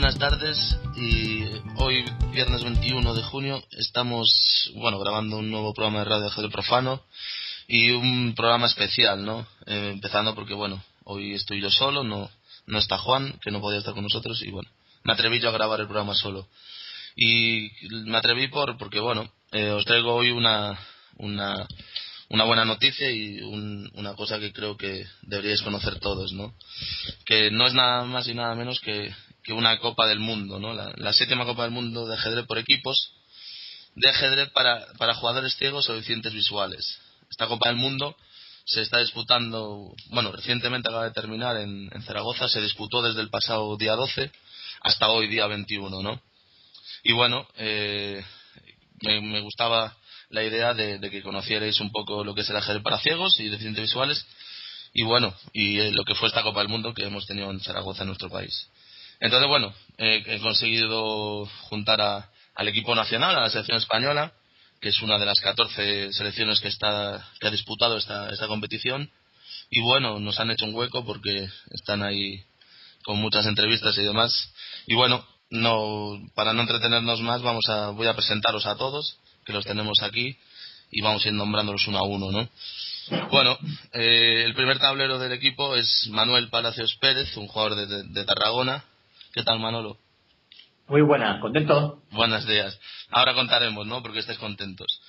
buenas 0.00 0.16
tardes 0.16 0.56
y 0.94 1.42
hoy 1.74 2.04
viernes 2.32 2.62
21 2.62 3.14
de 3.16 3.22
junio 3.24 3.60
estamos 3.72 4.70
bueno 4.76 4.96
grabando 5.00 5.38
un 5.38 5.50
nuevo 5.50 5.74
programa 5.74 5.98
de 5.98 6.04
radio 6.04 6.26
Ajedrez 6.28 6.52
Profano 6.52 7.02
y 7.66 7.90
un 7.90 8.32
programa 8.36 8.66
especial, 8.66 9.24
¿no? 9.24 9.44
Eh, 9.66 9.90
empezando 9.92 10.36
porque 10.36 10.54
bueno, 10.54 10.80
hoy 11.02 11.34
estoy 11.34 11.60
yo 11.60 11.68
solo, 11.68 12.04
no 12.04 12.30
no 12.66 12.78
está 12.78 12.96
Juan, 12.96 13.40
que 13.42 13.50
no 13.50 13.60
podía 13.60 13.80
estar 13.80 13.92
con 13.92 14.04
nosotros 14.04 14.40
y 14.42 14.52
bueno, 14.52 14.70
me 15.02 15.14
atreví 15.14 15.40
yo 15.40 15.48
a 15.48 15.52
grabar 15.52 15.80
el 15.80 15.88
programa 15.88 16.14
solo. 16.14 16.46
Y 17.16 17.68
me 17.90 18.18
atreví 18.18 18.46
por 18.46 18.78
porque 18.78 19.00
bueno, 19.00 19.28
eh, 19.50 19.70
os 19.70 19.84
traigo 19.84 20.14
hoy 20.14 20.30
una 20.30 20.78
una 21.16 21.66
una 22.28 22.44
buena 22.44 22.64
noticia 22.64 23.10
y 23.10 23.40
una 23.40 24.14
cosa 24.14 24.38
que 24.38 24.52
creo 24.52 24.76
que 24.76 25.06
deberíais 25.22 25.62
conocer 25.62 25.98
todos, 25.98 26.32
¿no? 26.34 26.54
Que 27.24 27.50
no 27.50 27.66
es 27.66 27.74
nada 27.74 28.04
más 28.04 28.28
y 28.28 28.34
nada 28.34 28.54
menos 28.54 28.78
que, 28.80 29.12
que 29.42 29.52
una 29.52 29.78
Copa 29.78 30.06
del 30.06 30.20
Mundo, 30.20 30.58
¿no? 30.58 30.74
La, 30.74 31.12
séptima 31.12 31.44
Copa 31.44 31.62
del 31.62 31.72
Mundo 31.72 32.06
de 32.06 32.14
ajedrez 32.14 32.46
por 32.46 32.58
equipos, 32.58 33.12
de 33.94 34.10
ajedrez 34.10 34.50
para, 34.50 34.86
para 34.98 35.14
jugadores 35.14 35.56
ciegos 35.56 35.88
o 35.88 35.94
deficientes 35.94 36.32
visuales. 36.32 36.98
Esta 37.30 37.46
Copa 37.46 37.68
del 37.68 37.78
Mundo 37.78 38.16
se 38.64 38.82
está 38.82 38.98
disputando, 39.00 39.94
bueno, 40.10 40.30
recientemente 40.30 40.88
acaba 40.88 41.04
de 41.04 41.12
terminar 41.12 41.56
en, 41.56 41.90
Zaragoza, 42.02 42.48
se 42.48 42.60
disputó 42.60 43.02
desde 43.02 43.22
el 43.22 43.30
pasado 43.30 43.76
día 43.76 43.94
12 43.94 44.30
hasta 44.82 45.08
hoy, 45.08 45.26
día 45.26 45.46
21, 45.46 46.02
¿no? 46.02 46.20
Y 47.02 47.12
bueno, 47.12 47.48
eh, 47.56 48.22
me 49.00 49.40
gustaba 49.40 49.96
la 50.30 50.44
idea 50.44 50.74
de, 50.74 51.00
que 51.10 51.22
conocierais 51.22 51.80
un 51.80 51.90
poco 51.90 52.24
lo 52.24 52.34
que 52.34 52.42
es 52.42 52.50
el 52.50 52.56
ajedrez 52.56 52.82
para 52.82 52.98
ciegos 52.98 53.40
y 53.40 53.48
deficientes 53.48 53.84
visuales 53.84 54.26
y 54.92 55.02
bueno, 55.04 55.34
y 55.52 55.78
eh, 55.78 55.92
lo 55.92 56.04
que 56.04 56.14
fue 56.14 56.28
esta 56.28 56.42
Copa 56.42 56.60
del 56.60 56.68
Mundo 56.68 56.92
que 56.92 57.04
hemos 57.04 57.26
tenido 57.26 57.50
en 57.50 57.60
Zaragoza, 57.60 58.02
en 58.02 58.08
nuestro 58.08 58.30
país. 58.30 58.68
Entonces, 59.20 59.48
bueno, 59.48 59.74
he 59.98 60.38
conseguido 60.40 61.46
juntar 61.68 62.00
a, 62.00 62.30
al 62.54 62.68
equipo 62.68 62.94
nacional, 62.94 63.36
a 63.36 63.40
la 63.40 63.50
selección 63.50 63.78
española, 63.78 64.32
que 64.80 64.90
es 64.90 65.02
una 65.02 65.18
de 65.18 65.26
las 65.26 65.40
14 65.40 66.12
selecciones 66.12 66.60
que, 66.60 66.68
está, 66.68 67.26
que 67.40 67.48
ha 67.48 67.50
disputado 67.50 67.96
esta, 67.96 68.30
esta 68.30 68.46
competición. 68.46 69.10
Y 69.70 69.80
bueno, 69.82 70.18
nos 70.18 70.38
han 70.40 70.50
hecho 70.50 70.64
un 70.64 70.74
hueco 70.74 71.04
porque 71.04 71.48
están 71.70 72.02
ahí 72.02 72.44
con 73.04 73.18
muchas 73.18 73.46
entrevistas 73.46 73.96
y 73.98 74.02
demás. 74.02 74.52
Y 74.86 74.94
bueno, 74.94 75.26
no, 75.50 76.20
para 76.34 76.52
no 76.52 76.62
entretenernos 76.62 77.20
más, 77.20 77.42
vamos 77.42 77.64
a, 77.68 77.90
voy 77.90 78.06
a 78.06 78.14
presentaros 78.14 78.66
a 78.66 78.76
todos 78.76 79.18
que 79.44 79.52
los 79.52 79.64
tenemos 79.64 80.02
aquí 80.02 80.36
y 80.90 81.00
vamos 81.00 81.24
a 81.24 81.28
ir 81.28 81.34
nombrándolos 81.34 81.86
uno 81.86 81.98
a 81.98 82.02
uno, 82.02 82.30
¿no? 82.30 82.48
Bueno, 83.30 83.56
eh, 83.92 84.42
el 84.44 84.54
primer 84.54 84.78
tablero 84.78 85.18
del 85.18 85.32
equipo 85.32 85.74
es 85.76 86.08
Manuel 86.10 86.50
Palacios 86.50 86.96
Pérez, 86.96 87.34
un 87.36 87.46
jugador 87.46 87.76
de, 87.76 88.24
Tarragona. 88.24 88.84
¿Qué 89.38 89.44
tal, 89.44 89.60
Manolo? 89.60 89.96
Muy 90.88 91.00
buena, 91.02 91.38
¿contento? 91.38 92.02
Buenos 92.10 92.44
días. 92.44 92.76
Ahora 93.08 93.34
contaremos, 93.34 93.86
¿no? 93.86 94.02
Porque 94.02 94.18
estés 94.18 94.36
contentos. 94.36 95.00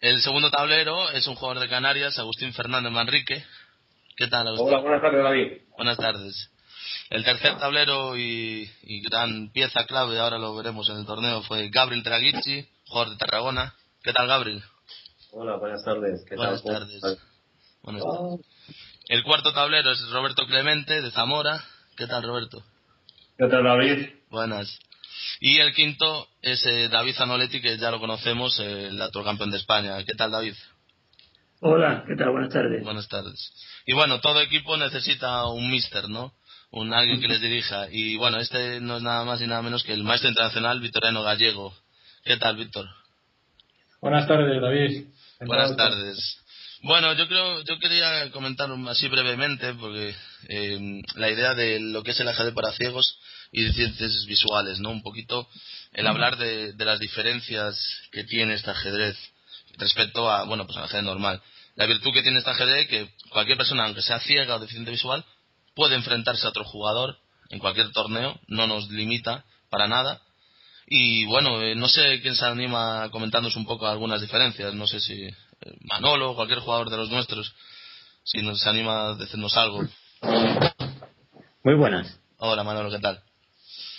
El 0.00 0.22
segundo 0.22 0.50
tablero 0.50 1.10
es 1.10 1.26
un 1.26 1.34
jugador 1.34 1.60
de 1.60 1.68
Canarias, 1.68 2.18
Agustín 2.18 2.54
Fernández 2.54 2.90
Manrique. 2.90 3.44
¿Qué 4.16 4.26
tal, 4.28 4.48
Agustín? 4.48 4.68
Hola, 4.68 4.78
buenas 4.80 5.02
tardes, 5.02 5.22
David. 5.22 5.52
Buenas 5.76 5.98
tardes. 5.98 6.50
El 7.10 7.24
tercer 7.26 7.58
tablero 7.58 8.16
y, 8.16 8.70
y 8.84 9.02
gran 9.02 9.52
pieza 9.52 9.84
clave, 9.84 10.18
ahora 10.18 10.38
lo 10.38 10.56
veremos 10.56 10.88
en 10.88 10.96
el 10.96 11.04
torneo, 11.04 11.42
fue 11.42 11.68
Gabriel 11.68 12.02
Traguici, 12.02 12.66
jugador 12.86 13.12
de 13.12 13.18
Tarragona. 13.18 13.74
¿Qué 14.02 14.14
tal, 14.14 14.26
Gabriel? 14.26 14.64
Hola, 15.32 15.56
buenas 15.56 15.84
tardes. 15.84 16.24
¿Qué 16.26 16.36
buenas 16.36 16.64
Tardes. 16.64 17.02
Buenas 17.82 18.02
tardes. 18.02 18.46
El 19.08 19.22
cuarto 19.24 19.52
tablero 19.52 19.90
es 19.90 20.08
Roberto 20.08 20.46
Clemente, 20.46 21.02
de 21.02 21.10
Zamora. 21.10 21.62
¿Qué 21.98 22.06
tal, 22.06 22.22
Roberto? 22.22 22.64
¿Qué 23.36 23.48
tal, 23.48 23.64
David? 23.64 24.10
Buenas. 24.30 24.78
Y 25.40 25.58
el 25.58 25.74
quinto 25.74 26.28
es 26.40 26.64
eh, 26.66 26.88
David 26.88 27.14
Zanoletti, 27.16 27.60
que 27.60 27.76
ya 27.78 27.90
lo 27.90 27.98
conocemos, 27.98 28.60
el 28.60 29.00
actual 29.02 29.24
campeón 29.24 29.50
de 29.50 29.56
España. 29.56 29.96
¿Qué 30.04 30.14
tal, 30.14 30.30
David? 30.30 30.54
Hola, 31.58 32.04
¿qué 32.06 32.14
tal? 32.14 32.30
Buenas 32.30 32.52
tardes. 32.52 32.84
Buenas 32.84 33.08
tardes. 33.08 33.52
Y 33.86 33.92
bueno, 33.92 34.20
todo 34.20 34.40
equipo 34.40 34.76
necesita 34.76 35.46
un 35.46 35.68
mister, 35.68 36.08
¿no? 36.08 36.32
Un 36.70 36.94
alguien 36.94 37.20
que 37.20 37.26
les 37.26 37.40
dirija. 37.40 37.88
Y 37.90 38.16
bueno, 38.16 38.38
este 38.38 38.80
no 38.80 38.98
es 38.98 39.02
nada 39.02 39.24
más 39.24 39.40
y 39.40 39.48
nada 39.48 39.62
menos 39.62 39.82
que 39.82 39.94
el 39.94 40.04
maestro 40.04 40.30
internacional 40.30 40.78
Victoriano 40.78 41.24
Gallego. 41.24 41.74
¿Qué 42.24 42.36
tal, 42.36 42.56
Víctor? 42.56 42.86
Buenas 44.00 44.28
tardes, 44.28 44.62
David. 44.62 45.06
Buenas 45.40 45.76
tardes. 45.76 46.43
Bueno, 46.84 47.14
yo 47.14 47.26
creo, 47.26 47.62
yo 47.62 47.78
quería 47.78 48.30
comentar 48.30 48.68
así 48.90 49.08
brevemente, 49.08 49.72
porque 49.72 50.14
eh, 50.50 51.00
la 51.14 51.30
idea 51.30 51.54
de 51.54 51.80
lo 51.80 52.02
que 52.02 52.10
es 52.10 52.20
el 52.20 52.28
ajedrez 52.28 52.52
para 52.52 52.72
ciegos 52.72 53.18
y 53.52 53.72
ciencias 53.72 54.26
visuales, 54.26 54.80
¿no? 54.80 54.90
Un 54.90 55.02
poquito 55.02 55.48
el 55.94 56.06
hablar 56.06 56.36
de, 56.36 56.74
las 56.76 57.00
diferencias 57.00 57.74
que 58.12 58.24
tiene 58.24 58.52
este 58.52 58.70
ajedrez 58.70 59.16
respecto 59.78 60.30
a, 60.30 60.44
bueno, 60.44 60.66
pues 60.66 60.76
al 60.76 60.84
ajedrez 60.84 61.04
normal. 61.04 61.40
La 61.74 61.86
virtud 61.86 62.12
que 62.12 62.22
tiene 62.22 62.40
este 62.40 62.50
ajedrez 62.50 62.86
que 62.88 63.08
cualquier 63.30 63.56
persona, 63.56 63.86
aunque 63.86 64.02
sea 64.02 64.20
ciega 64.20 64.56
o 64.56 64.60
deficiente 64.60 64.90
visual, 64.90 65.24
puede 65.74 65.94
enfrentarse 65.94 66.44
a 66.44 66.50
otro 66.50 66.64
jugador 66.64 67.16
en 67.48 67.60
cualquier 67.60 67.92
torneo, 67.92 68.38
no 68.46 68.66
nos 68.66 68.90
limita 68.90 69.46
para 69.70 69.88
nada 69.88 70.20
y 70.86 71.24
bueno, 71.26 71.62
eh, 71.62 71.74
no 71.74 71.88
sé 71.88 72.20
quién 72.20 72.36
se 72.36 72.44
anima 72.44 73.08
comentándonos 73.10 73.56
un 73.56 73.64
poco 73.64 73.86
algunas 73.86 74.20
diferencias. 74.20 74.74
No 74.74 74.86
sé 74.86 75.00
si 75.00 75.28
Manolo 75.82 76.34
cualquier 76.34 76.60
jugador 76.60 76.90
de 76.90 76.96
los 76.96 77.10
nuestros, 77.10 77.54
si 78.22 78.42
nos 78.42 78.66
anima 78.66 79.08
a 79.08 79.14
decirnos 79.14 79.56
algo. 79.56 79.80
Muy 81.62 81.74
buenas. 81.74 82.20
Hola 82.38 82.64
Manolo, 82.64 82.90
¿qué 82.90 82.98
tal? 82.98 83.20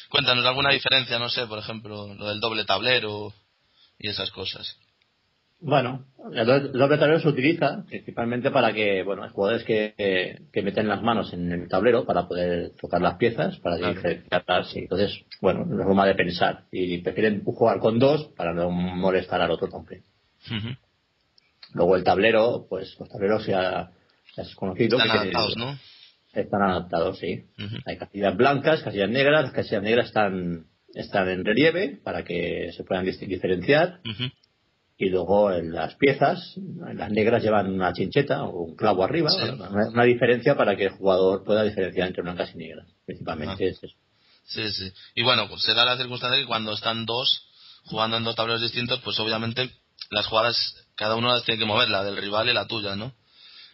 Cuéntanos 0.10 0.46
alguna 0.46 0.72
diferencia, 0.72 1.20
no 1.20 1.30
sé, 1.30 1.48
por 1.48 1.60
ejemplo, 1.60 2.14
lo 2.14 2.28
del 2.28 2.40
doble 2.40 2.66
tablero 2.66 3.34
y 3.98 4.10
esas 4.10 4.32
cosas. 4.32 4.78
Bueno, 5.62 6.06
el 6.34 6.46
doble 6.46 6.98
tablero 6.98 7.20
se 7.20 7.30
utiliza 7.30 7.84
principalmente 7.88 8.52
para 8.52 8.72
que, 8.74 9.04
bueno, 9.04 9.28
jugadores 9.30 9.64
que, 9.64 10.44
que 10.52 10.62
meten 10.62 10.88
las 10.88 11.02
manos 11.02 11.34
en 11.34 11.52
el 11.52 11.68
tablero 11.68 12.06
para 12.06 12.28
poder 12.28 12.74
tocar 12.80 13.02
las 13.02 13.16
piezas, 13.16 13.58
para 13.60 13.78
diferenciarlas. 13.78 14.76
Y 14.76 14.80
entonces, 14.80 15.26
bueno, 15.42 15.64
es 15.64 15.72
una 15.72 15.86
forma 15.86 16.06
de 16.06 16.14
pensar. 16.14 16.66
Y 16.72 16.98
prefieren 17.00 17.44
jugar 17.44 17.80
con 17.80 17.98
dos 17.98 18.30
para 18.38 18.54
no 18.54 18.70
molestar 18.70 19.42
al 19.42 19.52
otro 19.52 19.70
también. 19.70 20.04
Luego 21.76 21.96
el 21.96 22.04
tablero, 22.04 22.66
pues 22.68 22.96
los 23.00 23.08
tableros 23.10 23.46
ya, 23.46 23.92
ya 24.36 24.44
es 24.44 24.56
conocido. 24.56 24.98
Están 24.98 25.18
adaptados, 25.18 25.58
¿no? 25.58 25.80
Están 26.34 26.62
adaptados, 26.64 27.20
sí. 27.20 27.46
Hay 27.86 27.98
casillas 27.98 28.36
blancas, 28.36 28.82
casillas 28.82 29.10
negras. 29.10 29.44
Las 29.44 29.54
casillas 29.54 29.84
negras 29.84 30.08
están, 30.08 30.66
están 30.94 31.30
en 31.30 31.46
relieve 31.46 32.00
para 32.04 32.24
que 32.24 32.72
se 32.76 32.84
puedan 32.84 33.06
diferenciar 33.06 34.00
y 34.98 35.10
luego 35.10 35.52
en 35.52 35.74
las 35.74 35.96
piezas, 35.96 36.56
las 36.94 37.12
negras 37.12 37.44
llevan 37.44 37.74
una 37.74 37.92
chincheta 37.92 38.44
o 38.44 38.64
un 38.64 38.76
clavo 38.76 39.04
arriba, 39.04 39.30
una, 39.34 40.04
diferencia 40.06 40.56
para 40.56 40.78
que 40.78 40.86
el 40.86 40.92
jugador 40.92 41.44
pueda 41.44 41.64
diferenciar 41.64 42.08
entre 42.08 42.24
blancas 42.24 42.52
y 42.56 42.58
negras, 42.60 42.88
principalmente 43.06 43.68
es 43.68 43.84
eso. 43.84 43.96
Sí, 44.46 44.72
sí. 44.72 44.92
Y 45.16 45.24
bueno, 45.24 45.50
pues 45.50 45.64
se 45.64 45.74
da 45.74 45.84
la 45.84 45.98
circunstancia 45.98 46.40
que 46.40 46.48
cuando 46.48 46.74
están 46.74 47.06
dos 47.06 47.50
jugando 47.86 48.18
en 48.18 48.24
dos 48.24 48.36
tableros 48.36 48.62
distintos, 48.62 49.02
pues 49.02 49.20
obviamente 49.20 49.70
las 50.12 50.28
jugadas, 50.28 50.85
cada 50.96 51.16
uno 51.16 51.42
tiene 51.42 51.60
que 51.60 51.66
mover, 51.66 51.90
la 51.90 52.04
del 52.04 52.18
rival 52.18 52.50
y 52.50 52.54
la 52.54 52.68
tuya, 52.68 52.96
¿no? 52.96 53.14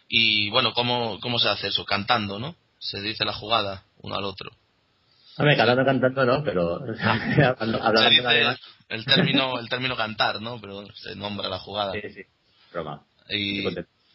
Y 0.08 0.50
bueno, 0.50 0.72
¿cómo, 0.74 1.18
cómo 1.20 1.38
se 1.38 1.48
hace 1.48 1.68
eso? 1.68 1.84
Cantando, 1.84 2.38
¿no? 2.38 2.56
Se 2.78 3.00
dice 3.00 3.24
la 3.24 3.32
jugada 3.32 3.84
uno 3.98 4.16
al 4.16 4.24
otro. 4.24 4.50
Hombre, 5.38 5.56
cantando, 5.56 5.84
cantando 5.84 6.24
no, 6.26 6.44
pero 6.44 6.74
hablando 7.58 8.10
dice 8.10 8.56
el 8.88 9.04
término, 9.06 9.58
el 9.58 9.68
término 9.68 9.96
cantar, 9.96 10.40
¿no? 10.42 10.60
Pero 10.60 10.84
se 10.94 11.16
nombra 11.16 11.48
la 11.48 11.58
jugada. 11.58 11.92
Sí, 11.92 12.00
sí, 12.12 12.22
broma. 12.72 13.02
Y, 13.30 13.64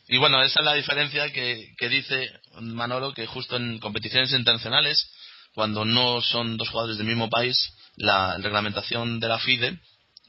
y 0.09 0.17
bueno, 0.17 0.41
esa 0.43 0.59
es 0.59 0.65
la 0.65 0.75
diferencia 0.75 1.31
que, 1.31 1.73
que 1.77 1.89
dice 1.89 2.29
Manolo, 2.61 3.13
que 3.13 3.25
justo 3.25 3.55
en 3.55 3.79
competiciones 3.79 4.31
internacionales, 4.33 5.11
cuando 5.55 5.85
no 5.85 6.21
son 6.21 6.57
dos 6.57 6.69
jugadores 6.69 6.97
del 6.97 7.07
mismo 7.07 7.29
país, 7.29 7.73
la 7.95 8.37
reglamentación 8.37 9.19
de 9.19 9.27
la 9.27 9.39
FIDE 9.39 9.79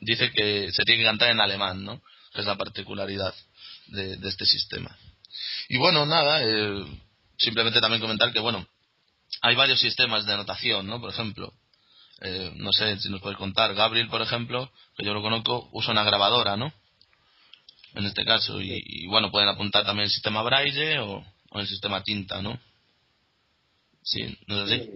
dice 0.00 0.30
que 0.32 0.72
se 0.72 0.84
tiene 0.84 1.02
que 1.02 1.08
cantar 1.08 1.30
en 1.30 1.40
alemán, 1.40 1.84
¿no? 1.84 2.00
Que 2.32 2.40
es 2.40 2.46
la 2.46 2.56
particularidad 2.56 3.34
de, 3.88 4.16
de 4.16 4.28
este 4.28 4.44
sistema. 4.44 4.96
Y 5.68 5.78
bueno, 5.78 6.06
nada, 6.06 6.42
eh, 6.42 6.84
simplemente 7.36 7.80
también 7.80 8.00
comentar 8.00 8.32
que, 8.32 8.40
bueno, 8.40 8.66
hay 9.42 9.54
varios 9.54 9.80
sistemas 9.80 10.26
de 10.26 10.34
anotación, 10.34 10.86
¿no? 10.86 11.00
Por 11.00 11.10
ejemplo, 11.10 11.52
eh, 12.20 12.52
no 12.56 12.72
sé 12.72 12.98
si 12.98 13.08
nos 13.10 13.20
puedes 13.20 13.38
contar, 13.38 13.74
Gabriel, 13.74 14.08
por 14.08 14.22
ejemplo, 14.22 14.70
que 14.96 15.04
yo 15.04 15.14
lo 15.14 15.22
conozco, 15.22 15.68
usa 15.72 15.92
una 15.92 16.04
grabadora, 16.04 16.56
¿no? 16.56 16.72
En 17.94 18.04
este 18.04 18.24
caso, 18.24 18.60
y, 18.60 19.06
bueno, 19.06 19.30
pueden 19.30 19.48
apuntar 19.48 19.84
también 19.84 20.04
el 20.04 20.10
sistema 20.10 20.42
braille 20.42 20.98
o, 20.98 21.24
el 21.54 21.66
sistema 21.66 22.02
tinta, 22.02 22.42
¿no? 22.42 22.60
Sí, 24.02 24.38
¿no 24.46 24.64
es 24.64 24.72
así? 24.72 24.90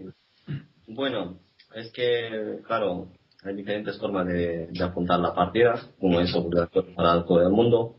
Bueno, 0.86 1.40
es 1.74 1.90
que, 1.92 2.60
claro, 2.66 3.12
hay 3.44 3.54
diferentes 3.54 3.98
formas 3.98 4.26
de, 4.26 4.68
apuntar 4.80 5.18
la 5.18 5.34
partida, 5.34 5.80
como 5.98 6.20
es 6.20 6.34
obligatorio 6.34 6.94
para 6.94 7.24
todo 7.24 7.42
el 7.42 7.50
mundo. 7.50 7.96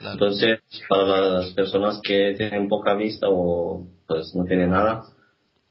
Entonces, 0.00 0.60
para 0.88 1.20
las 1.20 1.52
personas 1.52 2.00
que 2.02 2.34
tienen 2.36 2.68
poca 2.68 2.94
vista 2.94 3.26
o 3.30 3.86
pues 4.06 4.34
no 4.34 4.44
tienen 4.44 4.70
nada, 4.70 5.04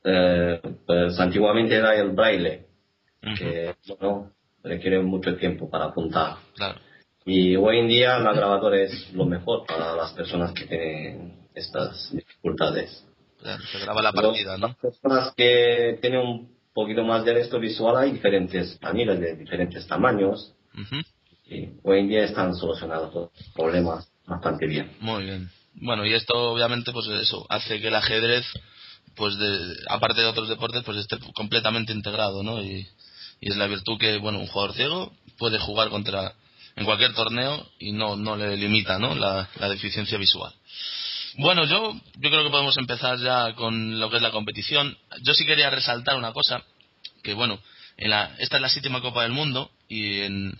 eh, 0.03 0.59
pues 0.85 1.19
antiguamente 1.19 1.75
era 1.75 1.95
el 1.95 2.11
braille. 2.11 2.65
que 3.37 3.75
bueno, 3.87 4.31
requiere 4.63 5.01
mucho 5.01 5.35
tiempo 5.35 5.69
para 5.69 5.85
apuntar. 5.85 6.37
Y 7.25 7.55
hoy 7.55 7.79
en 7.79 7.87
día 7.87 8.19
la 8.19 8.33
grabadora 8.33 8.81
es 8.81 9.11
lo 9.13 9.25
mejor 9.25 9.65
para 9.65 9.95
las 9.95 10.13
personas 10.13 10.53
que 10.53 10.65
tienen 10.65 11.47
estas 11.55 12.11
dificultades. 12.11 13.05
se 13.71 13.79
graba 13.79 14.01
la 14.01 14.11
partida, 14.11 14.57
¿no? 14.57 14.67
Las 14.67 14.77
personas 14.77 15.33
que 15.35 15.97
tienen 16.01 16.19
un 16.19 16.54
poquito 16.75 17.05
más 17.05 17.23
de 17.23 17.33
resto 17.33 17.57
visual 17.59 17.95
hay 17.97 18.11
diferentes 18.11 18.77
paneles 18.77 19.19
de 19.19 19.35
diferentes 19.35 19.87
tamaños. 19.87 20.53
Y 21.47 21.69
hoy 21.83 21.99
en 22.01 22.09
día 22.09 22.25
están 22.25 22.53
solucionados 22.53 23.13
los 23.15 23.29
problemas 23.53 24.07
bastante 24.27 24.67
bien. 24.67 24.91
Muy 24.99 25.23
bien. 25.23 25.49
Bueno, 25.75 26.05
y 26.05 26.13
esto 26.13 26.33
obviamente 26.51 26.91
pues 26.91 27.07
eso 27.07 27.45
hace 27.49 27.79
que 27.79 27.87
el 27.87 27.95
ajedrez 27.95 28.45
pues 29.15 29.37
de, 29.37 29.75
aparte 29.87 30.19
de 30.19 30.27
otros 30.27 30.49
deportes 30.49 30.83
pues 30.83 30.97
esté 30.97 31.17
completamente 31.33 31.93
integrado, 31.93 32.43
¿no? 32.43 32.61
Y, 32.61 32.85
y 33.39 33.49
es 33.49 33.55
la 33.55 33.67
virtud 33.67 33.97
que 33.97 34.17
bueno, 34.17 34.39
un 34.39 34.47
jugador 34.47 34.75
ciego 34.75 35.13
puede 35.37 35.59
jugar 35.59 35.89
contra 35.89 36.33
en 36.75 36.83
cualquier 36.83 37.13
torneo 37.13 37.65
y 37.79 37.93
no 37.93 38.17
no 38.17 38.35
le 38.35 38.57
limita, 38.57 38.99
¿no? 38.99 39.15
La, 39.15 39.47
la 39.59 39.69
deficiencia 39.69 40.17
visual. 40.17 40.53
Bueno, 41.37 41.65
yo, 41.65 41.93
yo 42.17 42.29
creo 42.29 42.43
que 42.43 42.49
podemos 42.49 42.77
empezar 42.77 43.19
ya 43.19 43.53
con 43.55 43.99
lo 43.99 44.09
que 44.09 44.17
es 44.17 44.21
la 44.21 44.31
competición. 44.31 44.97
Yo 45.21 45.33
sí 45.33 45.45
quería 45.45 45.69
resaltar 45.69 46.15
una 46.15 46.31
cosa, 46.31 46.63
que 47.23 47.33
bueno, 47.33 47.59
en 47.97 48.09
la, 48.09 48.35
esta 48.39 48.55
es 48.55 48.61
la 48.61 48.69
séptima 48.69 49.01
Copa 49.01 49.23
del 49.23 49.33
Mundo 49.33 49.69
y 49.89 50.21
en, 50.21 50.57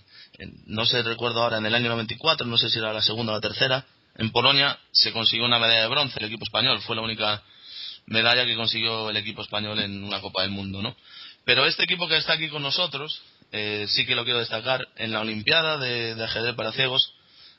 no 0.66 0.84
sé, 0.84 1.02
recuerdo 1.02 1.42
ahora, 1.42 1.58
en 1.58 1.66
el 1.66 1.74
año 1.74 1.88
94, 1.88 2.46
no 2.46 2.58
sé 2.58 2.68
si 2.68 2.78
era 2.78 2.92
la 2.92 3.00
segunda 3.00 3.32
o 3.32 3.36
la 3.36 3.40
tercera, 3.40 3.86
en 4.16 4.30
Polonia 4.30 4.78
se 4.92 5.12
consiguió 5.12 5.46
una 5.46 5.58
medalla 5.58 5.82
de 5.82 5.88
bronce 5.88 6.18
el 6.18 6.26
equipo 6.26 6.44
español, 6.44 6.80
fue 6.82 6.96
la 6.96 7.02
única 7.02 7.42
medalla 8.04 8.44
que 8.44 8.54
consiguió 8.54 9.08
el 9.08 9.16
equipo 9.16 9.40
español 9.40 9.78
en 9.80 10.04
una 10.04 10.20
Copa 10.20 10.42
del 10.42 10.50
Mundo, 10.50 10.82
¿no? 10.82 10.94
Pero 11.46 11.64
este 11.64 11.84
equipo 11.84 12.06
que 12.06 12.18
está 12.18 12.34
aquí 12.34 12.48
con 12.48 12.62
nosotros, 12.62 13.22
eh, 13.50 13.86
sí 13.88 14.04
que 14.04 14.14
lo 14.14 14.24
quiero 14.24 14.40
destacar, 14.40 14.86
en 14.96 15.12
la 15.12 15.20
Olimpiada 15.20 15.78
de 15.78 16.22
ajedrez 16.22 16.54
para 16.54 16.72
ciegos, 16.72 17.15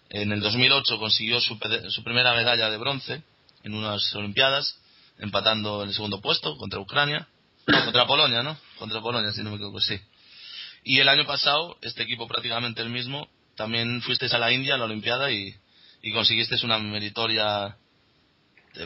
en 0.09 0.31
el 0.31 0.39
2008 0.39 0.97
consiguió 0.99 1.41
su, 1.41 1.57
su, 1.89 2.03
primera 2.03 2.33
medalla 2.33 2.69
de 2.69 2.77
bronce 2.77 3.23
en 3.63 3.73
unas 3.73 4.13
Olimpiadas, 4.15 4.79
empatando 5.19 5.83
en 5.83 5.89
el 5.89 5.95
segundo 5.95 6.21
puesto 6.21 6.57
contra 6.57 6.79
Ucrania, 6.79 7.27
contra 7.65 8.05
Polonia, 8.05 8.43
¿no? 8.43 8.57
Contra 8.77 9.01
Polonia, 9.01 9.31
si 9.31 9.43
no 9.43 9.49
me 9.49 9.57
equivoco, 9.57 9.81
sí. 9.81 9.99
Y 10.83 10.99
el 10.99 11.09
año 11.09 11.25
pasado, 11.25 11.77
este 11.81 12.03
equipo 12.03 12.27
prácticamente 12.27 12.81
el 12.81 12.89
mismo, 12.89 13.27
también 13.55 14.01
fuisteis 14.01 14.33
a 14.33 14.37
la 14.37 14.51
India, 14.51 14.75
a 14.75 14.77
la 14.77 14.85
Olimpiada, 14.85 15.31
y, 15.31 15.53
y 16.01 16.13
conseguisteis 16.13 16.63
una 16.63 16.77
meritoria 16.77 17.75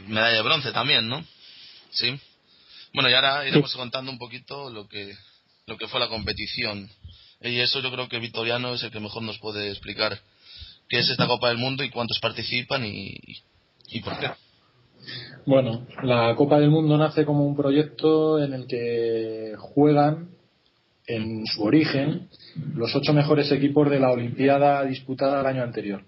medalla 0.07 0.35
de 0.35 0.41
bronce 0.41 0.71
también, 0.71 1.07
¿no? 1.07 1.24
Sí. 1.91 2.19
Bueno, 2.94 3.09
y 3.09 3.13
ahora 3.13 3.47
iremos 3.47 3.74
contando 3.75 4.12
un 4.12 4.17
poquito 4.17 4.69
lo 4.69 4.88
que, 4.88 5.15
lo 5.67 5.77
que 5.77 5.88
fue 5.88 6.00
la 6.00 6.07
competición. 6.07 6.89
Y 7.41 7.59
eso 7.59 7.79
yo 7.81 7.91
creo 7.91 8.07
que 8.07 8.19
Vitoriano 8.19 8.74
es 8.74 8.83
el 8.83 8.91
que 8.91 9.00
mejor 9.00 9.24
nos 9.24 9.39
puede 9.39 9.69
explicar 9.69 10.21
qué 10.91 10.99
es 10.99 11.09
esta 11.09 11.25
Copa 11.25 11.47
del 11.47 11.57
Mundo 11.57 11.85
y 11.85 11.89
cuántos 11.89 12.19
participan 12.19 12.85
y, 12.85 13.17
y 13.88 14.01
por 14.01 14.19
qué. 14.19 14.27
Bueno, 15.45 15.88
la 16.03 16.35
Copa 16.35 16.59
del 16.59 16.69
Mundo 16.69 16.97
nace 16.97 17.23
como 17.23 17.47
un 17.47 17.55
proyecto 17.55 18.43
en 18.43 18.53
el 18.53 18.67
que 18.67 19.55
juegan 19.57 20.31
en 21.07 21.45
su 21.47 21.63
origen 21.63 22.27
los 22.75 22.93
ocho 22.93 23.13
mejores 23.13 23.49
equipos 23.53 23.89
de 23.89 24.01
la 24.01 24.11
Olimpiada 24.11 24.83
disputada 24.83 25.39
el 25.39 25.47
año 25.47 25.63
anterior. 25.63 26.03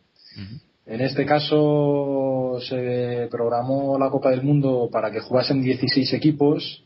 En 0.85 0.99
este 0.99 1.25
caso 1.25 2.59
se 2.67 3.29
programó 3.31 3.97
la 3.97 4.09
Copa 4.09 4.31
del 4.31 4.43
Mundo 4.43 4.89
para 4.91 5.11
que 5.11 5.21
jugasen 5.21 5.61
16 5.61 6.11
equipos 6.13 6.83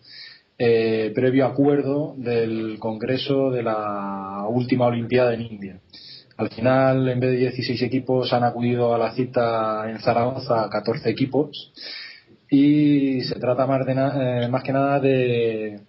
eh, 0.60 1.12
previo 1.16 1.48
acuerdo 1.48 2.14
del 2.18 2.78
Congreso 2.80 3.50
de 3.50 3.64
la 3.64 4.46
última 4.50 4.86
Olimpiada 4.86 5.34
en 5.34 5.42
India. 5.42 5.80
Al 6.38 6.50
final, 6.50 7.10
en 7.10 7.20
vez 7.20 7.32
de 7.32 7.38
16 7.38 7.82
equipos, 7.82 8.32
han 8.32 8.44
acudido 8.44 8.94
a 8.94 8.98
la 9.00 9.12
cita 9.14 9.90
en 9.90 10.00
Zaragoza 10.00 10.70
14 10.70 11.10
equipos 11.10 11.74
y 12.50 13.22
se 13.22 13.40
trata 13.40 13.66
más, 13.66 13.86
de 13.86 13.94
eh, 13.94 14.48
más 14.48 14.64
que 14.64 14.72
nada 14.72 15.00
de, 15.00 15.80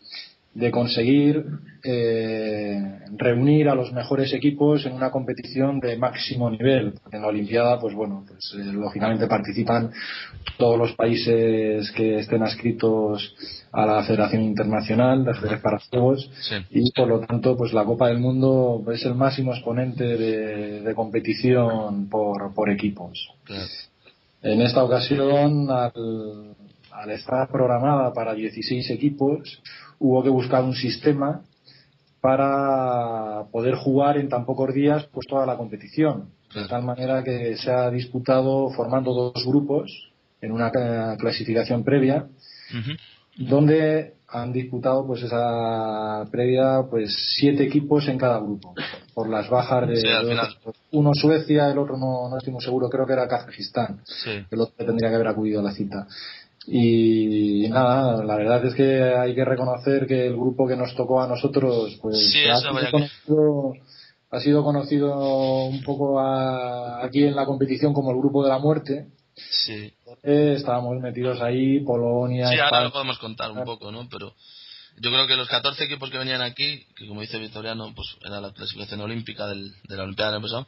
de 0.55 0.71
conseguir 0.71 1.45
eh, 1.85 2.99
reunir 3.17 3.69
a 3.69 3.75
los 3.75 3.93
mejores 3.93 4.33
equipos 4.33 4.87
en 4.87 4.95
una 4.95 5.11
competición 5.11 5.81
de 5.81 5.97
máximo 5.97 6.51
nivel. 6.51 6.95
En 7.13 7.23
la 7.23 7.29
Olimpiada, 7.29 7.79
pues 7.79 7.95
bueno, 7.95 8.25
pues 8.27 8.55
eh, 8.59 8.73
lógicamente 8.73 9.27
participan 9.27 9.91
todos 10.57 10.79
los 10.79 10.95
países 10.95 11.93
que 11.93 12.21
estén 12.21 12.43
adscritos 12.43 13.35
a 13.73 13.87
la 13.87 14.03
Federación 14.03 14.43
Internacional 14.43 15.25
de 15.25 15.33
Ajedrez 15.33 15.61
para 15.61 15.79
Juegos 15.79 16.31
y 16.71 16.91
por 16.93 17.09
lo 17.09 17.21
tanto, 17.21 17.57
pues 17.57 17.73
la 17.73 17.85
Copa 17.85 18.09
del 18.09 18.19
Mundo 18.19 18.83
es 18.93 19.05
el 19.05 19.15
máximo 19.15 19.53
exponente 19.53 20.05
de, 20.05 20.95
competición 20.95 22.09
por, 22.09 22.55
por 22.55 22.71
equipos. 22.71 23.31
En 24.43 24.63
esta 24.63 24.85
ocasión, 24.85 25.71
al, 25.71 26.55
al 26.93 27.11
estar 27.11 27.49
programada 27.49 28.13
para 28.13 28.35
16 28.35 28.91
equipos, 28.91 29.63
hubo 29.99 30.23
que 30.23 30.31
buscar 30.31 30.65
un 30.65 30.75
sistema 30.75 31.43
para 32.21 33.45
poder 33.53 33.75
jugar 33.75 34.17
en 34.19 34.29
tan 34.29 34.45
pocos 34.45 34.75
días 34.75 35.05
pues 35.13 35.27
toda 35.27 35.47
la 35.47 35.57
competición. 35.57 36.31
De 36.55 36.67
tal 36.67 36.83
manera 36.83 37.23
que 37.23 37.57
se 37.57 37.71
ha 37.71 37.91
disputado 37.91 38.71
formando 38.71 39.13
dos 39.13 39.45
grupos 39.47 40.11
en 40.41 40.53
una 40.53 40.71
clasificación 41.19 41.85
previa 41.85 42.27
donde 43.39 44.15
han 44.29 44.53
disputado 44.53 45.07
pues 45.07 45.23
esa 45.23 46.27
previa 46.31 46.83
pues 46.91 47.35
siete 47.39 47.65
equipos 47.65 48.07
en 48.09 48.19
cada 48.19 48.41
grupo 48.41 48.75
por 49.15 49.29
las 49.31 49.49
bajas 49.49 49.89
de, 49.89 50.03
uno 50.93 51.15
Suecia 51.15 51.71
el 51.71 51.79
otro 51.79 51.97
no, 51.97 52.29
no 52.29 52.37
estoy 52.37 52.53
muy 52.53 52.63
seguro 52.63 52.91
creo 52.91 53.07
que 53.07 53.15
era 53.15 53.27
Kazajistán 53.27 54.03
el 54.51 54.61
otro 54.61 54.85
tendría 54.85 55.09
que 55.09 55.15
haber 55.15 55.29
acudido 55.29 55.61
a 55.61 55.63
la 55.63 55.73
cita 55.73 56.07
y 56.71 57.67
nada, 57.71 58.23
la 58.23 58.37
verdad 58.37 58.65
es 58.67 58.75
que 58.75 59.03
hay 59.03 59.35
que 59.35 59.45
reconocer 59.45 60.07
que 60.07 60.27
el 60.27 60.35
grupo 60.35 60.69
que 60.69 60.77
nos 60.77 60.95
tocó 60.95 61.23
a 61.23 61.27
nosotros, 61.27 61.99
pues 62.03 62.17
ha, 62.51 62.61
sido 62.61 62.91
conocido, 62.91 63.73
ha, 64.31 64.41
sido 64.41 64.65
conocido, 64.65 65.65
un 65.65 65.83
poco 65.83 66.21
aquí 66.21 67.25
en 67.25 67.35
la 67.35 67.47
competición 67.47 67.95
como 67.95 68.11
el 68.11 68.19
grupo 68.19 68.43
de 68.43 68.51
la 68.51 68.59
muerte. 68.59 69.07
Sí. 69.35 69.95
Estábamos 70.23 71.01
metidos 71.01 71.41
ahí, 71.41 71.81
Polonia. 71.81 72.49
Sí, 72.49 72.59
ahora 72.59 72.85
lo 72.85 72.93
podemos 72.93 73.19
contar 73.19 73.51
un 73.51 73.65
poco, 73.65 73.91
¿no? 73.91 74.09
Pero 74.09 74.35
yo 75.01 75.11
creo 75.11 75.27
que 75.27 75.37
los 75.37 75.49
14 75.49 75.85
equipos 75.85 76.11
que 76.11 76.19
venían 76.19 76.43
aquí, 76.43 76.85
que 76.97 77.07
como 77.07 77.21
dice 77.21 77.39
Victoriano, 77.39 77.95
pues 77.95 78.17
era 78.25 78.41
la 78.41 78.53
clasificación 78.53 79.01
olímpica 79.01 79.47
del, 79.47 79.73
de 79.85 79.97
la 79.97 80.05
Olimpiada 80.05 80.33
del 80.33 80.43
pasado. 80.43 80.67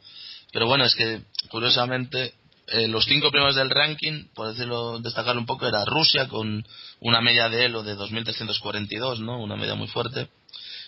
Pero 0.51 0.67
bueno, 0.67 0.85
es 0.85 0.95
que 0.95 1.21
curiosamente 1.49 2.33
eh, 2.67 2.87
los 2.87 3.05
cinco 3.05 3.31
primeros 3.31 3.55
del 3.55 3.69
ranking, 3.69 4.25
por 4.33 4.47
decirlo, 4.47 4.99
destacarlo 4.99 5.41
un 5.41 5.45
poco, 5.45 5.67
era 5.67 5.83
Rusia 5.83 6.27
con 6.27 6.65
una 7.01 7.21
media 7.21 7.49
de 7.49 7.65
Elo 7.65 7.83
de 7.83 7.97
2.342, 7.97 9.19
¿no? 9.19 9.41
Una 9.41 9.57
media 9.57 9.75
muy 9.75 9.87
fuerte. 9.87 10.29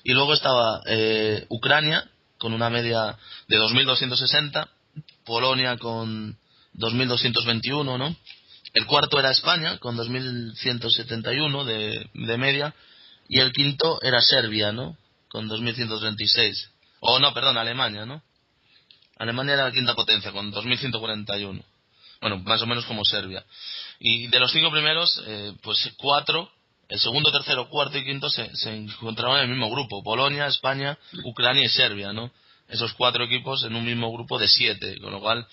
Y 0.03 0.13
luego 0.13 0.34
estaba 0.34 0.82
eh, 0.86 1.46
Ucrania 1.50 2.10
con 2.38 2.53
una 2.53 2.70
media 2.70 3.17
de 3.48 3.58
2.260, 3.58 4.67
Polonia 5.25 5.77
con 5.77 6.38
2.221, 6.75 7.98
¿no? 7.98 8.15
El 8.74 8.86
cuarto 8.86 9.20
era 9.20 9.32
España 9.32 9.77
con 9.77 9.98
2.171 9.98 11.63
de, 11.65 12.10
de 12.13 12.38
media 12.38 12.74
y 13.30 13.39
el 13.39 13.51
quinto 13.51 14.00
era 14.01 14.22
Serbia, 14.22 14.72
¿no? 14.72 14.98
Con 15.30 15.50
2.136. 15.50 16.70
O 17.00 17.20
no, 17.20 17.34
perdón, 17.34 17.58
Alemania, 17.58 18.06
¿no? 18.06 18.24
Alemania 19.18 19.53
era 19.53 19.65
la 19.65 19.72
quinta 19.72 19.94
potencia 19.94 20.32
con 20.32 20.51
2.141 20.51 21.63
bueno, 22.24 22.38
más 22.39 22.62
o 22.62 22.65
menos 22.65 22.86
como 22.86 23.03
Serbia. 23.03 23.44
Y 24.00 24.27
de 24.27 24.39
los 24.39 24.51
cinco 24.51 24.72
primeros, 24.72 25.22
eh, 25.27 25.53
pues 25.62 25.77
cuatro, 25.98 26.50
el 26.88 27.00
segundo, 27.00 27.32
tercero, 27.32 27.70
cuarto 27.70 27.98
y 27.98 28.06
quinto 28.06 28.30
se, 28.30 28.56
se 28.56 28.74
encontraron 28.74 29.38
en 29.38 29.44
el 29.44 29.50
mismo 29.50 29.70
grupo, 29.70 30.01
Polonia, 30.01 30.48
España, 30.48 30.98
Ucrania 31.25 31.65
y 31.65 31.70
Serbia, 31.70 32.13
¿no? 32.13 32.32
Esos 32.70 32.94
cuatro 32.94 33.25
equipos 33.25 33.65
en 33.65 33.75
un 33.75 33.86
mismo 33.86 34.12
grupo 34.13 34.39
de 34.39 34.48
siete, 34.48 34.98
con 35.01 35.12
lo 35.12 35.20
cual, 35.20 35.46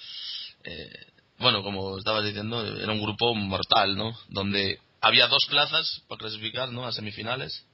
eh, 0.62 0.92
bueno, 1.40 1.62
como 1.62 1.98
estabas 1.98 2.24
diciendo, 2.24 2.64
era 2.64 2.92
un 2.92 3.02
grupo 3.02 3.34
mortal, 3.34 3.96
¿no? 3.96 4.12
Donde 4.28 4.78
había 5.00 5.26
dos 5.26 5.46
plazas 5.48 6.02
para 6.08 6.20
clasificar, 6.20 6.70
¿no? 6.70 6.86
A 6.86 6.92
semifinales, 6.92 7.64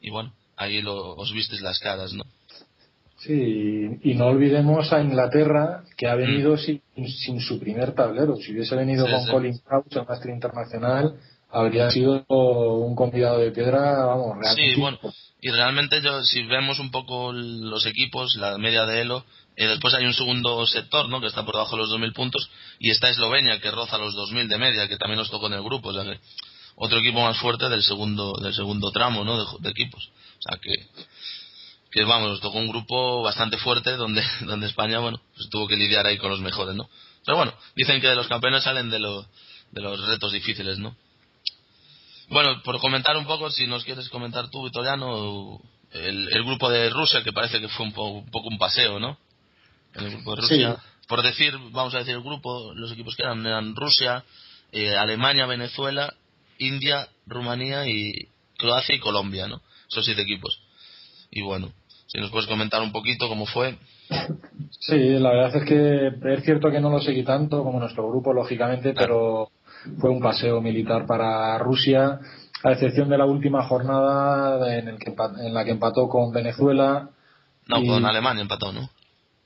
y 0.00 0.10
bueno, 0.10 0.32
ahí 0.56 0.80
lo, 0.82 1.14
os 1.14 1.32
visteis 1.32 1.60
las 1.60 1.78
caras, 1.78 2.12
¿no? 2.12 2.24
Sí, 3.18 3.98
y 4.02 4.14
no 4.14 4.28
olvidemos 4.28 4.90
a 4.94 5.02
Inglaterra, 5.02 5.84
que 5.98 6.08
ha 6.08 6.14
venido 6.14 6.54
mm. 6.54 7.06
sin, 7.06 7.40
su 7.40 7.60
primer 7.60 7.92
tablero. 7.92 8.36
Si 8.36 8.52
hubiese 8.52 8.74
venido 8.74 9.06
con 9.06 9.26
Colin 9.26 9.58
Crouch, 9.58 9.94
el 9.94 10.06
máster 10.06 10.30
internacional, 10.30 11.16
habría 11.50 11.90
sido 11.90 12.24
un 12.28 12.94
convidado 12.94 13.38
de 13.38 13.50
piedra, 13.50 14.06
vamos, 14.06 14.38
realmente. 14.38 14.74
Sí, 14.74 14.80
bueno, 14.80 14.98
y 15.42 15.50
realmente 15.50 16.00
yo, 16.02 16.22
si 16.22 16.44
vemos 16.44 16.78
un 16.78 16.90
poco 16.90 17.32
los 17.32 17.84
equipos, 17.84 18.36
la 18.36 18.56
media 18.56 18.86
de 18.86 19.02
Elo, 19.02 19.24
y 19.60 19.64
eh, 19.64 19.68
después 19.68 19.92
hay 19.92 20.06
un 20.06 20.14
segundo 20.14 20.66
sector, 20.66 21.10
¿no? 21.10 21.20
Que 21.20 21.26
está 21.26 21.44
por 21.44 21.54
debajo 21.54 21.76
de 21.76 21.82
los 21.82 21.90
2.000 21.90 22.14
puntos, 22.14 22.50
y 22.78 22.90
está 22.90 23.10
Eslovenia, 23.10 23.60
que 23.60 23.70
roza 23.70 23.98
los 23.98 24.14
2.000 24.14 24.48
de 24.48 24.56
media, 24.56 24.88
que 24.88 24.96
también 24.96 25.18
nos 25.18 25.30
tocó 25.30 25.48
en 25.48 25.52
el 25.52 25.62
grupo, 25.62 25.90
o 25.90 25.92
sea 25.92 26.02
que 26.02 26.18
otro 26.76 26.98
equipo 26.98 27.20
más 27.20 27.36
fuerte 27.36 27.68
del 27.68 27.82
segundo, 27.82 28.32
del 28.40 28.54
segundo 28.54 28.90
tramo, 28.90 29.22
¿no? 29.22 29.58
De, 29.58 29.68
equipos. 29.68 30.02
O 30.38 30.42
sea 30.48 30.58
que 30.58 30.72
que 31.90 32.04
vamos, 32.04 32.40
tocó 32.40 32.56
un 32.56 32.68
grupo 32.68 33.20
bastante 33.22 33.58
fuerte 33.58 33.96
donde, 33.96 34.22
donde 34.46 34.66
España, 34.66 34.98
bueno, 35.00 35.20
pues 35.36 35.50
tuvo 35.50 35.68
que 35.68 35.76
lidiar 35.76 36.06
ahí 36.06 36.16
con 36.16 36.30
los 36.30 36.40
mejores, 36.40 36.74
¿no? 36.74 36.88
Pero 37.26 37.36
bueno, 37.36 37.52
dicen 37.76 38.00
que 38.00 38.08
de 38.08 38.14
los 38.14 38.28
campeones 38.28 38.64
salen 38.64 38.88
de, 38.88 38.98
lo, 38.98 39.26
de 39.72 39.82
los 39.82 40.06
retos 40.06 40.32
difíciles, 40.32 40.78
¿no? 40.78 40.96
Bueno, 42.28 42.62
por 42.62 42.80
comentar 42.80 43.14
un 43.18 43.26
poco, 43.26 43.50
si 43.50 43.66
nos 43.66 43.84
quieres 43.84 44.08
comentar 44.08 44.48
tú, 44.48 44.64
Vitoriano, 44.64 45.60
el, 45.90 46.32
el 46.32 46.44
grupo 46.44 46.70
de 46.70 46.88
Rusia, 46.88 47.22
que 47.22 47.32
parece 47.32 47.60
que 47.60 47.68
fue 47.68 47.84
un, 47.84 47.92
poco 47.92 48.48
un 48.48 48.56
paseo, 48.56 48.98
¿no? 48.98 49.18
El 49.94 50.10
grupo 50.10 50.36
de 50.36 50.42
Rusia. 50.42 50.76
Por 51.08 51.22
decir, 51.22 51.52
vamos 51.72 51.94
a 51.94 51.98
decir 51.98 52.14
el 52.14 52.22
grupo, 52.22 52.72
los 52.74 52.92
equipos 52.92 53.16
que 53.16 53.24
eran, 53.24 53.44
eran 53.44 53.74
Rusia, 53.74 54.24
eh, 54.70 54.96
Alemania, 54.96 55.46
Venezuela, 55.46 56.14
India, 56.58 57.08
Rumanía 57.26 57.86
y 57.88 58.28
Croacia 58.56 58.94
y 58.94 59.00
Colombia, 59.00 59.48
¿no? 59.48 59.60
Esos 59.90 60.04
siete 60.04 60.22
equipos. 60.22 60.60
Y 61.30 61.42
bueno, 61.42 61.72
si 62.06 62.18
nos 62.18 62.30
puedes 62.30 62.48
comentar 62.48 62.80
un 62.82 62.92
poquito 62.92 63.28
cómo 63.28 63.46
fue. 63.46 63.76
Sí, 64.80 64.98
la 65.18 65.30
verdad 65.30 65.56
es 65.56 65.64
que 65.64 66.32
es 66.34 66.44
cierto 66.44 66.70
que 66.70 66.80
no 66.80 66.90
lo 66.90 67.00
seguí 67.00 67.24
tanto 67.24 67.62
como 67.64 67.80
nuestro 67.80 68.08
grupo, 68.08 68.32
lógicamente, 68.32 68.92
pero 68.92 69.50
fue 69.98 70.10
un 70.10 70.20
paseo 70.20 70.60
militar 70.60 71.06
para 71.06 71.58
Rusia, 71.58 72.20
a 72.62 72.72
excepción 72.72 73.08
de 73.08 73.18
la 73.18 73.26
última 73.26 73.62
jornada 73.66 74.76
en, 74.76 74.88
el 74.88 74.98
que, 74.98 75.14
en 75.40 75.54
la 75.54 75.64
que 75.64 75.70
empató 75.70 76.08
con 76.08 76.32
Venezuela. 76.32 77.10
No, 77.66 77.84
con 77.84 78.04
Alemania 78.04 78.42
empató, 78.42 78.72
¿no? 78.72 78.90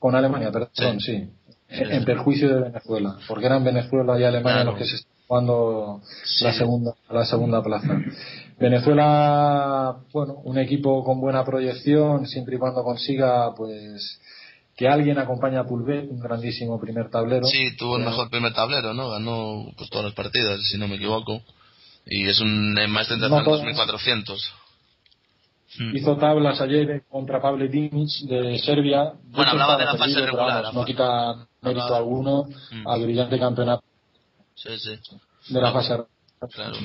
Con 0.04 0.14
Alemania, 0.14 0.52
perdón, 0.52 1.00
sí. 1.00 1.30
En, 1.70 2.04
perjuicio 2.04 2.54
de 2.54 2.60
Venezuela, 2.64 3.16
porque 3.26 3.46
eran 3.46 3.64
Venezuela 3.64 4.20
y 4.20 4.24
Alemania 4.24 4.64
los 4.64 4.76
que 4.76 4.84
se 4.84 4.96
están 4.96 5.12
jugando 5.26 6.02
la 6.42 6.52
segunda, 6.52 6.94
la 7.08 7.24
segunda 7.24 7.62
plaza. 7.62 7.88
Venezuela, 8.58 9.96
bueno, 10.12 10.34
un 10.44 10.58
equipo 10.58 11.02
con 11.02 11.22
buena 11.22 11.42
proyección, 11.42 12.26
siempre 12.26 12.56
y 12.56 12.58
cuando 12.58 12.84
consiga, 12.84 13.54
pues, 13.54 14.20
que 14.76 14.88
alguien 14.88 15.16
acompañe 15.16 15.56
a 15.56 15.64
Pulvet, 15.64 16.10
un 16.10 16.20
grandísimo 16.20 16.78
primer 16.78 17.08
tablero. 17.08 17.46
Sí, 17.46 17.74
tuvo 17.78 17.96
el 17.96 18.04
mejor 18.04 18.28
primer 18.28 18.52
tablero, 18.52 18.92
¿no? 18.92 19.08
Ganó 19.08 19.72
pues 19.74 19.88
todas 19.88 20.04
las 20.04 20.14
partidas, 20.14 20.60
si 20.68 20.76
no 20.76 20.86
me 20.86 20.96
equivoco. 20.96 21.40
Y 22.04 22.28
es 22.28 22.40
un 22.40 22.74
más 22.90 23.08
de 23.08 23.16
2400. 23.16 24.54
Hmm. 25.78 25.96
Hizo 25.96 26.16
tablas 26.16 26.60
ayer 26.60 27.02
contra 27.08 27.40
Pavle 27.40 27.68
Dimic 27.68 28.10
de 28.28 28.58
Serbia. 28.58 29.12
Bueno, 29.24 29.50
hablaba 29.52 29.76
de 29.76 29.84
la 29.84 29.96
fase 29.96 30.20
regular. 30.20 30.72
no 30.72 30.84
quita 30.84 31.46
mérito 31.62 31.94
alguno 31.94 32.44
hmm. 32.70 32.86
al 32.86 33.02
brillante 33.02 33.38
campeonato 33.38 33.84
sí, 34.54 34.78
sí. 34.78 35.52
de 35.52 35.60
la 35.60 35.72
fase 35.72 36.04
Claro. 36.52 36.76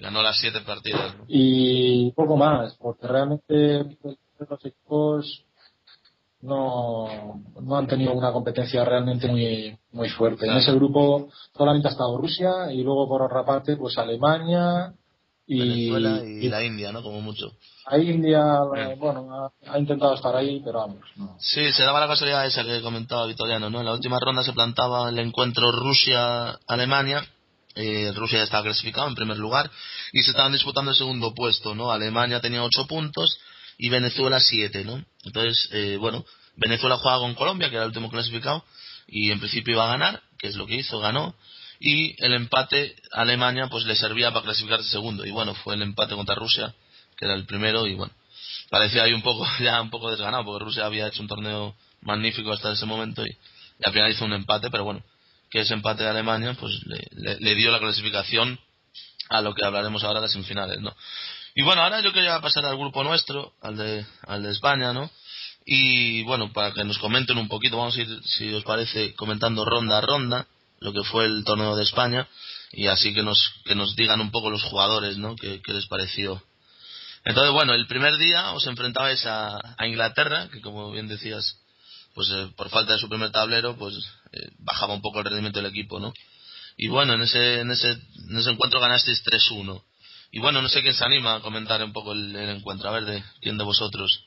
Ganó 0.00 0.22
las 0.22 0.38
siete 0.38 0.60
partidas. 0.60 1.14
Y 1.28 2.10
poco 2.12 2.36
más, 2.36 2.74
porque 2.76 3.06
realmente 3.06 3.96
los 4.38 4.64
equipos 4.64 5.44
no, 6.42 7.40
no 7.60 7.76
han 7.76 7.86
tenido 7.86 8.12
una 8.12 8.32
competencia 8.32 8.84
realmente 8.84 9.28
muy, 9.28 9.76
muy 9.92 10.08
fuerte. 10.10 10.46
En 10.46 10.56
ese 10.56 10.72
grupo 10.72 11.30
solamente 11.56 11.88
ha 11.88 11.92
estado 11.92 12.18
Rusia 12.18 12.72
y 12.72 12.82
luego 12.82 13.08
por 13.08 13.22
otra 13.22 13.44
parte 13.44 13.76
pues 13.76 13.96
Alemania 13.96 14.92
y, 15.52 16.46
y, 16.46 16.48
la 16.48 16.62
India, 16.64 16.92
¿no? 16.92 17.02
Como 17.02 17.20
mucho. 17.20 17.52
La 17.90 17.98
India, 17.98 18.60
bueno, 18.96 19.52
ha, 19.66 19.78
intentado 19.78 20.14
estar 20.14 20.34
ahí, 20.36 20.60
pero 20.64 20.78
vamos. 20.78 21.00
No. 21.16 21.36
Sí, 21.40 21.72
se 21.72 21.82
daba 21.82 22.00
la 22.00 22.06
casualidad 22.06 22.46
esa 22.46 22.64
que 22.64 22.80
comentaba 22.80 23.26
Vitoriano, 23.26 23.70
¿no? 23.70 23.80
En 23.80 23.86
la 23.86 23.92
última 23.92 24.18
ronda 24.20 24.44
se 24.44 24.52
plantaba 24.52 25.08
el 25.08 25.18
encuentro 25.18 25.72
Rusia-Alemania. 25.72 27.26
Eh, 27.74 28.12
Rusia 28.14 28.38
ya 28.38 28.44
estaba 28.44 28.62
clasificado 28.64 29.08
en 29.08 29.14
primer 29.14 29.38
lugar 29.38 29.70
y 30.12 30.22
se 30.22 30.30
estaban 30.30 30.52
disputando 30.52 30.90
el 30.90 30.96
segundo 30.96 31.34
puesto, 31.34 31.74
¿no? 31.74 31.90
Alemania 31.90 32.40
tenía 32.40 32.62
ocho 32.62 32.86
puntos 32.86 33.38
y 33.78 33.88
Venezuela 33.88 34.40
siete, 34.40 34.84
¿no? 34.84 35.02
Entonces, 35.24 35.68
eh, 35.72 35.96
bueno, 35.98 36.24
Venezuela 36.56 36.98
jugaba 36.98 37.20
con 37.20 37.34
Colombia, 37.34 37.70
que 37.70 37.76
era 37.76 37.84
el 37.84 37.88
último 37.88 38.10
clasificado, 38.10 38.64
y 39.06 39.30
en 39.30 39.40
principio 39.40 39.74
iba 39.74 39.84
a 39.84 39.96
ganar, 39.96 40.22
que 40.38 40.48
es 40.48 40.56
lo 40.56 40.66
que 40.66 40.76
hizo, 40.76 41.00
ganó, 41.00 41.34
y 41.84 42.14
el 42.24 42.32
empate 42.34 42.94
Alemania 43.10 43.66
pues 43.66 43.84
le 43.86 43.96
servía 43.96 44.30
para 44.30 44.44
clasificarse 44.44 44.88
segundo, 44.88 45.26
y 45.26 45.32
bueno, 45.32 45.52
fue 45.56 45.74
el 45.74 45.82
empate 45.82 46.14
contra 46.14 46.36
Rusia, 46.36 46.72
que 47.16 47.24
era 47.24 47.34
el 47.34 47.44
primero, 47.44 47.88
y 47.88 47.94
bueno, 47.94 48.12
parecía 48.70 49.02
ahí 49.02 49.12
un 49.12 49.22
poco, 49.22 49.44
ya 49.60 49.82
un 49.82 49.90
poco 49.90 50.10
desganado, 50.10 50.44
porque 50.44 50.64
Rusia 50.64 50.86
había 50.86 51.08
hecho 51.08 51.22
un 51.22 51.28
torneo 51.28 51.74
magnífico 52.02 52.52
hasta 52.52 52.70
ese 52.70 52.86
momento, 52.86 53.26
y, 53.26 53.30
y 53.30 53.84
al 53.84 53.92
final 53.92 54.12
hizo 54.12 54.24
un 54.24 54.32
empate, 54.32 54.70
pero 54.70 54.84
bueno, 54.84 55.02
que 55.50 55.62
ese 55.62 55.74
empate 55.74 56.04
de 56.04 56.10
Alemania 56.10 56.54
pues 56.58 56.72
le, 56.86 57.36
le 57.40 57.54
dio 57.56 57.72
la 57.72 57.80
clasificación 57.80 58.60
a 59.28 59.40
lo 59.40 59.52
que 59.52 59.64
hablaremos 59.64 60.04
ahora 60.04 60.20
de 60.20 60.26
las 60.26 60.32
semifinales, 60.32 60.80
¿no? 60.80 60.94
Y 61.56 61.62
bueno, 61.62 61.82
ahora 61.82 62.00
yo 62.00 62.12
quería 62.12 62.40
pasar 62.40 62.64
al 62.64 62.78
grupo 62.78 63.02
nuestro, 63.02 63.54
al 63.60 63.76
de, 63.76 64.06
al 64.26 64.42
de 64.44 64.52
España, 64.52 64.92
¿no? 64.92 65.10
Y 65.66 66.22
bueno, 66.22 66.52
para 66.52 66.72
que 66.72 66.84
nos 66.84 66.98
comenten 66.98 67.38
un 67.38 67.48
poquito, 67.48 67.76
vamos 67.76 67.96
a 67.96 68.00
ir, 68.00 68.20
si 68.24 68.54
os 68.54 68.62
parece, 68.62 69.14
comentando 69.14 69.64
ronda 69.64 69.98
a 69.98 70.00
ronda 70.00 70.46
lo 70.82 70.92
que 70.92 71.02
fue 71.04 71.26
el 71.26 71.44
torneo 71.44 71.76
de 71.76 71.84
España 71.84 72.28
y 72.72 72.86
así 72.86 73.14
que 73.14 73.22
nos, 73.22 73.38
que 73.64 73.74
nos 73.74 73.94
digan 73.96 74.20
un 74.20 74.30
poco 74.30 74.50
los 74.50 74.62
jugadores, 74.62 75.18
¿no? 75.18 75.36
¿Qué, 75.36 75.60
les 75.66 75.86
pareció? 75.86 76.42
Entonces, 77.24 77.52
bueno, 77.52 77.74
el 77.74 77.86
primer 77.86 78.16
día 78.16 78.52
os 78.52 78.66
enfrentabais 78.66 79.24
a, 79.26 79.58
a 79.78 79.86
Inglaterra, 79.86 80.48
que 80.50 80.60
como 80.60 80.90
bien 80.90 81.08
decías, 81.08 81.58
pues 82.14 82.28
eh, 82.30 82.48
por 82.56 82.68
falta 82.68 82.94
de 82.94 82.98
su 82.98 83.08
primer 83.08 83.30
tablero, 83.30 83.76
pues 83.76 83.94
eh, 84.32 84.50
bajaba 84.58 84.94
un 84.94 85.02
poco 85.02 85.18
el 85.18 85.26
rendimiento 85.26 85.60
del 85.60 85.70
equipo, 85.70 86.00
¿no? 86.00 86.12
Y 86.76 86.88
bueno, 86.88 87.14
en 87.14 87.22
ese, 87.22 87.60
en 87.60 87.70
ese, 87.70 87.90
en 87.90 88.38
ese 88.38 88.50
encuentro 88.50 88.80
ganasteis 88.80 89.22
3-1. 89.24 89.82
Y 90.32 90.40
bueno, 90.40 90.62
no 90.62 90.68
sé 90.68 90.80
quién 90.80 90.94
se 90.94 91.04
anima 91.04 91.34
a 91.34 91.40
comentar 91.40 91.84
un 91.84 91.92
poco 91.92 92.12
el, 92.12 92.34
encuentro. 92.34 92.88
A 92.88 92.92
ver, 92.92 93.04
de 93.04 93.24
quién 93.42 93.58
de 93.58 93.64
vosotros. 93.64 94.24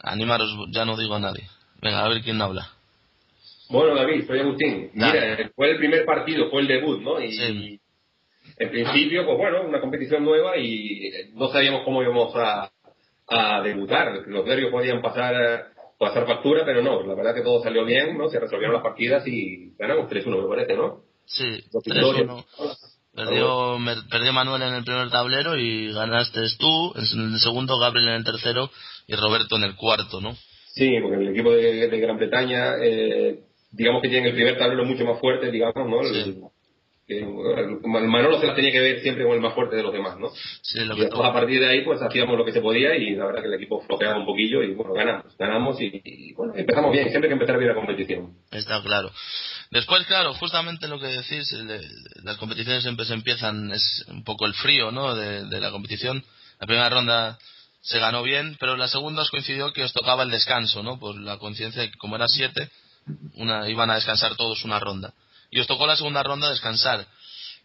Animaros, 0.00 0.50
ya 0.70 0.84
no 0.84 0.96
digo 0.96 1.14
a 1.14 1.20
nadie. 1.20 1.48
Venga, 1.80 2.04
a 2.04 2.08
ver 2.08 2.22
quién 2.22 2.42
habla. 2.42 2.72
Bueno, 3.70 3.94
David, 3.94 4.26
soy 4.26 4.40
Agustín. 4.40 4.90
Mira, 4.94 5.50
fue 5.54 5.70
el 5.70 5.78
primer 5.78 6.04
partido, 6.04 6.50
fue 6.50 6.62
el 6.62 6.68
debut, 6.68 7.00
¿no? 7.00 7.22
Y 7.22 7.80
en 8.58 8.70
principio, 8.70 9.24
pues 9.24 9.38
bueno, 9.38 9.62
una 9.68 9.80
competición 9.80 10.24
nueva 10.24 10.56
y 10.56 11.10
no 11.34 11.48
sabíamos 11.48 11.82
cómo 11.84 12.02
íbamos 12.02 12.34
a, 12.34 12.70
a 13.28 13.62
debutar. 13.62 14.22
Los 14.26 14.46
nervios 14.46 14.70
podían 14.70 15.02
pasar 15.02 15.72
pasar 15.98 16.26
factura, 16.26 16.64
pero 16.64 16.80
no, 16.80 17.02
la 17.02 17.14
verdad 17.14 17.34
que 17.34 17.42
todo 17.42 17.62
salió 17.62 17.84
bien, 17.84 18.16
¿no? 18.16 18.28
Se 18.28 18.38
resolvieron 18.38 18.74
las 18.74 18.82
partidas 18.82 19.26
y 19.26 19.74
ganamos 19.76 20.08
3-1, 20.10 20.42
me 20.42 20.48
parece, 20.48 20.76
¿no? 20.76 21.02
Sí, 21.26 21.44
3-1. 21.72 22.44
Perdió, 23.14 23.78
perdió 24.08 24.32
Manuel 24.32 24.62
en 24.62 24.74
el 24.74 24.84
primer 24.84 25.10
tablero 25.10 25.56
y 25.56 25.92
ganaste 25.92 26.40
tú, 26.56 26.92
en 26.94 27.32
el 27.32 27.40
segundo 27.40 27.76
Gabriel 27.78 28.10
en 28.10 28.14
el 28.14 28.24
tercero 28.24 28.70
y 29.08 29.16
Roberto 29.16 29.56
en 29.56 29.64
el 29.64 29.74
cuarto, 29.74 30.20
¿no? 30.20 30.36
Sí, 30.74 30.88
porque 31.02 31.16
el 31.16 31.28
equipo 31.30 31.50
de, 31.50 31.88
Gran 31.98 32.16
Bretaña, 32.16 32.76
eh, 32.80 33.40
digamos 33.70 34.02
que 34.02 34.08
tiene 34.08 34.28
el 34.28 34.34
primer 34.34 34.58
tablero 34.58 34.84
mucho 34.84 35.04
más 35.04 35.20
fuerte, 35.20 35.50
digamos, 35.50 35.88
¿no? 35.88 36.50
El, 37.08 37.80
Manolo 37.86 38.38
se 38.38 38.46
las 38.46 38.54
tenía 38.54 38.70
que 38.70 38.80
ver 38.80 39.00
siempre 39.00 39.24
con 39.24 39.32
el 39.32 39.40
más 39.40 39.54
fuerte 39.54 39.76
de 39.76 39.82
los 39.82 39.94
demás, 39.94 40.18
¿no? 40.18 40.28
Sí, 40.60 40.84
lo 40.84 40.94
y 40.94 41.06
a 41.06 41.32
partir 41.32 41.58
de 41.58 41.66
ahí, 41.66 41.80
pues 41.82 42.02
hacíamos 42.02 42.36
lo 42.36 42.44
que 42.44 42.52
se 42.52 42.60
podía 42.60 42.94
y 42.96 43.16
la 43.16 43.24
verdad 43.24 43.40
que 43.40 43.48
el 43.48 43.54
equipo 43.54 43.80
flojeaba 43.80 44.18
un 44.18 44.26
poquillo 44.26 44.62
y 44.62 44.74
bueno, 44.74 44.92
ganamos, 44.92 45.34
ganamos 45.38 45.80
y, 45.80 46.34
bueno, 46.34 46.52
empezamos 46.54 46.92
bien, 46.92 47.08
siempre 47.08 47.28
que 47.28 47.32
empezar 47.32 47.56
bien 47.56 47.70
la 47.70 47.76
competición. 47.76 48.34
Está 48.50 48.82
claro. 48.82 49.10
Después, 49.70 50.04
claro, 50.06 50.34
justamente 50.34 50.86
lo 50.86 51.00
que 51.00 51.06
decís, 51.06 51.50
las 52.24 52.36
competiciones 52.36 52.82
siempre 52.82 53.06
se 53.06 53.14
empiezan, 53.14 53.72
es 53.72 54.04
un 54.08 54.22
poco 54.22 54.44
el 54.44 54.52
frío, 54.52 54.90
¿no? 54.90 55.14
De, 55.14 55.46
de 55.46 55.60
la 55.60 55.70
competición. 55.70 56.22
La 56.60 56.66
primera 56.66 56.90
ronda 56.90 57.38
se 57.80 58.00
ganó 58.00 58.22
bien, 58.22 58.58
pero 58.60 58.76
la 58.76 58.88
segunda 58.88 59.22
os 59.22 59.30
coincidió 59.30 59.72
que 59.72 59.84
os 59.84 59.94
tocaba 59.94 60.24
el 60.24 60.30
descanso, 60.30 60.82
¿no? 60.82 60.98
Por 60.98 61.18
la 61.18 61.38
conciencia 61.38 61.80
de 61.80 61.90
que 61.90 61.96
como 61.96 62.16
era 62.16 62.28
siete, 62.28 62.68
una, 63.34 63.68
iban 63.68 63.90
a 63.90 63.94
descansar 63.94 64.36
todos 64.36 64.64
una 64.64 64.78
ronda 64.78 65.14
y 65.50 65.60
os 65.60 65.66
tocó 65.66 65.86
la 65.86 65.96
segunda 65.96 66.22
ronda 66.22 66.50
descansar. 66.50 67.06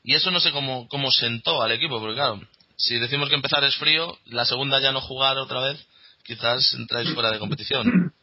Y 0.03 0.15
eso 0.15 0.31
no 0.31 0.39
sé 0.39 0.51
cómo, 0.51 0.87
cómo 0.89 1.11
sentó 1.11 1.61
al 1.61 1.71
equipo, 1.71 1.99
porque 1.99 2.15
claro, 2.15 2.41
si 2.77 2.99
decimos 2.99 3.29
que 3.29 3.35
empezar 3.35 3.63
es 3.63 3.75
frío, 3.77 4.17
la 4.25 4.45
segunda 4.45 4.79
ya 4.79 4.91
no 4.91 5.01
jugar 5.01 5.37
otra 5.37 5.61
vez, 5.61 5.85
quizás 6.23 6.73
entráis 6.73 7.13
fuera 7.13 7.31
de 7.31 7.39
competición. 7.39 8.13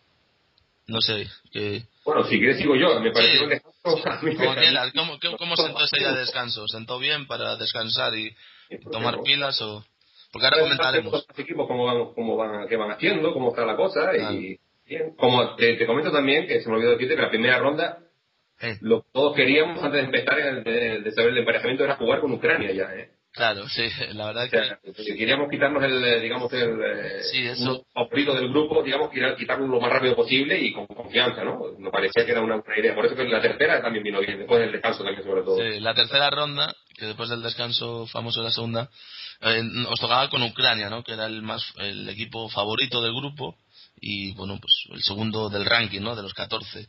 No 0.87 1.00
sé, 1.00 1.29
que... 1.53 1.85
Bueno, 2.05 2.25
si 2.25 2.39
quieres 2.39 2.59
sigo 2.59 2.75
yo, 2.75 2.99
me 2.99 3.12
parece 3.12 3.45
un 3.45 3.50
descanso... 3.50 4.03
¿Cómo, 4.97 5.19
¿Cómo, 5.39 5.57
sentó 5.57 5.85
esa 5.85 5.99
idea 5.99 6.12
de 6.12 6.21
descanso? 6.21 6.67
¿Sentó 6.67 6.99
bien 6.99 7.29
para 7.29 7.55
descansar 7.57 8.12
y 8.17 8.35
tomar 8.91 9.23
pilas 9.23 9.61
o...? 9.62 9.85
Porque 10.33 10.47
ahora 10.47 10.61
comentaremos. 10.61 11.12
Los 11.12 11.39
equipos 11.39 11.69
cómo 11.69 11.85
van, 11.85 12.12
cómo 12.15 12.37
van, 12.37 12.69
qué 12.69 12.77
van 12.77 12.91
haciendo, 12.91 13.33
cómo 13.33 13.50
está 13.50 13.65
la 13.65 13.77
cosa 13.77 14.17
y... 14.17 14.59
Bien. 14.90 15.14
Como 15.16 15.54
te, 15.54 15.76
te 15.76 15.87
comento 15.87 16.11
también, 16.11 16.49
que 16.49 16.61
se 16.61 16.68
me 16.68 16.75
olvidó 16.75 16.90
decirte 16.90 17.14
que 17.14 17.23
la 17.23 17.30
primera 17.30 17.59
ronda 17.61 18.00
lo 18.80 19.02
que 19.02 19.09
todos 19.12 19.37
queríamos 19.37 19.82
antes 19.82 20.00
de 20.00 20.06
empezar 20.06 20.64
de, 20.64 21.12
saber 21.12 21.30
el 21.30 21.38
emparejamiento 21.38 21.85
era 21.85 21.97
jugar 21.97 22.20
con 22.20 22.32
Ucrania 22.32 22.73
ya, 22.73 22.94
¿eh? 22.94 23.11
Claro, 23.32 23.68
sí, 23.68 23.85
la 24.14 24.26
verdad 24.26 24.44
es 24.47 24.97
que... 24.97 25.16
queríamos 25.16 25.49
quitarnos 25.49 25.82
el, 25.85 26.04
eh, 26.04 26.20
digamos, 26.20 26.52
el 26.52 26.82
eh, 26.82 27.23
sí, 27.23 27.47
eso... 27.47 27.87
del 27.94 28.49
grupo, 28.50 28.82
digamos, 28.82 29.11
quitarlo 29.11 29.68
lo 29.68 29.80
más 29.80 29.92
rápido 29.92 30.16
posible 30.16 30.59
y 30.61 30.73
con 30.73 30.87
confianza, 30.88 31.44
¿no? 31.44 31.61
Nos 31.78 31.92
parecía 31.92 32.26
que 32.26 32.32
era 32.32 32.40
una, 32.40 32.56
buena 32.56 32.80
idea. 32.80 32.94
Por 32.94 33.06
eso 33.06 33.14
que 33.14 33.25
la 33.25 33.40
tercera 33.40 33.80
también 33.80 34.02
vino 34.02 34.18
bien, 34.20 34.38
después 34.38 34.61
del 34.61 34.73
descanso 34.73 35.04
también 35.04 35.25
sobre 35.25 35.42
todo. 35.42 35.56
Sí, 35.56 35.78
la 35.78 35.94
tercera 35.94 36.28
ronda, 36.30 36.75
que 36.99 37.06
después 37.06 37.30
del 37.30 37.42
descanso 37.42 38.09
famoso 38.09 38.40
de 38.40 38.47
la 38.47 38.52
segunda, 38.52 38.90
eh, 39.42 39.62
os 39.88 40.00
tocaba 40.00 40.28
con 40.28 40.42
Ucrania, 40.42 40.90
¿no? 40.90 41.04
Que 41.04 41.12
era 41.12 41.26
el 41.26 41.42
más 41.42 41.62
el 41.78 42.09
equipo 42.09 42.49
favorito 42.49 43.00
del 43.00 43.14
grupo 43.14 43.56
y 44.00 44.33
bueno, 44.33 44.59
pues 44.61 44.73
el 44.90 45.02
segundo 45.02 45.49
del 45.49 45.64
ranking, 45.64 46.00
¿no? 46.00 46.16
De 46.16 46.23
los 46.23 46.35
14. 46.35 46.88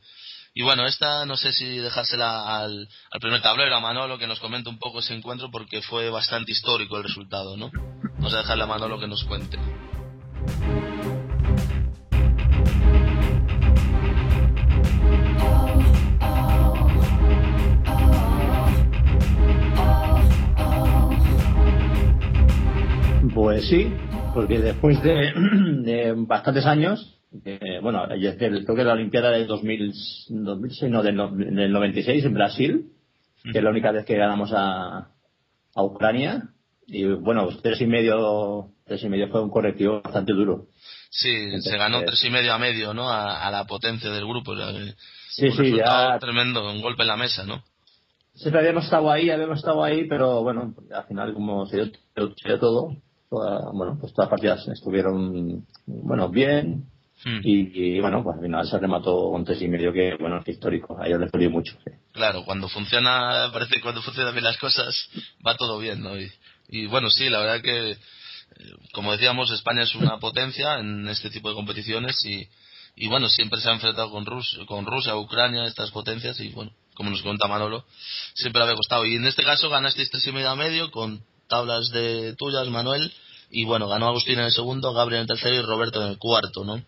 Y 0.53 0.63
bueno, 0.63 0.85
esta 0.85 1.25
no 1.25 1.37
sé 1.37 1.53
si 1.53 1.77
dejársela 1.77 2.57
al, 2.59 2.87
primer 3.21 3.41
tablero, 3.41 3.75
a 3.75 3.79
Manolo, 3.79 4.17
que 4.17 4.27
nos 4.27 4.39
comente 4.39 4.69
un 4.69 4.79
poco 4.79 4.99
ese 4.99 5.13
encuentro 5.13 5.49
porque 5.49 5.81
fue 5.81 6.09
bastante 6.09 6.51
histórico 6.51 6.97
el 6.97 7.03
resultado, 7.03 7.55
¿no? 7.55 7.71
Vamos 8.15 8.33
a 8.33 8.39
dejarle 8.39 8.63
a 8.63 8.67
Manolo 8.67 8.99
que 8.99 9.07
nos 9.07 9.23
cuente. 9.23 9.57
Pues 23.33 23.69
sí, 23.69 23.89
porque 24.33 24.59
después 24.59 25.01
de, 25.03 26.13
bastantes 26.17 26.65
años, 26.65 27.17
bueno, 27.81 28.07
creo 28.07 28.75
que 28.75 28.83
la 28.83 28.93
Olimpiada 28.93 29.31
del 29.31 29.47
2006, 29.47 30.89
no, 30.89 31.03
del, 31.03 31.15
96 31.71 32.25
en 32.25 32.33
Brasil, 32.33 32.91
que 33.43 33.57
es 33.57 33.63
la 33.63 33.69
única 33.69 33.91
vez 33.91 34.05
que 34.05 34.17
ganamos 34.17 34.51
a, 34.53 35.09
a 35.75 35.83
Ucrania, 35.83 36.49
y 36.87 37.05
bueno, 37.05 37.47
tres 37.61 37.79
y 37.81 37.85
medio, 37.85 38.71
tres 38.85 39.03
y 39.03 39.09
medio 39.09 39.29
fue 39.29 39.41
un 39.41 39.49
correctivo 39.49 40.01
bastante 40.01 40.33
duro. 40.33 40.67
Sí, 41.09 41.61
se 41.61 41.77
ganó 41.77 42.03
tres 42.03 42.23
y 42.23 42.29
medio 42.29 42.53
a 42.53 42.57
medio, 42.57 42.93
¿no? 42.93 43.09
A, 43.09 43.49
la 43.51 43.65
potencia 43.65 44.09
del 44.09 44.25
grupo. 44.25 44.53
sí, 45.29 45.51
sí, 45.51 45.75
ya. 45.77 46.17
Tremendo, 46.19 46.69
un 46.69 46.81
golpe 46.81 47.03
en 47.03 47.07
la 47.07 47.17
mesa, 47.17 47.45
¿no? 47.45 47.63
Siempre 48.33 48.61
habíamos 48.61 48.85
estado 48.85 49.11
ahí, 49.11 49.29
habíamos 49.29 49.59
estado 49.59 49.83
ahí, 49.83 50.05
pero 50.07 50.41
bueno, 50.41 50.73
al 50.93 51.03
final 51.05 51.33
como 51.33 51.65
se 51.65 51.77
dio 51.77 52.59
todo, 52.59 52.95
bueno, 53.31 53.97
pues 53.99 54.13
todas 54.13 54.29
las 54.29 54.29
partidas 54.29 54.67
estuvieron, 54.67 55.65
bueno, 55.85 56.29
bien. 56.29 56.85
Hmm. 57.23 57.39
Y, 57.43 57.99
bueno, 57.99 58.23
pues 58.23 58.35
al 58.35 58.41
final 58.41 58.67
se 58.67 58.79
remató 58.79 59.27
un 59.27 59.45
tres 59.45 59.61
y 59.61 59.67
medio 59.67 59.93
que, 59.93 60.15
bueno, 60.19 60.41
histórico. 60.45 60.97
A 60.99 61.07
ellos 61.07 61.21
les 61.21 61.51
mucho. 61.51 61.77
Claro, 62.11 62.43
cuando 62.43 62.67
funciona, 62.67 63.49
parece 63.53 63.75
que 63.75 63.81
cuando 63.81 64.01
funcionan 64.01 64.33
bien 64.33 64.43
las 64.43 64.57
cosas, 64.57 65.07
va 65.45 65.55
todo 65.55 65.77
bien, 65.77 66.01
¿no? 66.01 66.13
Y, 66.67 66.87
bueno, 66.87 67.09
sí, 67.09 67.29
la 67.29 67.39
verdad 67.39 67.61
que, 67.61 67.91
eh, 67.91 67.97
como 68.93 69.11
decíamos, 69.11 69.51
España 69.51 69.83
es 69.83 69.93
una 69.95 70.17
potencia 70.17 70.79
en 70.79 71.07
este 71.07 71.29
tipo 71.29 71.49
de 71.49 71.55
competiciones 71.55 72.25
y, 72.25 72.47
y 72.95 73.07
bueno, 73.07 73.29
siempre 73.29 73.61
se 73.61 73.69
ha 73.69 73.73
enfrentado 73.73 74.09
con, 74.09 74.25
Rus 74.25 74.59
con 74.67 74.85
Rusia, 74.85 75.15
Ucrania, 75.15 75.65
estas 75.65 75.91
potencias 75.91 76.39
y 76.39 76.49
bueno, 76.49 76.71
como 76.95 77.11
nos 77.11 77.21
cuenta 77.21 77.47
Manolo, 77.47 77.85
siempre 78.33 78.61
había 78.63 78.75
costado. 78.75 79.05
Y 79.05 79.15
en 79.15 79.27
este 79.27 79.43
caso 79.43 79.69
ganasteis 79.69 80.09
tres 80.09 80.25
y 80.27 80.31
medio 80.31 80.49
a 80.49 80.55
medio 80.55 80.91
con 80.91 81.23
tablas 81.51 81.91
de 81.91 82.33
tuyas, 82.37 82.67
Manuel, 82.69 83.11
y 83.49 83.65
bueno, 83.65 83.89
ganó 83.89 84.07
Agustín 84.07 84.39
en 84.39 84.45
el 84.45 84.51
segundo, 84.51 84.93
Gabriel 84.93 85.19
en 85.19 85.21
el 85.23 85.27
tercero 85.27 85.55
y 85.55 85.61
Roberto 85.61 86.01
en 86.01 86.09
el 86.09 86.17
cuarto, 86.17 86.63
¿no? 86.63 86.81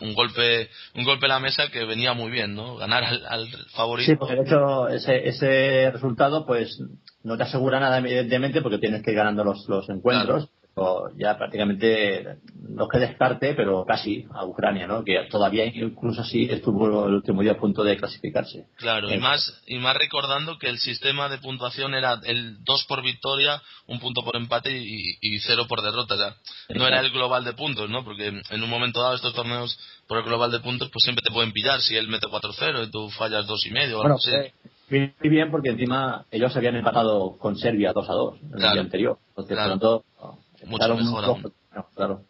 un 0.00 0.14
golpe 0.14 0.68
un 0.94 1.04
golpe 1.04 1.26
a 1.26 1.28
la 1.28 1.40
mesa 1.40 1.68
que 1.68 1.84
venía 1.84 2.12
muy 2.12 2.30
bien, 2.30 2.54
¿no? 2.54 2.76
Ganar 2.76 3.04
al, 3.04 3.48
favorito. 3.74 4.10
Sí, 4.10 4.16
porque 4.16 4.34
de 4.34 4.42
hecho 4.42 4.88
ese, 4.88 5.28
ese 5.28 5.90
resultado 5.90 6.44
pues 6.44 6.80
no 7.22 7.36
te 7.36 7.44
asegura 7.44 7.80
nada 7.80 7.98
evidentemente 7.98 8.62
porque 8.62 8.78
tienes 8.78 9.02
que 9.02 9.12
ir 9.12 9.16
ganando 9.16 9.44
los, 9.44 9.68
los 9.68 9.88
encuentros, 9.88 10.48
ya 11.16 11.38
prácticamente 11.38 12.36
no 12.68 12.86
que 12.88 12.98
descarte, 12.98 13.54
pero 13.54 13.86
casi 13.86 14.26
a 14.34 14.44
Ucrania, 14.44 14.86
¿no? 14.86 15.04
Que 15.04 15.26
todavía 15.30 15.64
incluso 15.64 16.20
así 16.20 16.46
estuvo 16.50 17.06
el 17.06 17.14
último 17.14 17.40
día 17.40 17.52
a 17.52 17.56
punto 17.56 17.82
de 17.82 17.96
clasificarse. 17.96 18.66
Claro, 18.76 19.10
y 19.10 19.16
más 19.18 19.62
y 19.66 19.78
más 19.78 19.96
recordando 19.96 20.58
que 20.58 20.68
el 20.68 20.78
sistema 20.78 21.30
de 21.30 21.38
puntuación 21.38 21.94
era 21.94 22.20
el 22.24 22.62
2 22.62 22.84
por 22.88 23.02
victoria, 23.02 23.62
un 23.86 24.00
punto 24.00 24.22
por 24.22 24.36
empate 24.36 24.76
y, 24.76 25.16
y 25.20 25.38
cero 25.38 25.64
por 25.66 25.80
derrota, 25.80 26.14
ya. 26.16 26.36
No 26.74 26.86
era 26.86 27.00
el 27.00 27.10
global 27.10 27.44
de 27.44 27.54
puntos, 27.54 27.88
¿no? 27.88 28.04
Porque 28.04 28.26
en 28.26 28.62
un 28.62 28.68
momento 28.68 29.00
dado 29.00 29.14
estos 29.14 29.32
torneos 29.32 29.78
por 30.06 30.18
el 30.18 30.24
global 30.24 30.50
de 30.50 30.60
puntos 30.60 30.90
pues 30.92 31.04
siempre 31.04 31.22
te 31.26 31.32
pueden 31.32 31.52
pillar 31.52 31.80
si 31.80 31.96
él 31.96 32.08
mete 32.08 32.26
4-0 32.26 32.86
y 32.86 32.90
tú 32.90 33.08
fallas 33.10 33.46
dos 33.46 33.64
y 33.64 33.70
medio 33.70 33.98
o 33.98 34.02
algo 34.02 34.16
así. 34.16 34.30
Eh, 34.30 34.52
muy 34.88 35.30
bien 35.30 35.50
porque 35.50 35.70
encima 35.70 36.26
ellos 36.30 36.54
habían 36.54 36.76
empatado 36.76 37.36
con 37.38 37.56
Serbia 37.56 37.92
2 37.94 38.08
a 38.08 38.12
2 38.12 38.34
en 38.42 38.52
el 38.52 38.72
día 38.72 38.80
anterior. 38.82 39.18
Entonces, 39.30 39.56
claro 39.56 40.04
mucho 40.66 40.94
mejor 40.94 41.52
Claro. 41.94 42.24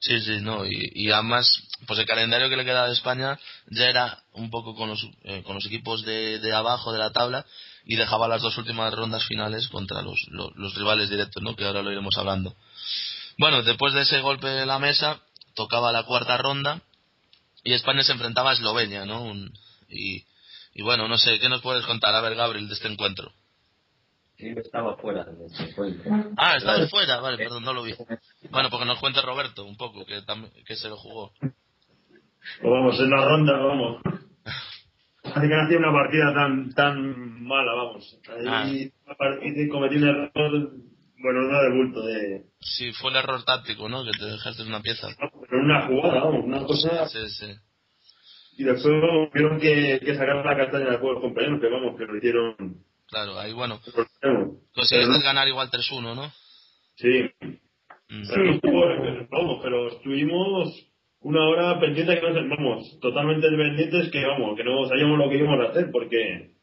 Sí, 0.00 0.20
sí, 0.20 0.38
no, 0.40 0.64
y, 0.66 1.10
además, 1.10 1.46
pues 1.86 1.98
el 1.98 2.06
calendario 2.06 2.48
que 2.48 2.56
le 2.56 2.64
quedaba 2.64 2.88
de 2.88 2.92
España 2.92 3.38
ya 3.68 3.86
era 3.88 4.22
un 4.32 4.50
poco 4.50 4.74
con 4.74 4.88
los, 4.88 5.02
eh, 5.24 5.42
con 5.44 5.54
los 5.54 5.66
equipos 5.66 6.04
de, 6.04 6.40
de, 6.40 6.54
abajo 6.54 6.92
de 6.92 6.98
la 6.98 7.10
tabla 7.10 7.44
y 7.84 7.96
dejaba 7.96 8.28
las 8.28 8.42
dos 8.42 8.56
últimas 8.58 8.92
rondas 8.92 9.24
finales 9.24 9.68
contra 9.68 10.02
los, 10.02 10.18
los, 10.30 10.74
rivales 10.74 11.10
directos, 11.10 11.42
¿no? 11.42 11.56
Que 11.56 11.64
ahora 11.64 11.82
lo 11.82 11.90
iremos 11.90 12.16
hablando. 12.18 12.54
Bueno, 13.38 13.62
después 13.62 13.94
de 13.94 14.02
ese 14.02 14.20
golpe 14.20 14.48
de 14.48 14.66
la 14.66 14.78
mesa, 14.78 15.20
tocaba 15.54 15.92
la 15.92 16.04
cuarta 16.04 16.36
ronda 16.36 16.82
y 17.62 17.72
España 17.72 18.02
se 18.02 18.12
enfrentaba 18.12 18.50
a 18.50 18.54
Eslovenia, 18.54 19.06
¿no? 19.06 19.32
y, 19.88 20.24
y 20.74 20.82
bueno, 20.82 21.08
no 21.08 21.18
sé, 21.18 21.38
¿qué 21.40 21.48
nos 21.48 21.62
puedes 21.62 21.86
contar, 21.86 22.14
a 22.14 22.20
ver, 22.20 22.34
Gabriel, 22.34 22.68
de 22.68 22.74
este 22.74 22.88
encuentro? 22.88 23.32
Sí, 24.36 24.48
estaba 24.48 24.96
fuera 24.96 25.24
de 25.24 25.46
encuentro. 25.46 26.12
Ah, 26.36 26.56
estaba 26.56 26.86
fuera, 26.88 27.20
vale, 27.20 27.38
perdón, 27.38 27.62
no 27.62 27.72
lo 27.72 27.84
vi. 27.84 27.94
Bueno, 28.50 28.68
porque 28.68 28.86
nos 28.86 28.98
cuente 28.98 29.22
Roberto 29.22 29.64
un 29.64 29.76
poco, 29.76 30.04
que, 30.04 30.20
que 30.66 30.76
se 30.76 30.88
lo 30.88 30.96
jugó. 30.96 31.32
Pues 31.38 31.52
vamos, 32.62 32.98
en 33.00 33.10
la 33.10 33.24
ronda, 33.24 33.56
vamos. 33.58 34.02
Así 35.22 35.40
que 35.40 35.54
no 35.54 35.62
hacía 35.62 35.78
una 35.78 35.92
partida 35.92 36.34
tan 36.34 36.74
tan 36.74 37.42
mala, 37.44 37.72
vamos. 37.74 38.20
Ahí 38.28 38.92
ah. 39.06 39.14
cometí 39.70 39.96
un 39.96 40.08
error, 40.08 40.70
bueno, 41.18 41.42
no 41.42 41.62
de 41.62 41.70
bulto, 41.70 42.02
de... 42.02 42.44
Sí, 42.60 42.92
fue 42.92 43.10
el 43.10 43.16
error 43.16 43.42
táctico, 43.44 43.88
¿no? 43.88 44.04
Que 44.04 44.10
te 44.18 44.26
dejaste 44.26 44.62
una 44.64 44.82
pieza. 44.82 45.08
pero 45.48 45.62
una 45.62 45.86
jugada, 45.86 46.24
vamos, 46.24 46.44
una 46.44 46.64
cosa... 46.64 47.08
Sí, 47.08 47.28
sí. 47.30 47.46
Y 48.58 48.64
después 48.64 49.00
tuvieron 49.32 49.58
que, 49.58 50.00
que 50.04 50.14
sacar 50.14 50.44
la 50.44 50.56
castaña 50.56 50.90
de 50.90 50.98
los 50.98 51.20
compañeros, 51.20 51.60
que 51.60 51.68
vamos, 51.68 51.96
que 51.96 52.04
lo 52.04 52.16
hicieron 52.16 52.84
Claro, 53.14 53.38
ahí 53.38 53.52
bueno. 53.52 53.80
Conseguiste 54.74 55.22
ganar 55.22 55.46
igual 55.46 55.70
3-1, 55.70 56.16
¿no? 56.16 56.32
Sí. 56.96 57.30
Mm. 58.08 58.24
Pero, 58.28 59.28
vamos, 59.30 59.60
pero 59.62 59.88
estuvimos 59.88 60.68
una 61.20 61.46
hora 61.46 61.78
pendiente 61.78 62.20
que 62.20 62.28
no 62.28 62.56
vamos, 62.56 62.98
totalmente 63.00 63.48
dependientes 63.48 64.10
que 64.10 64.26
vamos, 64.26 64.56
que 64.56 64.64
no 64.64 64.88
sabíamos 64.88 65.16
lo 65.16 65.30
que 65.30 65.36
íbamos 65.36 65.64
a 65.64 65.70
hacer 65.70 65.92
porque 65.92 66.56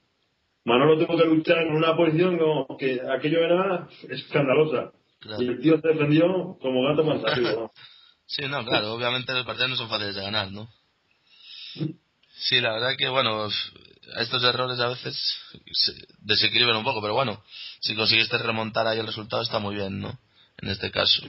Manolo 0.66 0.98
tuvo 0.98 1.18
que 1.18 1.26
luchar 1.26 1.60
en 1.60 1.74
una 1.74 1.96
posición 1.96 2.38
como 2.38 2.78
que 2.78 3.00
aquello 3.10 3.46
era 3.46 3.88
escandalosa. 4.10 4.92
Y 5.40 5.48
el 5.48 5.62
tío 5.62 5.80
se 5.80 5.88
defendió 5.88 6.58
como 6.62 6.84
gato 6.84 7.06
más 7.06 7.22
¿no? 7.42 7.72
sí, 8.26 8.42
no, 8.50 8.66
claro, 8.66 8.92
obviamente 8.94 9.32
los 9.32 9.46
partidos 9.46 9.70
no 9.70 9.76
son 9.78 9.90
fáciles 9.90 10.16
de 10.16 10.22
ganar, 10.22 10.52
¿no? 10.52 10.68
Sí, 12.34 12.60
la 12.60 12.74
verdad 12.74 12.96
que, 12.98 13.08
bueno, 13.08 13.48
estos 14.18 14.44
errores 14.44 14.80
a 14.80 14.90
veces 14.90 15.16
se 15.72 15.94
desequilibran 16.20 16.78
un 16.78 16.84
poco, 16.84 17.02
pero 17.02 17.14
bueno, 17.14 17.44
si 17.80 17.96
conseguiste 17.96 18.38
remontar 18.38 18.88
ahí 18.88 19.00
el 19.00 19.08
resultado 19.08 19.42
está 19.42 19.60
muy 19.60 19.76
bien, 19.76 20.00
¿no? 20.00 20.18
En 20.62 20.70
este 20.70 20.92
caso. 20.92 21.24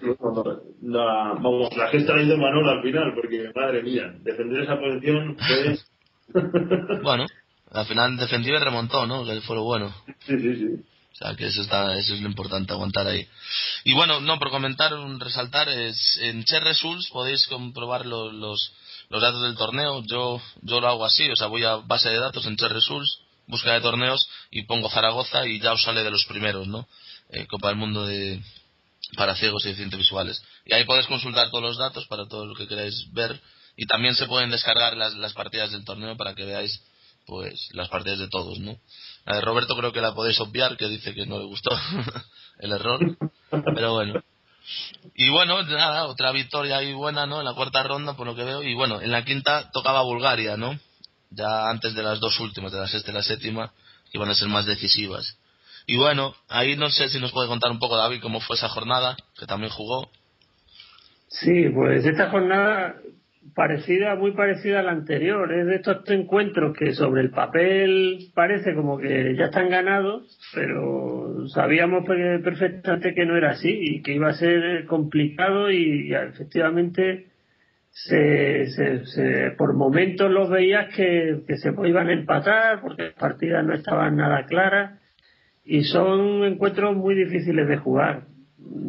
La, 0.83 1.35
vamos, 1.41 1.75
la 1.77 1.89
gesta 1.89 2.15
de 2.15 2.37
Manolo 2.37 2.71
al 2.71 2.83
final, 2.83 3.15
porque 3.15 3.51
madre 3.55 3.83
mía, 3.83 4.15
defender 4.21 4.65
esa 4.65 4.79
posición 4.79 5.37
pues... 5.37 5.87
bueno, 7.03 7.27
al 7.71 7.87
final 7.87 8.17
defendió 8.17 8.55
y 8.55 8.59
remontó, 8.59 9.07
¿no? 9.07 9.25
Que 9.25 9.41
fue 9.41 9.57
lo 9.57 9.65
bueno. 9.65 9.95
Sí, 10.27 10.39
sí, 10.39 10.57
sí. 10.57 10.67
O 11.13 11.15
sea, 11.15 11.37
que 11.37 11.47
eso, 11.47 11.63
está, 11.63 11.97
eso 11.99 12.15
es 12.15 12.21
lo 12.21 12.29
importante, 12.29 12.73
aguantar 12.73 13.07
ahí. 13.07 13.27
Y 13.85 13.95
bueno, 13.95 14.21
no, 14.21 14.39
por 14.39 14.51
comentar, 14.51 14.93
resaltar, 15.19 15.69
es 15.69 16.19
en 16.23 16.45
Che 16.45 16.59
Results 16.61 17.11
podéis 17.11 17.47
comprobar 17.49 18.07
los, 18.07 18.33
los 18.33 18.75
los 19.13 19.21
datos 19.21 19.43
del 19.43 19.57
torneo, 19.57 20.03
yo, 20.07 20.41
yo 20.63 20.81
lo 20.81 20.89
hago 20.89 21.05
así, 21.05 21.31
o 21.31 21.37
sea, 21.37 21.47
voy 21.47 21.63
a 21.65 21.77
base 21.77 22.09
de 22.09 22.19
datos 22.19 22.47
en 22.47 22.57
Results, 22.57 23.19
búsqueda 23.47 23.75
de 23.75 23.83
torneos 23.83 24.27
y 24.51 24.63
pongo 24.63 24.89
Zaragoza 24.89 25.47
y 25.47 25.61
ya 25.61 25.75
os 25.75 25.83
sale 25.83 26.03
de 26.03 26.11
los 26.11 26.25
primeros, 26.25 26.67
¿no? 26.67 26.89
Eh, 27.29 27.47
Copa 27.47 27.69
del 27.69 27.77
Mundo 27.77 28.07
de 28.07 28.41
para 29.15 29.35
ciegos 29.35 29.67
y 29.67 29.69
deficientes 29.69 29.99
visuales. 29.99 30.43
Y 30.65 30.73
ahí 30.73 30.85
podéis 30.85 31.07
consultar 31.09 31.51
todos 31.51 31.63
los 31.63 31.77
datos 31.77 32.07
para 32.07 32.27
todo 32.27 32.47
lo 32.47 32.55
que 32.55 32.67
queráis 32.67 33.13
ver 33.13 33.39
y 33.77 33.85
también 33.85 34.15
se 34.15 34.27
pueden 34.27 34.49
descargar 34.49 34.97
las, 34.97 35.13
las 35.17 35.35
partidas 35.35 35.71
del 35.73 35.85
torneo 35.85 36.17
para 36.17 36.35
que 36.35 36.47
veáis 36.47 36.83
pues 37.27 37.69
las 37.73 37.91
partidas 37.91 38.19
de 38.19 38.29
todos, 38.29 38.61
¿no? 38.61 38.79
La 39.27 39.43
Roberto 39.43 39.77
creo 39.77 39.93
que 39.93 40.01
la 40.01 40.15
podéis 40.15 40.41
obviar, 40.41 40.79
que 40.79 40.89
dice 40.89 41.13
que 41.13 41.27
no 41.27 41.39
le 41.39 41.45
gustó 41.45 41.71
el 42.61 42.73
error, 42.73 42.99
pero 43.75 43.93
bueno. 43.93 44.23
Y 45.15 45.31
bueno, 45.31 45.63
nada, 45.63 46.07
otra 46.07 46.33
victoria 46.33 46.79
ahí 46.79 46.93
buena, 46.93 47.27
¿no? 47.27 47.41
En 47.41 47.45
la 47.45 47.55
cuarta 47.55 47.83
ronda, 47.83 48.15
por 48.15 48.27
lo 48.27 48.35
que 48.35 48.45
veo. 48.45 48.63
Y 48.63 48.75
bueno, 48.75 49.01
en 49.01 49.11
la 49.11 49.25
quinta 49.25 49.71
tocaba 49.73 50.03
Bulgaria, 50.03 50.57
¿no? 50.57 50.79
Ya 51.31 51.69
antes 51.71 51.95
de 51.95 52.03
las 52.03 52.21
dos 52.21 52.39
últimas, 52.41 52.73
de 52.73 52.79
la 52.79 52.89
sexta 52.89 53.11
y 53.11 53.15
la 53.15 53.23
séptima, 53.23 53.73
que 54.11 54.19
iban 54.19 54.29
a 54.29 54.35
ser 54.35 54.49
más 54.49 54.67
decisivas. 54.67 55.39
Y 55.87 55.97
bueno, 55.97 56.35
ahí 56.49 56.77
no 56.77 56.91
sé 56.91 57.09
si 57.09 57.19
nos 57.19 57.33
puede 57.33 57.49
contar 57.49 57.71
un 57.71 57.79
poco, 57.79 57.97
David, 57.97 58.21
cómo 58.21 58.41
fue 58.41 58.57
esa 58.57 58.69
jornada, 58.69 59.17
que 59.39 59.47
también 59.47 59.73
jugó. 59.73 60.11
Sí, 61.29 61.69
pues 61.75 62.05
esta 62.05 62.31
jornada 62.31 62.97
parecida, 63.55 64.15
muy 64.17 64.33
parecida 64.33 64.81
a 64.81 64.83
la 64.83 64.93
anterior. 64.93 65.53
Es 65.53 65.67
de 65.67 65.77
estos 65.77 66.09
encuentros 66.11 66.77
que 66.77 66.93
sobre 66.95 67.23
el 67.23 67.31
papel 67.31 68.31
parece 68.35 68.75
como 68.75 68.99
que 68.99 69.35
ya 69.37 69.47
están 69.47 69.69
ganados, 69.69 70.39
pero 70.55 71.47
sabíamos 71.49 72.05
perfectamente 72.07 73.15
que 73.15 73.27
no 73.27 73.37
era 73.37 73.51
así 73.51 73.71
y 73.71 74.03
que 74.03 74.15
iba 74.15 74.29
a 74.29 74.35
ser 74.35 74.87
complicado 74.87 75.71
y, 75.71 76.15
efectivamente 76.15 77.27
se, 77.91 78.67
se, 79.05 79.51
por 79.59 79.75
momentos 79.75 80.31
los 80.31 80.49
veías 80.49 80.95
que, 80.95 81.43
que 81.47 81.57
se 81.59 81.75
iban 81.85 82.09
a 82.09 82.13
empatar 82.15 82.81
porque 82.81 83.03
las 83.03 83.15
partidas 83.15 83.67
no 83.67 83.75
estaban 83.75 84.17
nada 84.17 84.47
claras 84.47 84.99
y 85.65 85.85
son 85.85 86.45
encuentros 86.45 86.97
muy 86.97 87.15
difíciles 87.15 87.69
de 87.69 87.77
jugar. 87.77 88.25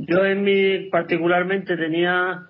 Yo 0.08 0.26
en 0.26 0.44
mi 0.44 0.90
particularmente 0.90 1.78
tenía, 1.78 2.48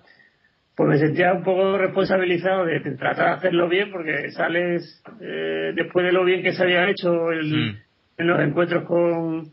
pues 0.76 0.88
me 0.88 0.98
sentía 0.98 1.32
un 1.32 1.44
poco 1.44 1.78
responsabilizado 1.78 2.64
de 2.64 2.80
tratar 2.80 3.26
de 3.26 3.32
hacerlo 3.34 3.68
bien 3.68 3.90
porque 3.92 4.30
sales 4.32 5.02
eh, 5.20 5.72
después 5.74 6.04
de 6.04 6.12
lo 6.12 6.24
bien 6.24 6.42
que 6.42 6.52
se 6.52 6.62
había 6.64 6.88
hecho 6.90 7.12
mm. 7.12 7.76
en 8.18 8.26
los 8.26 8.40
encuentros 8.40 8.84
con, 8.84 9.52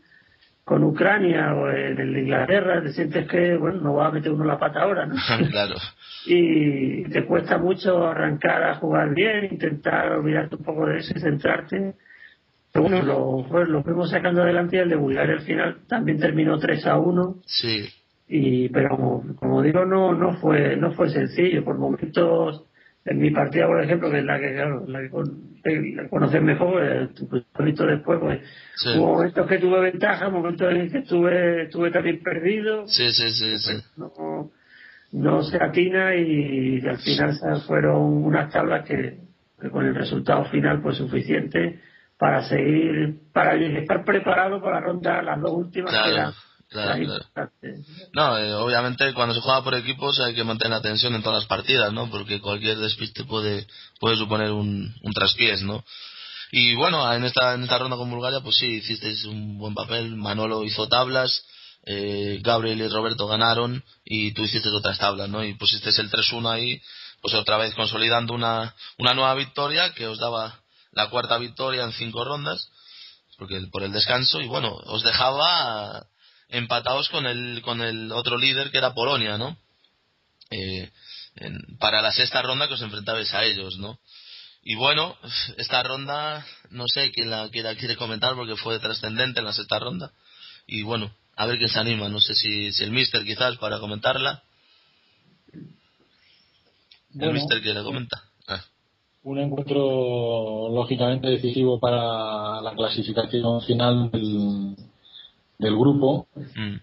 con 0.64 0.82
Ucrania 0.82 1.54
o 1.54 1.70
en 1.70 2.00
el 2.00 2.12
de 2.12 2.20
Inglaterra, 2.22 2.82
te 2.82 2.92
sientes 2.92 3.28
que, 3.28 3.56
bueno, 3.56 3.80
no 3.80 3.94
va 3.94 4.08
a 4.08 4.10
meter 4.10 4.32
uno 4.32 4.44
la 4.44 4.58
pata 4.58 4.82
ahora, 4.82 5.06
¿no? 5.06 5.14
claro. 5.50 5.74
y 6.26 7.04
te 7.04 7.24
cuesta 7.24 7.58
mucho 7.58 8.04
arrancar 8.04 8.62
a 8.64 8.74
jugar 8.76 9.14
bien, 9.14 9.44
intentar 9.52 10.12
olvidarte 10.12 10.56
un 10.56 10.64
poco 10.64 10.86
de 10.86 10.98
eso 10.98 11.12
y 11.16 11.20
centrarte. 11.20 11.94
Pero 12.72 12.88
bueno, 12.88 13.02
lo, 13.02 13.46
pues, 13.48 13.68
lo 13.68 13.82
fuimos 13.82 14.10
sacando 14.10 14.42
adelante 14.42 14.76
y 14.76 14.80
el 14.80 14.88
de 14.88 14.96
Bulgaria 14.96 15.34
al 15.34 15.42
final 15.42 15.80
también 15.86 16.18
terminó 16.18 16.58
3 16.58 16.86
a 16.86 16.98
1. 16.98 17.36
Sí. 17.44 17.88
Y, 18.28 18.68
pero 18.70 19.22
como, 19.36 19.62
digo, 19.62 19.84
no, 19.84 20.14
no 20.14 20.34
fue, 20.34 20.76
no 20.76 20.92
fue 20.92 21.10
sencillo. 21.10 21.64
Por 21.64 21.78
momentos, 21.78 22.64
en 23.04 23.18
mi 23.18 23.30
partida, 23.30 23.66
por 23.66 23.82
ejemplo, 23.82 24.10
que 24.10 24.18
es 24.18 24.24
la 24.24 24.38
que, 24.38 24.54
claro, 24.54 24.84
la 24.86 25.00
que 25.00 26.08
conoces 26.08 26.42
mejor, 26.42 26.82
eh, 26.82 27.08
pues, 27.28 27.44
visto 27.58 27.86
después, 27.86 28.20
pues, 28.20 28.40
hubo 28.96 29.14
momentos 29.14 29.46
que 29.46 29.58
tuve 29.58 29.80
ventaja, 29.80 30.28
momentos 30.28 30.72
en 30.72 30.90
que 30.90 30.98
estuve, 30.98 31.64
estuve 31.64 31.90
también 31.90 32.22
perdido. 32.22 32.86
Sí, 32.86 33.10
sí, 33.12 33.30
sí, 33.30 33.58
sí. 33.58 33.82
No, 33.96 34.50
no 35.12 35.42
se 35.42 35.62
atina 35.62 36.14
y, 36.16 36.80
al 36.86 36.98
final 36.98 37.38
fueron 37.66 38.24
unas 38.24 38.50
tablas 38.50 38.86
que, 38.86 39.18
con 39.70 39.84
el 39.84 39.94
resultado 39.94 40.44
final 40.46 40.80
pues 40.82 40.96
suficiente 40.96 41.80
para 42.18 42.42
seguir, 42.44 43.18
para 43.32 43.54
estar 43.54 44.04
preparado 44.04 44.60
para 44.60 44.80
la 44.80 44.86
ronda, 44.86 45.22
las 45.22 45.40
dos 45.40 45.52
últimas. 45.52 45.92
Claro, 45.92 46.32
claro, 46.72 47.18
No, 48.12 48.38
eh, 48.38 48.54
obviamente 48.54 49.12
cuando 49.14 49.34
se 49.34 49.40
juega 49.40 49.62
por 49.62 49.74
equipos 49.74 50.18
hay 50.20 50.34
que 50.34 50.44
mantener 50.44 50.78
la 50.78 50.82
tensión 50.82 51.14
en 51.14 51.22
todas 51.22 51.40
las 51.42 51.48
partidas, 51.48 51.92
¿no? 51.92 52.10
Porque 52.10 52.40
cualquier 52.40 52.78
despiste 52.78 53.24
puede, 53.24 53.66
puede 54.00 54.16
suponer 54.16 54.50
un, 54.50 54.94
un 55.02 55.12
traspiés, 55.12 55.62
¿no? 55.62 55.84
Y 56.54 56.74
bueno, 56.74 57.10
en 57.14 57.24
esta, 57.24 57.54
en 57.54 57.62
esta 57.62 57.78
ronda 57.78 57.96
con 57.96 58.10
Bulgaria, 58.10 58.40
pues 58.40 58.56
sí, 58.56 58.66
hicisteis 58.66 59.24
un 59.24 59.56
buen 59.58 59.74
papel. 59.74 60.16
Manolo 60.16 60.64
hizo 60.64 60.86
tablas, 60.86 61.44
eh, 61.84 62.40
Gabriel 62.42 62.80
y 62.80 62.88
Roberto 62.88 63.26
ganaron 63.26 63.82
y 64.04 64.32
tú 64.34 64.42
hiciste 64.42 64.68
otras 64.68 64.98
tablas, 64.98 65.30
¿no? 65.30 65.42
Y 65.42 65.54
pusiste 65.54 65.88
el 65.98 66.10
3-1 66.10 66.50
ahí, 66.50 66.82
pues 67.22 67.34
otra 67.34 67.56
vez 67.56 67.74
consolidando 67.74 68.34
una, 68.34 68.74
una 68.98 69.14
nueva 69.14 69.34
victoria 69.34 69.94
que 69.94 70.06
os 70.06 70.18
daba 70.18 70.60
la 70.92 71.08
cuarta 71.08 71.38
victoria 71.38 71.84
en 71.84 71.92
cinco 71.92 72.22
rondas, 72.22 72.68
porque 73.38 73.58
por 73.72 73.82
el 73.82 73.92
descanso, 73.92 74.40
y 74.40 74.46
bueno, 74.46 74.74
os 74.74 75.02
dejaba 75.02 76.06
empatados 76.52 77.08
con 77.08 77.26
el, 77.26 77.60
con 77.62 77.82
el 77.82 78.12
otro 78.12 78.38
líder 78.38 78.70
que 78.70 78.78
era 78.78 78.94
Polonia, 78.94 79.38
¿no? 79.38 79.56
Eh, 80.50 80.90
para 81.78 82.02
la 82.02 82.12
sexta 82.12 82.42
ronda 82.42 82.68
que 82.68 82.74
os 82.74 82.82
enfrentabais 82.82 83.32
a 83.34 83.44
ellos, 83.44 83.78
¿no? 83.78 83.98
Y 84.62 84.76
bueno, 84.76 85.16
esta 85.56 85.82
ronda, 85.82 86.46
no 86.70 86.84
sé 86.86 87.10
quién 87.10 87.30
la, 87.30 87.48
quién 87.50 87.64
la 87.64 87.74
quiere 87.74 87.96
comentar 87.96 88.36
porque 88.36 88.56
fue 88.56 88.78
trascendente 88.78 89.40
en 89.40 89.46
la 89.46 89.52
sexta 89.52 89.78
ronda. 89.78 90.12
Y 90.66 90.82
bueno, 90.82 91.12
a 91.36 91.46
ver 91.46 91.58
quién 91.58 91.70
se 91.70 91.80
anima. 91.80 92.08
No 92.08 92.20
sé 92.20 92.34
si, 92.34 92.72
si 92.72 92.84
el 92.84 92.92
Mister 92.92 93.24
quizás 93.24 93.56
para 93.56 93.80
comentarla. 93.80 94.44
el 97.18 97.32
Mister 97.32 97.60
que 97.60 97.74
le 97.74 97.82
comenta. 97.82 98.22
Ah. 98.46 98.62
Un 99.24 99.38
encuentro 99.40 100.68
lógicamente 100.70 101.28
decisivo 101.28 101.80
para 101.80 102.60
la 102.60 102.74
clasificación 102.76 103.62
final 103.62 104.10
del, 104.12 104.76
del 105.58 105.76
grupo. 105.76 106.26
Mm. 106.56 106.76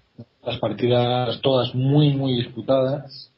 Las 0.45 0.60
partidas 0.60 1.41
todas 1.41 1.73
muy, 1.75 2.15
muy 2.15 2.36
disputadas. 2.36 3.32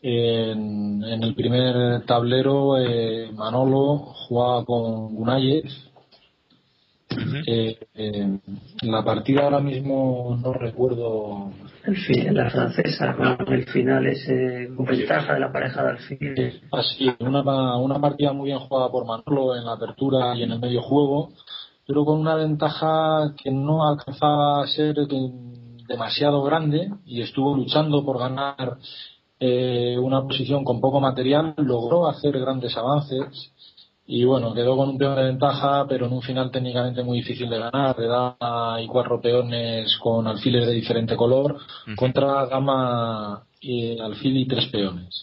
En, 0.00 1.02
en 1.02 1.22
el 1.22 1.34
primer 1.34 2.04
tablero, 2.04 2.78
eh, 2.78 3.30
Manolo 3.32 3.96
jugaba 4.28 4.64
con 4.64 5.14
Gunayes 5.14 5.90
eh, 7.46 7.78
eh, 7.94 8.38
la 8.82 9.04
partida 9.04 9.42
ahora 9.44 9.60
mismo 9.60 10.38
no 10.42 10.52
recuerdo. 10.52 11.50
El 11.84 11.96
fin, 11.96 12.34
la 12.34 12.48
francesa, 12.50 13.14
con 13.14 13.52
el 13.52 13.66
final 13.66 14.06
ese 14.06 14.70
con 14.74 14.86
ventaja 14.86 15.34
de 15.34 15.40
la 15.40 15.52
pareja 15.52 15.82
de 15.82 15.90
alfil. 15.90 16.62
Así, 16.72 17.10
una, 17.20 17.76
una 17.76 18.00
partida 18.00 18.32
muy 18.32 18.46
bien 18.46 18.58
jugada 18.58 18.90
por 18.90 19.04
Manolo 19.04 19.54
en 19.54 19.66
la 19.66 19.72
apertura 19.72 20.34
y 20.34 20.44
en 20.44 20.52
el 20.52 20.60
medio 20.60 20.80
juego, 20.80 21.32
pero 21.86 22.04
con 22.04 22.18
una 22.18 22.34
ventaja 22.34 23.34
que 23.42 23.50
no 23.50 23.86
alcanzaba 23.86 24.62
a 24.62 24.66
ser 24.66 24.96
demasiado 25.88 26.42
grande 26.42 26.90
y 27.04 27.20
estuvo 27.22 27.54
luchando 27.56 28.04
por 28.04 28.18
ganar 28.18 28.78
eh, 29.40 29.98
una 29.98 30.22
posición 30.22 30.64
con 30.64 30.80
poco 30.80 31.00
material, 31.00 31.54
logró 31.58 32.08
hacer 32.08 32.38
grandes 32.38 32.76
avances 32.76 33.52
y 34.06 34.24
bueno, 34.24 34.52
quedó 34.52 34.76
con 34.76 34.90
un 34.90 34.98
peón 34.98 35.16
de 35.16 35.24
ventaja, 35.24 35.86
pero 35.88 36.06
en 36.06 36.12
un 36.12 36.20
final 36.20 36.50
técnicamente 36.50 37.02
muy 37.02 37.18
difícil 37.18 37.48
de 37.48 37.58
ganar. 37.58 37.98
Le 37.98 38.06
da 38.06 38.36
y 38.82 38.86
cuatro 38.86 39.20
peones 39.20 39.96
con 39.98 40.26
alfiles 40.26 40.66
de 40.66 40.72
diferente 40.72 41.16
color 41.16 41.56
contra 41.96 42.44
gama 42.46 43.44
y 43.60 43.98
alfil 43.98 44.36
y 44.36 44.46
tres 44.46 44.66
peones. 44.66 45.22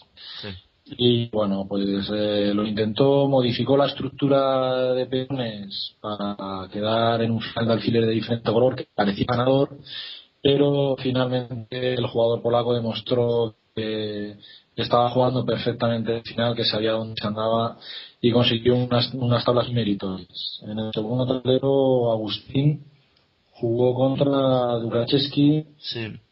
Y 0.96 1.28
bueno, 1.30 1.66
pues 1.68 2.10
eh, 2.12 2.52
lo 2.54 2.66
intentó, 2.66 3.28
modificó 3.28 3.76
la 3.76 3.86
estructura 3.86 4.92
de 4.92 5.06
peones 5.06 5.96
para 6.00 6.68
quedar 6.70 7.22
en 7.22 7.30
un 7.30 7.40
final 7.40 7.66
de 7.66 7.72
alfiler 7.74 8.06
de 8.06 8.12
diferente 8.12 8.52
color 8.52 8.76
que 8.76 8.86
parecía 8.94 9.26
ganador, 9.28 9.70
pero 10.42 10.96
finalmente 10.98 11.94
el 11.94 12.06
jugador 12.06 12.42
polaco 12.42 12.74
demostró 12.74 13.54
que 13.74 14.36
estaba 14.76 15.10
jugando 15.10 15.44
perfectamente 15.44 16.16
el 16.16 16.22
final, 16.22 16.54
que 16.54 16.64
sabía 16.64 16.92
dónde 16.92 17.20
se 17.20 17.26
andaba 17.26 17.78
y 18.20 18.30
consiguió 18.32 18.76
unas, 18.76 19.12
unas 19.14 19.44
tablas 19.44 19.70
meritorias. 19.70 20.60
En 20.62 20.78
el 20.78 20.92
segundo 20.92 21.26
tablero, 21.26 22.12
Agustín 22.12 22.91
jugó 23.62 23.94
contra 23.94 24.76
Dukachevsky 24.80 25.66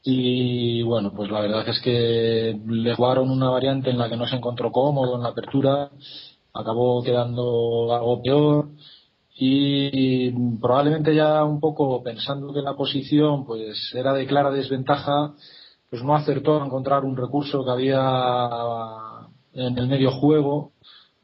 y 0.02 0.82
bueno, 0.82 1.12
pues 1.14 1.30
la 1.30 1.40
verdad 1.40 1.68
es 1.68 1.80
que 1.80 2.58
le 2.66 2.94
jugaron 2.96 3.30
una 3.30 3.50
variante 3.50 3.90
en 3.90 3.98
la 3.98 4.08
que 4.08 4.16
no 4.16 4.26
se 4.26 4.34
encontró 4.34 4.72
cómodo 4.72 5.14
en 5.14 5.22
la 5.22 5.28
apertura, 5.28 5.90
acabó 6.52 7.04
quedando 7.04 7.94
algo 7.94 8.20
peor 8.20 8.70
y 9.36 10.32
probablemente 10.58 11.14
ya 11.14 11.44
un 11.44 11.60
poco 11.60 12.02
pensando 12.02 12.52
que 12.52 12.62
la 12.62 12.74
posición 12.74 13.46
pues 13.46 13.78
era 13.94 14.12
de 14.12 14.26
clara 14.26 14.50
desventaja, 14.50 15.32
pues 15.88 16.02
no 16.02 16.16
acertó 16.16 16.60
a 16.60 16.66
encontrar 16.66 17.04
un 17.04 17.16
recurso 17.16 17.64
que 17.64 17.70
había 17.70 18.10
en 19.52 19.78
el 19.78 19.86
medio 19.86 20.10
juego 20.10 20.72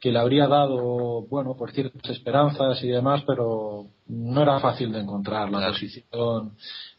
que 0.07 0.13
le 0.13 0.19
habría 0.19 0.47
dado, 0.47 1.27
bueno, 1.27 1.57
por 1.57 1.73
ciertas 1.73 2.09
esperanzas 2.09 2.81
y 2.81 2.87
demás, 2.87 3.23
pero 3.27 3.87
no 4.07 4.41
era 4.41 4.57
fácil 4.61 4.93
de 4.93 5.01
encontrar. 5.01 5.51
La 5.51 5.67
posición 5.67 6.53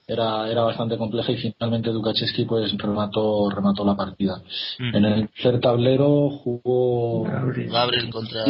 era, 0.07 0.47
era 0.51 0.62
bastante 0.62 0.99
compleja 0.99 1.33
y 1.33 1.38
finalmente 1.38 1.88
Dukachevsky 1.88 2.44
pues 2.44 2.77
remató, 2.77 3.49
remató 3.49 3.83
la 3.87 3.97
partida. 3.97 4.42
Mm. 4.79 4.94
En 4.94 5.05
el 5.07 5.29
tercer 5.31 5.59
tablero 5.59 6.29
jugó 6.29 7.23
Gabriel, 7.23 8.11
contra 8.11 8.44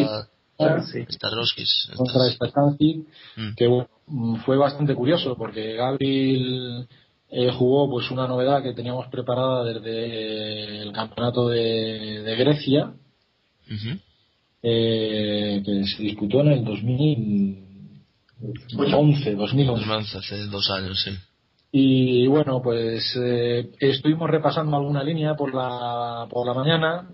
Starowskis. 1.09 1.91
Contra 1.95 2.25
mm. 3.37 3.55
que 3.55 3.87
fue 4.45 4.57
bastante 4.57 4.97
curioso 4.97 5.37
porque 5.37 5.75
Gabriel 5.75 6.89
eh, 7.31 7.53
jugó 7.57 7.89
pues 7.89 8.11
una 8.11 8.27
novedad 8.27 8.61
que 8.61 8.75
teníamos 8.75 9.07
preparada 9.07 9.63
desde 9.63 10.83
el 10.83 10.91
campeonato 10.91 11.49
de, 11.49 12.23
de 12.25 12.35
Grecia 12.35 12.93
eh, 14.63 15.63
que 15.65 15.87
se 15.87 16.03
disputó 16.03 16.41
en 16.41 16.49
el 16.49 16.65
2011, 16.65 19.35
2011. 19.35 20.19
hace 20.19 20.47
dos 20.47 20.71
años, 20.71 21.01
sí. 21.03 21.11
Y 21.71 22.27
bueno, 22.27 22.63
pues 22.63 23.15
eh, 23.23 23.71
estuvimos 23.79 24.31
repasando 24.31 24.75
alguna 24.77 25.05
línea 25.05 25.35
por 25.35 25.55
la, 25.55 26.27
por 26.31 26.47
la 26.47 26.55
mañana 26.55 27.11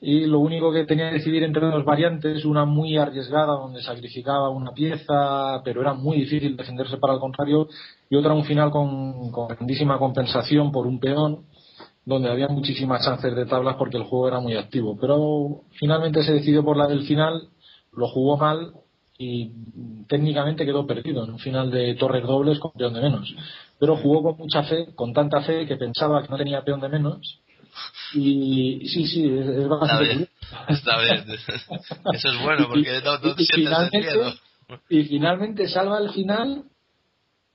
y 0.00 0.26
lo 0.26 0.38
único 0.38 0.72
que 0.72 0.84
tenía 0.84 1.10
que 1.10 1.16
decidir 1.16 1.42
entre 1.42 1.66
dos 1.66 1.84
variantes, 1.84 2.44
una 2.44 2.64
muy 2.64 2.96
arriesgada 2.96 3.52
donde 3.52 3.82
sacrificaba 3.82 4.48
una 4.48 4.72
pieza, 4.72 5.60
pero 5.62 5.82
era 5.82 5.92
muy 5.92 6.18
difícil 6.18 6.56
defenderse 6.56 6.96
para 6.96 7.14
el 7.14 7.20
contrario, 7.20 7.68
y 8.08 8.16
otra 8.16 8.32
un 8.32 8.44
final 8.44 8.70
con, 8.70 9.30
con 9.30 9.48
grandísima 9.48 9.98
compensación 9.98 10.72
por 10.72 10.86
un 10.86 11.00
peón 11.00 11.44
donde 12.04 12.30
había 12.30 12.48
muchísimas 12.48 13.04
chances 13.04 13.34
de 13.34 13.46
tablas 13.46 13.76
porque 13.76 13.96
el 13.96 14.04
juego 14.04 14.28
era 14.28 14.40
muy 14.40 14.56
activo. 14.56 14.96
Pero 15.00 15.62
finalmente 15.78 16.22
se 16.22 16.32
decidió 16.32 16.64
por 16.64 16.76
la 16.76 16.86
del 16.86 17.06
final, 17.06 17.48
lo 17.92 18.08
jugó 18.08 18.36
mal 18.36 18.72
y 19.18 19.52
técnicamente 20.08 20.64
quedó 20.64 20.86
perdido 20.86 21.24
en 21.24 21.32
un 21.32 21.38
final 21.38 21.70
de 21.70 21.94
torres 21.94 22.24
dobles 22.24 22.58
con 22.58 22.72
peón 22.72 22.94
de 22.94 23.02
menos. 23.02 23.34
Pero 23.78 23.96
jugó 23.96 24.22
con 24.22 24.38
mucha 24.38 24.62
fe, 24.62 24.94
con 24.94 25.12
tanta 25.12 25.42
fe 25.42 25.66
que 25.66 25.76
pensaba 25.76 26.22
que 26.22 26.28
no 26.28 26.38
tenía 26.38 26.62
peón 26.62 26.80
de 26.80 26.88
menos. 26.88 27.40
Y 28.14 28.80
sí, 28.88 29.06
sí, 29.06 29.28
es, 29.28 29.68
bastante 29.68 30.28
Está 30.68 30.98
bien, 30.98 31.24
Eso 32.12 32.28
es 32.28 32.42
bueno 32.42 32.66
porque 32.68 33.00
no, 33.04 33.34
y, 33.36 33.46
finalmente, 33.46 34.34
y 34.88 35.04
finalmente 35.04 35.68
salva 35.68 35.98
al 35.98 36.12
final 36.12 36.64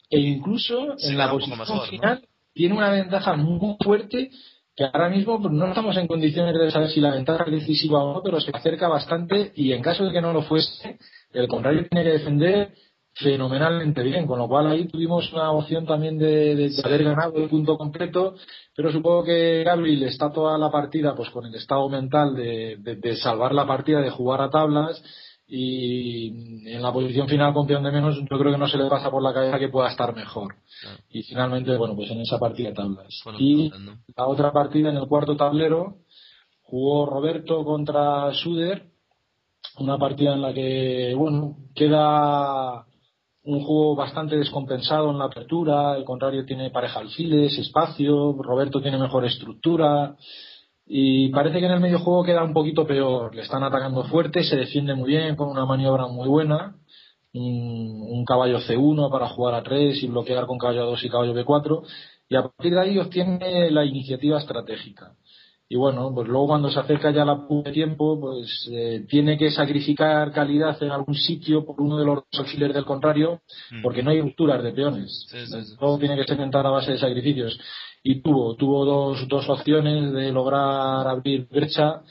e 0.09 0.19
incluso 0.19 0.95
en 0.99 1.17
la 1.17 1.29
posición 1.31 1.81
final 1.89 2.21
tiene 2.55 2.73
una 2.73 2.89
ventaja 2.89 3.35
muy 3.35 3.77
fuerte 3.83 4.31
que 4.75 4.85
ahora 4.85 5.09
mismo 5.09 5.39
pues, 5.41 5.53
no 5.53 5.67
estamos 5.67 5.95
en 5.97 6.07
condiciones 6.07 6.57
de 6.57 6.71
saber 6.71 6.89
si 6.89 6.99
la 6.99 7.13
ventaja 7.13 7.43
es 7.45 7.51
decisiva 7.51 8.03
o 8.03 8.13
no, 8.13 8.23
pero 8.23 8.41
se 8.41 8.51
acerca 8.51 8.87
bastante 8.87 9.51
y 9.55 9.71
en 9.73 9.81
caso 9.81 10.05
de 10.05 10.11
que 10.11 10.21
no 10.21 10.33
lo 10.33 10.41
fuese, 10.41 10.97
el 11.31 11.47
contrario 11.47 11.85
tiene 11.89 12.05
que 12.05 12.17
defender 12.17 12.73
fenomenalmente 13.13 14.03
bien, 14.03 14.27
con 14.27 14.39
lo 14.39 14.47
cual 14.47 14.67
ahí 14.67 14.87
tuvimos 14.87 15.31
una 15.31 15.51
opción 15.51 15.85
también 15.85 16.17
de, 16.17 16.69
haber 16.83 17.03
ganado 17.05 17.37
el 17.37 17.47
punto 17.47 17.77
completo, 17.77 18.35
pero 18.75 18.91
supongo 18.91 19.23
que 19.23 19.63
Gabriel 19.63 20.03
está 20.03 20.31
toda 20.33 20.57
la 20.57 20.69
partida 20.69 21.15
pues 21.15 21.29
con 21.29 21.45
el 21.45 21.55
estado 21.55 21.87
mental 21.87 22.35
de, 22.35 23.15
salvar 23.21 23.53
la 23.53 23.65
partida, 23.65 24.01
de 24.01 24.09
jugar 24.09 24.41
a 24.41 24.49
tablas 24.49 25.01
y 25.47 26.71
en 26.71 26.81
la 26.81 26.91
posición 26.91 27.27
final 27.27 27.53
con 27.53 27.67
peón 27.67 27.83
de 27.83 27.91
menos 27.91 28.17
yo 28.17 28.39
creo 28.39 28.51
que 28.51 28.57
no 28.57 28.67
se 28.67 28.77
le 28.77 28.89
pasa 28.89 29.11
por 29.11 29.21
la 29.21 29.33
cabeza 29.33 29.59
que 29.59 29.69
pueda 29.69 29.89
estar 29.89 30.15
mejor. 30.15 30.55
Y 31.09 31.23
finalmente 31.23 31.75
bueno 31.77 31.95
pues 31.95 32.09
en 32.09 32.21
esa 32.21 32.39
partida 32.39 32.73
tablas 32.73 33.23
y 33.37 33.71
la 34.15 34.27
otra 34.27 34.51
partida 34.51 34.89
en 34.89 34.97
el 34.97 35.07
cuarto 35.07 35.35
tablero 35.35 35.97
jugó 36.63 37.05
Roberto 37.05 37.63
contra 37.63 38.33
Suder. 38.33 38.91
Una 39.77 39.97
partida 39.97 40.33
en 40.33 40.41
la 40.41 40.53
que 40.53 41.13
bueno 41.15 41.57
queda 41.75 42.85
un 43.43 43.63
juego 43.63 43.95
bastante 43.95 44.37
descompensado 44.37 45.11
en 45.11 45.19
la 45.19 45.25
apertura, 45.25 45.95
el 45.95 46.03
contrario 46.03 46.45
tiene 46.45 46.71
pareja 46.71 47.01
alfiles, 47.01 47.55
espacio, 47.59 48.33
Roberto 48.39 48.81
tiene 48.81 48.97
mejor 48.97 49.25
estructura 49.25 50.15
y 50.87 51.29
parece 51.29 51.59
que 51.59 51.65
en 51.65 51.71
el 51.71 51.79
medio 51.79 51.99
juego 51.99 52.23
queda 52.23 52.43
un 52.43 52.53
poquito 52.53 52.85
peor, 52.85 53.33
le 53.35 53.41
están 53.41 53.63
atacando 53.63 54.03
fuerte, 54.03 54.43
se 54.43 54.55
defiende 54.55 54.93
muy 54.93 55.09
bien 55.09 55.35
con 55.35 55.49
una 55.49 55.65
maniobra 55.65 56.07
muy 56.07 56.27
buena, 56.27 56.75
un, 57.33 58.23
caballo 58.25 58.59
C1 58.59 59.11
para 59.11 59.27
jugar 59.27 59.55
a 59.55 59.63
3 59.63 60.01
y 60.01 60.07
bloquear 60.07 60.47
con 60.47 60.57
caballo 60.57 60.85
2 60.85 61.03
y 61.03 61.09
caballo 61.09 61.33
B4 61.33 61.83
y 62.29 62.35
a 62.35 62.41
partir 62.41 62.73
de 62.73 62.81
ahí 62.81 62.97
obtiene 62.97 63.69
la 63.69 63.85
iniciativa 63.85 64.39
estratégica. 64.39 65.13
Y 65.67 65.77
bueno, 65.77 66.11
pues 66.13 66.27
luego 66.27 66.47
cuando 66.47 66.69
se 66.69 66.79
acerca 66.79 67.11
ya 67.11 67.25
la 67.25 67.43
de 67.49 67.71
tiempo, 67.71 68.19
pues 68.19 68.69
eh, 68.71 69.05
tiene 69.09 69.35
que 69.37 69.49
sacrificar 69.49 70.31
calidad 70.31 70.81
en 70.83 70.91
algún 70.91 71.15
sitio 71.15 71.65
por 71.65 71.81
uno 71.81 71.97
de 71.97 72.05
los 72.05 72.23
auxiliares 72.37 72.75
del 72.75 72.85
contrario, 72.85 73.41
porque 73.81 74.03
no 74.03 74.11
hay 74.11 74.21
rupturas 74.21 74.63
de 74.63 74.73
peones. 74.73 75.27
Todo 75.79 75.97
tiene 75.97 76.15
que 76.17 76.23
ser 76.23 76.39
a 76.39 76.69
base 76.69 76.91
de 76.91 76.99
sacrificios. 76.99 77.59
Y 78.07 78.21
tuvo, 78.21 78.55
tuvo 78.55 78.85
dos, 78.85 79.27
dos 79.27 79.49
opciones 79.49 80.13
de 80.13 80.31
lograr 80.31 81.07
abrir 81.07 81.47
brecha, 81.47 82.01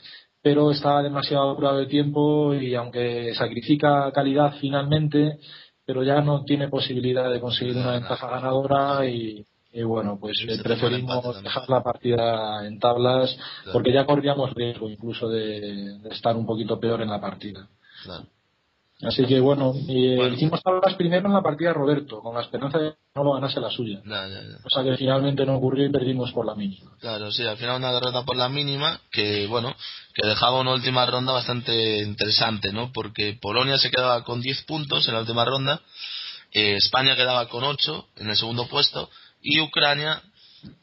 pero 0.41 0.71
estaba 0.71 1.01
demasiado 1.01 1.51
apurado 1.51 1.77
de 1.77 1.85
tiempo 1.85 2.53
y 2.53 2.75
aunque 2.75 3.33
sacrifica 3.33 4.11
calidad 4.11 4.55
finalmente, 4.59 5.39
pero 5.85 6.03
ya 6.03 6.19
no 6.19 6.43
tiene 6.43 6.67
posibilidad 6.67 7.31
de 7.31 7.39
conseguir 7.39 7.77
una 7.77 7.93
ventaja 7.93 8.29
ganadora 8.29 9.05
y, 9.05 9.45
y 9.71 9.83
bueno, 9.83 10.17
pues 10.19 10.37
preferimos 10.61 11.41
dejar 11.41 11.69
la 11.69 11.81
partida 11.81 12.67
en 12.67 12.77
tablas 12.77 13.33
porque 13.71 13.93
ya 13.93 14.05
corríamos 14.05 14.53
riesgo 14.53 14.89
incluso 14.89 15.29
de, 15.29 15.95
estar 16.11 16.35
un 16.35 16.45
poquito 16.45 16.77
peor 16.77 17.03
en 17.03 17.09
la 17.09 17.21
partida. 17.21 17.69
Así 19.01 19.25
que 19.25 19.41
bueno, 19.41 19.73
hicimos 19.75 20.61
tablas 20.63 20.95
primero 20.95 21.27
en 21.27 21.33
la 21.33 21.41
partida 21.41 21.73
Roberto, 21.73 22.21
con 22.21 22.33
la 22.33 22.41
esperanza 22.41 22.77
de 22.79 22.91
que 22.91 22.97
no 23.15 23.25
lo 23.25 23.33
ganase 23.33 23.59
la 23.59 23.69
suya. 23.69 23.99
O 24.63 24.69
sea 24.69 24.83
que 24.83 24.95
finalmente 24.95 25.45
no 25.45 25.55
ocurrió 25.55 25.85
y 25.85 25.91
perdimos 25.91 26.31
por 26.31 26.45
la 26.45 26.55
mínima. 26.55 26.91
Claro, 26.99 27.29
sí, 27.31 27.45
al 27.45 27.57
final 27.57 27.77
una 27.77 27.91
derrota 27.91 28.23
por 28.23 28.37
la 28.37 28.47
mínima 28.47 29.01
que, 29.11 29.47
bueno, 29.47 29.75
que 30.13 30.25
dejaba 30.25 30.61
una 30.61 30.73
última 30.73 31.05
ronda 31.05 31.33
bastante 31.33 32.03
interesante, 32.03 32.71
¿no? 32.71 32.93
Porque 32.93 33.37
Polonia 33.41 33.77
se 33.77 33.91
quedaba 33.91 34.23
con 34.23 34.41
10 34.41 34.63
puntos 34.63 35.05
en 35.07 35.13
la 35.13 35.19
última 35.19 35.43
ronda, 35.43 35.81
eh, 36.53 36.77
España 36.77 37.17
quedaba 37.17 37.49
con 37.49 37.65
8 37.65 38.07
en 38.15 38.29
el 38.29 38.37
segundo 38.37 38.67
puesto 38.67 39.09
y 39.41 39.59
Ucrania 39.59 40.21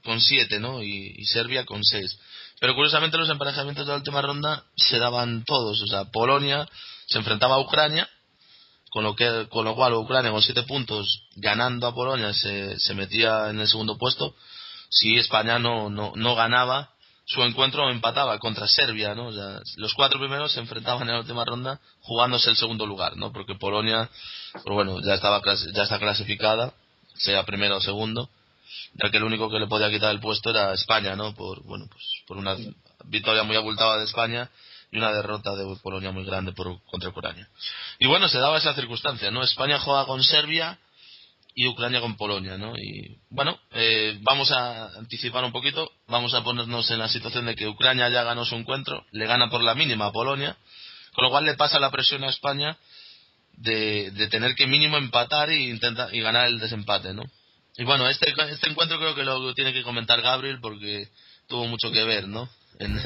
con 0.05 0.21
7, 0.21 0.61
¿no? 0.61 0.83
Y, 0.83 1.25
Serbia 1.25 1.65
con 1.65 1.83
6. 1.83 2.19
Pero 2.61 2.75
curiosamente 2.75 3.17
los 3.17 3.31
emparejamientos 3.31 3.87
de 3.87 3.93
la 3.93 3.99
última 3.99 4.21
ronda 4.21 4.65
se 4.77 4.99
daban 4.99 5.45
todos, 5.45 5.83
o 5.83 5.87
sea, 5.87 6.05
Polonia 6.05 6.69
se 7.13 7.19
enfrentaba 7.19 7.57
a 7.57 7.61
Ucrania, 7.61 8.09
con 8.91 9.05
lo, 9.05 9.15
que, 9.15 9.47
con 9.49 9.65
lo 9.65 9.75
cual 9.75 9.95
Ucrania 9.95 10.31
con 10.31 10.43
7 10.43 10.65
puntos 10.65 11.25
ganando 11.37 11.87
a 11.87 11.95
Polonia 11.95 12.33
se, 12.35 12.79
se 12.79 12.95
metía 12.95 13.51
en 13.51 13.61
el 13.61 13.69
segundo 13.69 13.97
puesto, 13.97 14.35
si 14.91 15.17
España 15.17 15.59
no, 15.59 15.89
no, 15.89 16.13
no 16.15 16.35
ganaba 16.35 16.91
su 17.25 17.43
encuentro 17.43 17.89
empataba 17.91 18.39
contra 18.39 18.67
Serbia, 18.67 19.15
¿no? 19.15 19.29
O 19.29 19.33
sea, 19.33 19.61
los 19.77 19.95
cuatro 19.95 20.19
primeros 20.19 20.53
se 20.53 20.61
enfrentaban 20.61 21.03
en 21.03 21.15
la 21.15 21.21
última 21.21 21.45
ronda 21.45 21.81
jugándose 22.01 22.51
el 22.51 22.57
segundo 22.57 22.85
lugar, 22.85 23.17
¿no? 23.17 23.33
Porque 23.33 23.55
Polonia, 23.55 24.11
pues 24.53 24.75
bueno, 24.75 25.01
ya 25.01 25.15
estaba 25.15 25.41
ya 25.73 25.83
está 25.83 25.99
clasificada, 25.99 26.75
sea 27.15 27.45
primero 27.45 27.77
o 27.77 27.81
segundo, 27.81 28.29
ya 28.95 29.11
que 29.11 29.19
el 29.19 29.25
único 29.25 29.49
que 29.49 29.61
le 29.61 29.69
podía 29.69 29.91
quitar 29.91 30.11
el 30.11 30.21
puesto 30.21 30.51
era 30.51 30.75
España, 30.75 31.15
¿no? 31.17 31.35
Por, 31.35 31.63
bueno, 31.63 31.87
pues 31.89 32.05
por 32.27 32.37
una 32.37 32.57
victoria 33.05 33.45
muy 33.45 33.57
abultada 33.57 33.99
de 33.99 34.05
España 34.05 34.51
y 34.93 34.99
una 34.99 35.11
derrota 35.11 35.57
de 35.57 35.65
Polonia 35.83 36.13
muy 36.13 36.25
grande 36.25 36.53
por, 36.53 36.81
contra 36.85 37.09
Ucrania. 37.09 37.49
Y 37.99 38.07
bueno, 38.07 38.29
se 38.29 38.39
daba 38.39 38.59
esa 38.59 38.75
circunstancia, 38.75 39.31
¿no? 39.31 39.43
España 39.43 39.81
juega 39.81 40.05
con 40.05 40.23
Serbia 40.23 40.79
y 41.55 41.67
Ucrania 41.67 42.01
con 42.01 42.17
Polonia, 42.17 42.59
¿no? 42.59 42.77
Y 42.77 43.19
bueno, 43.31 43.59
eh, 43.73 44.19
vamos 44.21 44.53
a 44.53 44.89
anticipar 44.99 45.45
un 45.45 45.53
poquito, 45.53 45.91
vamos 46.09 46.35
a 46.35 46.45
ponernos 46.45 46.91
en 46.91 46.99
la 46.99 47.09
situación 47.09 47.47
de 47.47 47.57
que 47.57 47.67
Ucrania 47.67 48.11
ya 48.11 48.23
ganó 48.23 48.45
su 48.45 48.55
encuentro, 48.55 49.05
le 49.13 49.27
gana 49.27 49.49
por 49.49 49.63
la 49.63 49.75
mínima 49.75 50.07
a 50.07 50.13
Polonia, 50.13 50.57
con 51.15 51.25
lo 51.25 51.31
cual 51.31 51.47
le 51.47 51.55
pasa 51.55 51.81
la 51.81 51.91
presión 51.91 52.23
a 52.25 52.29
España 52.29 52.77
de, 53.55 54.11
de 54.11 54.29
tener 54.29 54.55
que 54.55 54.67
mínimo 54.67 54.99
empatar 54.99 55.51
y 55.51 55.71
intentar 55.71 56.15
y 56.15 56.21
ganar 56.21 56.49
el 56.49 56.59
desempate, 56.59 57.15
¿no? 57.15 57.25
Y 57.77 57.85
bueno, 57.85 58.07
este, 58.09 58.35
este 58.51 58.69
encuentro 58.69 58.99
creo 58.99 59.15
que 59.15 59.25
lo 59.25 59.55
tiene 59.55 59.73
que 59.73 59.83
comentar 59.83 60.21
Gabriel 60.21 60.59
porque 60.61 61.09
tuvo 61.49 61.67
mucho 61.67 61.91
que 61.91 62.05
ver, 62.05 62.29
¿no? 62.29 62.49
En, 62.79 62.99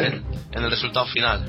en 0.53 0.63
el 0.65 0.71
resultado 0.71 1.07
final. 1.07 1.47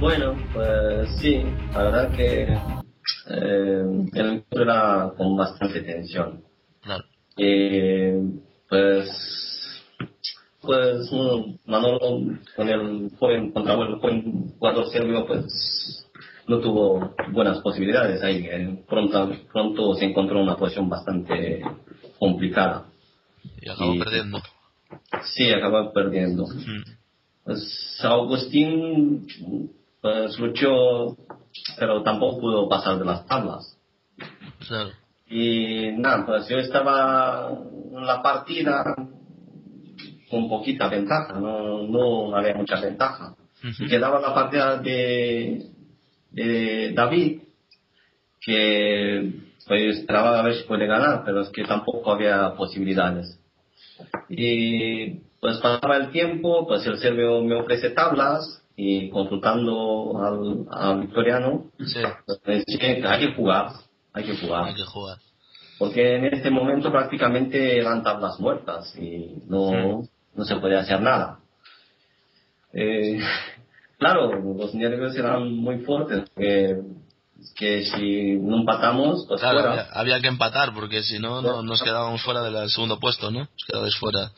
Bueno, 0.00 0.34
pues 0.54 1.10
sí, 1.20 1.44
la 1.72 1.82
verdad 1.82 2.10
que 2.16 2.42
eh, 2.44 3.84
el 4.14 4.26
encuentro 4.26 4.62
era 4.62 5.12
con 5.16 5.36
bastante 5.36 5.82
tensión. 5.82 6.42
Claro. 6.80 7.04
Eh, 7.36 8.18
pues 8.68 9.49
pues 10.60 11.10
Manolo 11.64 12.38
con 12.54 12.68
el 12.68 13.10
joven 13.18 13.52
contra 13.52 13.74
el 13.74 13.96
joven 13.96 14.52
jugador 14.58 14.90
serbio 14.90 15.26
pues 15.26 16.06
no 16.46 16.60
tuvo 16.60 17.14
buenas 17.32 17.60
posibilidades 17.60 18.22
ahí. 18.22 18.48
Pronto 18.88 19.30
pronto 19.52 19.94
se 19.94 20.06
encontró 20.06 20.42
una 20.42 20.56
posición 20.56 20.88
bastante 20.88 21.62
complicada. 22.18 22.86
Y 23.62 23.70
acabó 23.70 23.98
perdiendo. 23.98 24.42
Sí 25.34 25.50
acabó 25.50 25.92
perdiendo. 25.92 26.46
Mm. 26.46 26.82
pues 27.44 27.98
Agustín 28.02 29.70
pues 30.00 30.38
luchó 30.38 31.16
pero 31.78 32.02
tampoco 32.02 32.40
pudo 32.40 32.68
pasar 32.68 32.98
de 32.98 33.04
las 33.04 33.26
tablas. 33.26 33.76
Claro. 34.68 34.90
y 35.30 35.92
nada 35.92 36.26
pues 36.26 36.48
yo 36.48 36.58
estaba 36.58 37.50
en 37.50 38.06
la 38.06 38.20
partida 38.20 38.94
con 40.30 40.48
poquita 40.48 40.88
ventaja, 40.88 41.34
no, 41.34 41.82
no 41.82 42.36
había 42.36 42.54
mucha 42.54 42.80
ventaja. 42.80 43.34
Y 43.78 43.88
quedaba 43.88 44.20
la 44.20 44.32
partida 44.32 44.78
de, 44.78 45.66
de 46.30 46.92
David, 46.92 47.40
que 48.40 49.32
pues 49.66 49.98
esperaba 49.98 50.40
a 50.40 50.42
ver 50.42 50.54
si 50.54 50.64
puede 50.64 50.86
ganar, 50.86 51.22
pero 51.24 51.42
es 51.42 51.50
que 51.50 51.64
tampoco 51.64 52.12
había 52.12 52.54
posibilidades. 52.54 53.38
Y 54.28 55.20
pues 55.40 55.58
pasaba 55.58 55.96
el 55.96 56.10
tiempo, 56.10 56.66
pues 56.66 56.86
el 56.86 56.98
serbio 56.98 57.42
me 57.42 57.56
ofrece 57.56 57.90
tablas 57.90 58.62
y 58.76 59.10
consultando 59.10 60.18
al, 60.18 60.66
al 60.70 61.00
victoriano, 61.02 61.66
sí. 61.78 62.00
pues 62.26 62.64
hay 62.66 63.20
que 63.20 63.34
jugar, 63.34 63.72
hay 64.14 64.24
que 64.24 64.36
jugar. 64.36 64.64
Hay 64.64 64.74
que 64.74 64.84
jugar. 64.84 65.18
Porque 65.78 66.16
en 66.16 66.26
este 66.26 66.50
momento 66.50 66.90
prácticamente 66.90 67.78
eran 67.78 68.02
tablas 68.02 68.38
muertas 68.38 68.94
y 68.98 69.42
no, 69.46 70.02
no 70.34 70.44
se 70.44 70.56
podía 70.56 70.80
hacer 70.80 71.00
nada. 71.00 71.38
Eh, 72.72 73.20
claro, 73.98 74.32
los 74.34 74.74
nervios 74.74 75.16
eran 75.16 75.54
muy 75.54 75.78
fuertes, 75.80 76.30
que 77.56 77.84
si 77.84 78.34
no 78.36 78.58
empatamos, 78.58 79.26
pues 79.26 79.40
fuera. 79.40 79.88
Había, 79.92 80.20
que 80.20 80.28
empatar, 80.28 80.74
porque 80.74 81.02
si 81.02 81.18
no, 81.18 81.40
no 81.40 81.62
nos 81.62 81.82
quedábamos 81.82 82.22
fuera 82.22 82.42
del 82.42 82.68
segundo 82.68 82.98
puesto, 82.98 83.30
¿no? 83.30 83.40
Nos 83.40 83.64
quedábamos 83.66 83.96
fuera. 83.98 84.30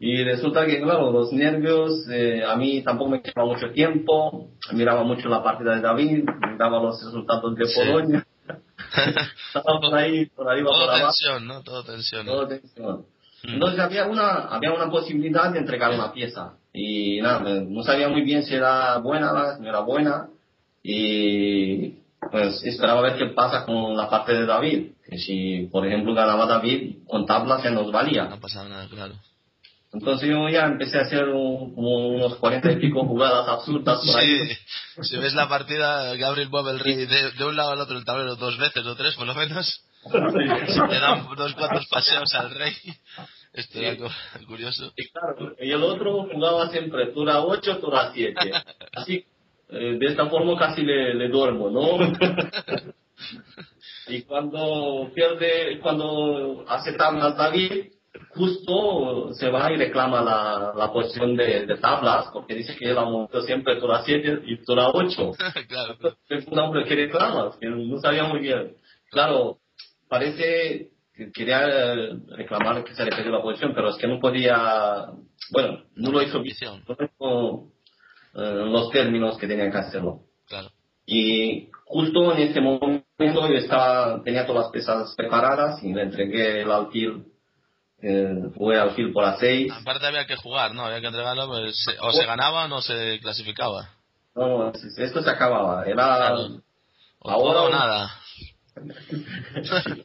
Y 0.00 0.22
resulta 0.22 0.64
que, 0.64 0.80
claro, 0.80 1.10
los 1.10 1.32
nervios, 1.32 1.90
eh, 2.10 2.44
a 2.46 2.54
mí 2.56 2.82
tampoco 2.82 3.10
me 3.10 3.22
quedaba 3.22 3.48
mucho 3.48 3.72
tiempo, 3.72 4.48
miraba 4.72 5.02
mucho 5.02 5.28
la 5.28 5.42
partida 5.42 5.74
de 5.74 5.80
David, 5.80 6.24
miraba 6.52 6.80
los 6.80 7.02
resultados 7.02 7.56
de 7.56 7.64
Polonia. 7.74 8.26
Estaba 9.54 9.80
por 9.80 9.94
ahí, 9.94 10.26
por 10.26 10.48
arriba, 10.48 10.70
Todo 10.70 10.80
por 10.80 10.90
abajo. 10.90 11.06
tensión, 11.06 11.46
¿no? 11.46 11.62
Todo 11.62 11.84
tensión. 11.84 12.26
¿no? 12.26 12.32
Todo 12.32 12.48
tensión. 12.48 13.06
Mm. 13.44 13.54
Entonces 13.54 13.80
había 13.80 14.06
una, 14.06 14.30
había 14.48 14.72
una 14.72 14.90
posibilidad 14.90 15.50
de 15.52 15.60
entregar 15.60 15.92
una 15.92 16.12
pieza. 16.12 16.54
Y 16.72 17.20
nada, 17.20 17.40
no 17.66 17.82
sabía 17.82 18.08
muy 18.08 18.22
bien 18.22 18.44
si 18.44 18.54
era 18.54 18.98
buena, 18.98 19.56
si 19.56 19.62
no 19.62 19.68
era 19.68 19.80
buena. 19.80 20.28
Y 20.82 21.94
pues 22.30 22.62
esperaba 22.64 23.00
ver 23.02 23.16
qué 23.16 23.26
pasa 23.34 23.64
con 23.64 23.96
la 23.96 24.08
parte 24.08 24.32
de 24.34 24.46
David. 24.46 24.92
Que 25.08 25.18
si, 25.18 25.68
por 25.72 25.86
ejemplo, 25.86 26.14
ganaba 26.14 26.46
David, 26.46 26.98
con 27.06 27.26
tablas 27.26 27.62
ya 27.62 27.70
nos 27.70 27.90
valía. 27.92 28.24
No 28.24 28.40
pasaba 28.40 28.68
nada, 28.68 28.86
claro. 28.88 29.14
Entonces 29.92 30.28
yo 30.28 30.46
ya 30.50 30.66
empecé 30.66 30.98
a 30.98 31.02
hacer 31.02 31.28
un- 31.30 31.74
como 31.74 32.08
unos 32.08 32.36
40 32.36 32.72
y 32.72 32.76
pico 32.76 33.04
jugadas 33.06 33.48
absurdas 33.48 34.00
por 34.06 34.20
ahí. 34.20 34.38
Sí, 34.48 34.58
si 35.02 35.16
ves 35.16 35.34
la 35.34 35.48
partida, 35.48 36.14
Gabriel 36.16 36.50
mueve 36.50 36.72
el 36.72 36.80
rey 36.80 36.94
de, 37.06 37.30
de 37.32 37.44
un 37.44 37.56
lado 37.56 37.70
al 37.70 37.80
otro 37.80 37.94
del 37.96 38.04
tablero 38.04 38.36
dos 38.36 38.58
veces 38.58 38.84
o 38.84 38.94
tres, 38.96 39.14
por 39.14 39.26
lo 39.26 39.34
menos. 39.34 39.80
Le 40.04 41.00
dan 41.00 41.26
dos 41.36 41.54
cuantos 41.54 41.86
paseos 41.88 42.34
al 42.34 42.50
rey. 42.54 42.72
Esto 43.52 43.78
era 43.78 43.90
algo 43.90 44.08
curioso. 44.46 44.92
Y 44.96 45.08
claro, 45.08 45.54
y 45.58 45.70
el 45.70 45.82
otro 45.82 46.28
jugaba 46.32 46.70
siempre 46.70 47.06
tura 47.06 47.42
8, 47.42 47.78
tura 47.78 48.10
7. 48.12 48.52
Así, 48.94 49.24
eh, 49.70 49.96
de 49.98 50.06
esta 50.06 50.26
forma 50.26 50.58
casi 50.58 50.82
le, 50.82 51.14
le 51.14 51.28
duermo, 51.28 51.70
¿no? 51.70 51.98
y 54.08 54.22
cuando 54.22 55.10
pierde, 55.14 55.80
cuando 55.80 56.64
hace 56.68 56.92
tablas 56.92 57.36
David, 57.36 57.86
justo 58.30 59.32
se 59.34 59.48
va 59.50 59.72
y 59.72 59.76
reclama 59.76 60.22
la, 60.22 60.72
la 60.76 60.92
posición 60.92 61.36
de, 61.36 61.66
de 61.66 61.76
tablas, 61.78 62.26
porque 62.32 62.54
dice 62.54 62.76
que 62.76 62.90
él 62.90 62.98
ha 62.98 63.04
movido 63.04 63.42
siempre 63.42 63.76
tura 63.76 64.02
7 64.04 64.42
y 64.44 64.64
tura 64.64 64.88
8. 64.90 65.32
claro. 65.68 65.96
Es 66.28 66.46
un 66.46 66.58
hombre 66.58 66.84
que 66.84 66.94
reclama, 66.94 67.50
que 67.60 67.66
no 67.66 67.98
sabía 67.98 68.24
muy 68.24 68.40
bien. 68.40 68.76
Claro, 69.10 69.58
parece 70.08 70.90
que 71.14 71.32
quería 71.32 71.64
eh, 71.66 72.10
reclamar 72.36 72.84
que 72.84 72.94
se 72.94 73.04
le 73.04 73.10
perdió 73.10 73.32
la 73.32 73.42
posición, 73.42 73.72
pero 73.74 73.90
es 73.90 73.96
que 73.96 74.06
no 74.06 74.20
podía, 74.20 75.06
bueno, 75.50 75.82
no 75.96 76.10
lo 76.12 76.22
hizo 76.22 76.40
bien, 76.40 76.84
no 77.18 77.68
eh, 78.34 78.64
los 78.66 78.90
términos 78.90 79.36
que 79.38 79.46
tenía 79.46 79.70
que 79.70 79.78
hacerlo. 79.78 80.20
claro. 80.48 80.68
Y 81.10 81.70
justo 81.86 82.34
en 82.34 82.42
ese 82.50 82.60
momento 82.60 83.02
yo 83.24 83.46
estaba, 83.56 84.22
tenía 84.22 84.46
todas 84.46 84.64
las 84.64 84.72
pesas 84.72 85.14
preparadas 85.16 85.82
y 85.82 85.94
le 85.94 86.02
entregué 86.02 86.60
el 86.60 86.70
alfil, 86.70 87.24
eh, 88.02 88.34
jugué 88.54 88.78
alfil 88.78 89.10
por 89.12 89.24
a 89.24 89.38
6. 89.38 89.72
Aparte 89.72 90.06
había 90.06 90.26
que 90.26 90.36
jugar, 90.36 90.74
¿no? 90.74 90.84
Había 90.84 91.00
que 91.00 91.06
entregarlo, 91.06 91.46
pues, 91.48 91.74
se- 91.82 91.96
o 92.00 92.12
se 92.12 92.26
ganaba 92.26 92.66
o 92.66 92.68
no 92.68 92.82
se 92.82 93.18
clasificaba. 93.20 93.88
No, 94.34 94.70
esto 94.70 95.22
se 95.22 95.30
acababa, 95.30 95.84
era 95.86 95.94
Claro. 96.04 96.62
O 97.20 97.30
Ahora- 97.30 97.62
o 97.62 97.68
nada. 97.70 98.10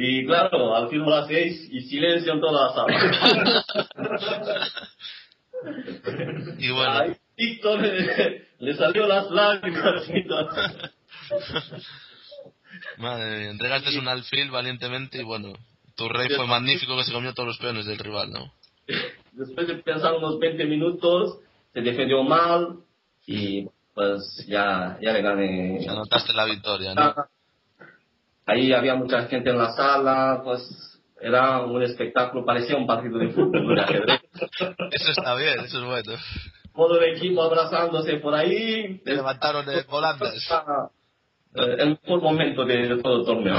Y 0.00 0.24
claro, 0.26 0.76
al 0.76 0.88
fin 0.90 1.04
las 1.04 1.26
seis 1.26 1.68
y 1.72 1.80
silencio 1.80 2.32
en 2.32 2.40
toda 2.40 2.68
la 2.68 2.72
sala. 2.72 3.64
Y 6.58 6.70
bueno, 6.70 6.92
Ahí 6.92 7.16
Víctor 7.36 7.80
le, 7.80 8.46
le 8.60 8.74
salió 8.74 9.08
las 9.08 9.28
lágrimas. 9.30 10.08
madre 12.98 13.38
mía, 13.40 13.50
entregaste 13.50 13.98
un 13.98 14.06
alfil 14.08 14.50
valientemente 14.52 15.18
y 15.18 15.24
bueno, 15.24 15.52
tu 15.96 16.08
rey 16.08 16.28
fue 16.28 16.46
magnífico 16.46 16.96
que 16.96 17.04
se 17.04 17.12
comió 17.12 17.34
todos 17.34 17.48
los 17.48 17.58
peones 17.58 17.86
del 17.86 17.98
rival, 17.98 18.30
¿no? 18.30 18.52
Después 19.32 19.66
de 19.66 19.74
pensar 19.76 20.14
unos 20.14 20.38
20 20.38 20.64
minutos, 20.64 21.40
se 21.72 21.80
defendió 21.80 22.22
mal 22.22 22.78
y 23.26 23.66
pues 23.94 24.44
ya, 24.46 24.96
ya 25.02 25.12
le 25.12 25.22
gané. 25.22 25.84
Ya 25.84 25.92
notaste 25.92 26.32
la 26.32 26.44
victoria, 26.44 26.94
¿no? 26.94 27.14
Ahí 28.48 28.72
había 28.72 28.94
mucha 28.94 29.26
gente 29.26 29.50
en 29.50 29.58
la 29.58 29.72
sala, 29.72 30.40
pues 30.42 30.62
era 31.20 31.60
un 31.60 31.82
espectáculo, 31.82 32.44
parecía 32.46 32.76
un 32.76 32.86
partido 32.86 33.18
de 33.18 33.28
fútbol, 33.28 33.74
de 33.76 33.82
ajedrez. 33.82 34.20
Eso 34.92 35.10
está 35.10 35.34
bien, 35.34 35.60
eso 35.60 35.78
es 35.80 35.84
bueno. 35.84 36.12
Todo 36.74 37.00
el 37.00 37.16
equipo 37.16 37.42
abrazándose 37.42 38.14
por 38.18 38.34
ahí. 38.34 39.00
Levantaron 39.04 39.66
de 39.66 39.82
volandas. 39.82 40.32
Eh, 41.54 41.76
el 41.78 41.98
mejor 42.02 42.22
momento 42.22 42.64
de, 42.64 42.88
de 42.88 43.02
todo 43.02 43.20
el 43.20 43.26
torneo. 43.26 43.56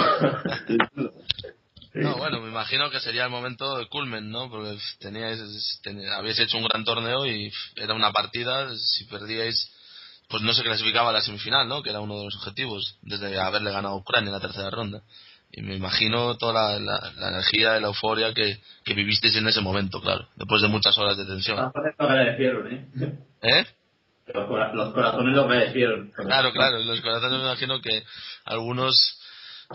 No, 1.94 2.16
bueno, 2.18 2.40
me 2.40 2.50
imagino 2.50 2.90
que 2.90 3.00
sería 3.00 3.26
el 3.26 3.30
momento 3.30 3.78
de 3.78 3.88
culmen, 3.88 4.30
¿no? 4.32 4.50
Porque 4.50 4.78
teníais, 5.00 5.40
ten- 5.84 6.08
habíais 6.10 6.40
hecho 6.40 6.58
un 6.58 6.64
gran 6.66 6.84
torneo 6.86 7.26
y 7.26 7.52
era 7.76 7.94
una 7.94 8.12
partida, 8.12 8.70
si 8.76 9.06
perdíais, 9.06 9.76
pues 10.30 10.44
no 10.44 10.54
se 10.54 10.64
clasificaba 10.64 11.10
a 11.10 11.14
la 11.14 11.22
semifinal, 11.22 11.68
¿no? 11.68 11.82
Que 11.84 11.90
era 11.90 12.00
uno 12.02 12.18
de 12.20 12.26
los 12.26 12.36
objetivos, 12.38 12.98
desde 13.02 13.40
haberle 13.40 13.72
ganado 13.72 13.96
a 13.96 13.98
Ucrania 13.98 14.28
en 14.30 14.34
la 14.34 14.40
tercera 14.40 14.70
ronda. 14.70 15.02
Y 15.52 15.64
me 15.64 15.76
imagino 15.76 16.38
toda 16.38 16.54
la, 16.54 16.80
la- 16.80 17.12
la 17.18 17.30
energía 17.30 17.78
y 17.78 17.82
la 17.82 17.88
euforia 17.88 18.34
que, 18.36 18.62
que 18.86 18.94
vivisteis 18.94 19.36
en 19.36 19.48
ese 19.48 19.62
momento, 19.62 20.00
claro, 20.00 20.28
después 20.36 20.62
de 20.62 20.68
muchas 20.68 20.96
horas 21.00 21.18
de 21.18 21.26
tensión. 21.26 21.58
Los 21.58 21.74
corazones 21.74 21.96
lo 21.98 22.06
agradecieron, 22.08 22.72
¿eh? 22.72 22.88
¿Eh? 23.42 23.66
Los, 24.34 24.48
cora- 24.48 24.74
los 24.76 24.94
corazones 24.94 25.36
lo 25.36 25.42
agradecieron. 25.46 26.12
Claro, 26.16 26.52
claro, 26.54 26.78
los 26.84 27.02
corazones 27.02 27.40
me 27.40 27.46
imagino 27.46 27.82
que 27.82 28.04
algunos 28.46 29.20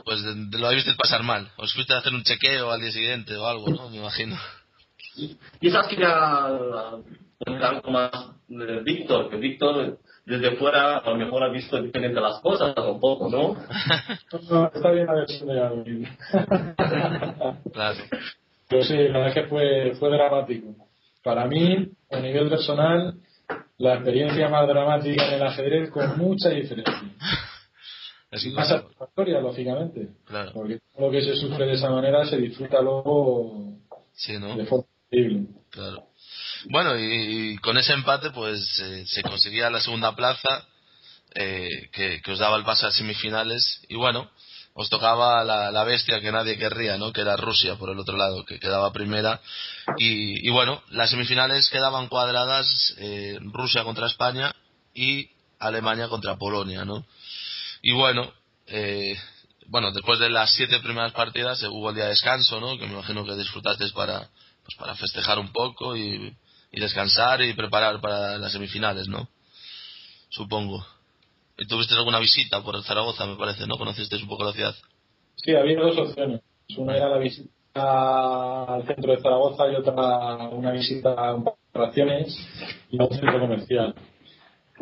pues 0.04 0.20
lo 0.22 0.66
habéis 0.68 0.84
pasar 0.96 1.22
mal. 1.24 1.50
Os 1.56 1.72
fuiste 1.74 1.92
a 1.94 1.98
hacer 1.98 2.12
un 2.14 2.22
chequeo 2.22 2.70
al 2.70 2.80
día 2.80 2.92
siguiente 2.92 3.36
o 3.36 3.46
algo, 3.48 3.68
¿no? 3.70 3.90
Me 3.90 3.96
imagino. 3.96 4.36
Quizás 5.60 5.86
algo 7.46 7.90
más 7.90 8.10
de 8.48 8.80
Víctor, 8.82 9.30
que 9.30 9.36
Víctor 9.36 9.98
desde 10.26 10.56
fuera 10.56 10.98
a 10.98 11.10
lo 11.10 11.16
mejor 11.16 11.42
ha 11.42 11.48
visto 11.50 11.80
diferente 11.80 12.20
las 12.20 12.40
cosas 12.40 12.74
un 12.78 12.98
poco, 13.00 13.28
¿no? 13.28 13.56
No, 14.50 14.70
está 14.72 14.90
bien 14.90 15.06
versión 15.06 15.48
de 15.48 15.54
Gabriel. 15.54 16.08
Claro. 17.72 17.98
Pero 18.68 18.82
sí, 18.84 18.94
la 18.96 19.18
verdad 19.18 19.28
es 19.28 19.34
que 19.34 19.44
fue, 19.48 19.94
fue 19.98 20.10
dramático. 20.10 20.74
Para 21.22 21.46
mí, 21.46 21.90
a 22.10 22.20
nivel 22.20 22.48
personal, 22.48 23.14
la 23.78 23.94
experiencia 23.94 24.48
más 24.48 24.66
dramática 24.66 25.26
en 25.28 25.34
el 25.34 25.42
ajedrez 25.42 25.90
con 25.90 26.16
mucha 26.18 26.50
diferencia. 26.50 26.94
Más 28.54 28.68
satisfactoria, 28.68 29.40
lógicamente. 29.40 30.08
claro. 30.24 30.50
Porque 30.54 30.80
todo 30.92 31.06
lo 31.06 31.12
que 31.12 31.22
se 31.22 31.36
sufre 31.36 31.66
de 31.66 31.72
esa 31.74 31.90
manera 31.90 32.24
se 32.24 32.36
disfruta 32.36 32.80
luego 32.82 33.74
Sí, 34.12 34.38
¿no? 34.38 34.56
de 34.56 34.64
forma 34.66 34.86
Claro. 35.70 36.08
Bueno, 36.66 36.98
y, 36.98 37.58
con 37.58 37.76
ese 37.78 37.92
empate, 37.92 38.30
pues 38.30 38.80
eh, 38.80 39.04
se 39.06 39.22
conseguía 39.22 39.70
la 39.70 39.80
segunda 39.80 40.14
plaza, 40.14 40.66
eh, 41.34 41.90
que, 41.92 42.32
os 42.32 42.38
daba 42.38 42.56
el 42.56 42.64
paso 42.64 42.86
a 42.86 42.92
semifinales. 42.92 43.80
Y 43.88 43.96
bueno, 43.96 44.30
os 44.72 44.88
tocaba 44.88 45.44
la, 45.44 45.70
la 45.70 45.84
bestia 45.84 46.20
que 46.20 46.32
nadie 46.32 46.58
querría, 46.58 46.96
¿no? 46.96 47.12
Que 47.12 47.20
era 47.20 47.36
Rusia, 47.36 47.76
por 47.76 47.90
el 47.90 47.98
otro 47.98 48.16
lado, 48.16 48.44
que 48.44 48.58
quedaba 48.58 48.92
primera. 48.92 49.40
Y, 49.98 50.46
y 50.46 50.50
bueno, 50.50 50.82
las 50.90 51.10
semifinales 51.10 51.68
quedaban 51.70 52.08
cuadradas 52.08 52.94
eh, 52.98 53.38
Rusia 53.40 53.84
contra 53.84 54.06
España 54.06 54.54
y 54.94 55.30
Alemania 55.58 56.08
contra 56.08 56.36
Polonia, 56.36 56.84
¿no? 56.84 57.06
Y 57.82 57.92
bueno, 57.92 58.32
eh, 58.66 59.16
bueno, 59.66 59.92
después 59.92 60.18
de 60.18 60.30
las 60.30 60.54
siete 60.54 60.80
primeras 60.80 61.12
partidas 61.12 61.62
eh, 61.62 61.68
hubo 61.68 61.90
el 61.90 61.96
día 61.96 62.04
de 62.04 62.10
descanso, 62.10 62.60
¿no? 62.60 62.78
Que 62.78 62.86
me 62.86 62.92
imagino 62.94 63.24
que 63.24 63.36
disfrutasteis 63.36 63.92
para, 63.92 64.28
pues 64.64 64.76
para 64.78 64.94
festejar 64.94 65.38
un 65.38 65.52
poco 65.52 65.96
y, 65.96 66.34
descansar 66.72 67.40
y 67.42 67.52
preparar 67.52 68.00
para 68.00 68.36
las 68.36 68.50
semifinales, 68.50 69.06
¿no? 69.06 69.28
Supongo. 70.28 70.84
¿Y 71.56 71.68
tuviste 71.68 71.94
alguna 71.94 72.18
visita 72.18 72.62
por 72.62 72.82
Zaragoza, 72.82 73.26
me 73.26 73.36
parece, 73.36 73.64
no? 73.66 73.76
¿Conocisteis 73.76 74.22
un 74.22 74.28
poco 74.28 74.44
la 74.44 74.52
ciudad? 74.52 74.74
Sí, 75.36 75.54
había 75.54 75.78
dos 75.78 75.96
opciones. 75.96 76.40
Una 76.76 76.96
era 76.96 77.08
la 77.10 77.18
visita 77.18 77.50
al 78.74 78.86
centro 78.86 79.12
de 79.12 79.22
Zaragoza 79.22 79.70
y 79.70 79.76
otra 79.76 80.48
una 80.48 80.72
visita 80.72 81.10
a 81.12 81.36
atracciones 81.70 82.36
y 82.90 83.00
a 83.00 83.04
un 83.04 83.10
centro 83.10 83.38
comercial. 83.38 83.94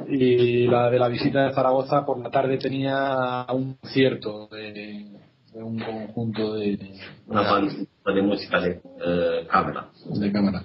Y 0.08 0.66
la 0.66 0.90
de 0.90 0.98
la 0.98 1.08
visita 1.08 1.46
de 1.46 1.52
Zaragoza 1.52 2.06
por 2.06 2.18
la 2.18 2.30
tarde 2.30 2.56
tenía 2.56 3.44
un 3.50 3.74
concierto 3.74 4.46
de, 4.48 5.21
de 5.54 5.62
un 5.62 5.78
conjunto 5.78 6.54
de, 6.54 6.78
Una 7.26 7.42
banda 7.42 7.74
de 8.14 8.22
música 8.22 8.60
de 8.60 8.80
eh, 9.04 9.46
cámara. 9.50 9.88
de 10.06 10.32
cámara. 10.32 10.64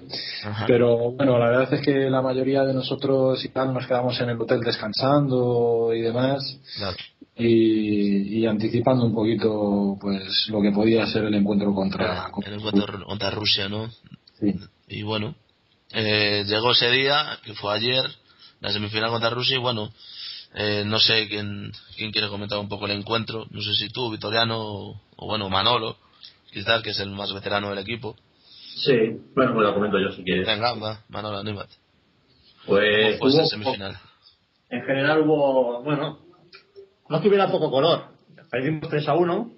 Pero 0.66 1.12
bueno, 1.12 1.38
la 1.38 1.50
verdad 1.50 1.74
es 1.74 1.82
que 1.82 2.10
la 2.10 2.22
mayoría 2.22 2.64
de 2.64 2.74
nosotros 2.74 3.44
y 3.44 3.50
tal 3.50 3.74
nos 3.74 3.86
quedamos 3.86 4.20
en 4.22 4.30
el 4.30 4.42
hotel 4.42 4.62
descansando 4.62 5.92
y 5.94 6.02
demás 6.02 6.58
Claro. 6.78 6.98
y, 7.36 8.40
y 8.40 8.46
anticipando 8.46 9.06
un 9.06 9.14
poquito 9.14 9.98
pues 10.00 10.48
lo 10.50 10.62
que 10.62 10.72
podía 10.72 11.06
ser 11.08 11.26
el 11.26 11.36
encuentro 11.36 11.74
contra, 11.74 12.32
el 12.46 12.54
encuentro 12.54 13.06
contra 13.06 13.30
Rusia, 13.32 13.68
¿no? 13.68 13.90
Sí. 14.40 14.54
Y 14.88 15.04
bueno, 15.04 15.36
eh, 15.94 16.44
llegó 16.48 16.72
ese 16.72 16.90
día, 16.92 17.38
que 17.44 17.54
fue 17.54 17.74
ayer, 17.76 18.06
la 18.62 18.72
semifinal 18.72 19.10
contra 19.10 19.30
Rusia, 19.32 19.58
y 19.58 19.60
bueno, 19.60 19.92
eh, 20.54 20.84
no 20.86 21.00
sé 21.00 21.28
quién, 21.28 21.72
quién 21.96 22.12
quiere 22.12 22.30
comentar 22.30 22.60
un 22.60 22.70
poco 22.70 22.86
el 22.86 22.92
encuentro, 22.92 23.46
no 23.52 23.62
sé 23.62 23.74
si 23.74 23.90
tú, 23.90 24.12
Vitoriano, 24.12 24.60
o, 24.60 25.02
o 25.16 25.28
bueno, 25.28 25.50
Manolo, 25.50 25.98
quizás, 26.52 26.82
que 26.82 26.92
es 26.92 27.00
el 27.00 27.10
más 27.10 27.34
veterano 27.34 27.70
del 27.70 27.80
equipo. 27.80 28.16
Sí, 28.78 28.96
bueno, 29.36 29.54
pues 29.54 29.68
lo 29.68 29.74
comento 29.74 30.00
yo 30.00 30.12
si 30.12 30.24
quieres. 30.24 30.46
Venga, 30.46 30.74
va, 30.74 31.02
Manolo, 31.10 31.38
anímate. 31.38 31.74
Pues. 32.66 33.20
En 33.22 33.48
semifinal. 33.48 33.98
En 34.70 34.82
general 34.84 35.22
hubo, 35.22 35.82
bueno, 35.84 36.20
no 37.10 37.22
que 37.22 37.28
hubiera 37.30 37.50
poco 37.50 37.72
color. 37.72 38.06
Perdimos 38.52 38.90
3 38.90 39.08
a 39.08 39.14
1. 39.14 39.52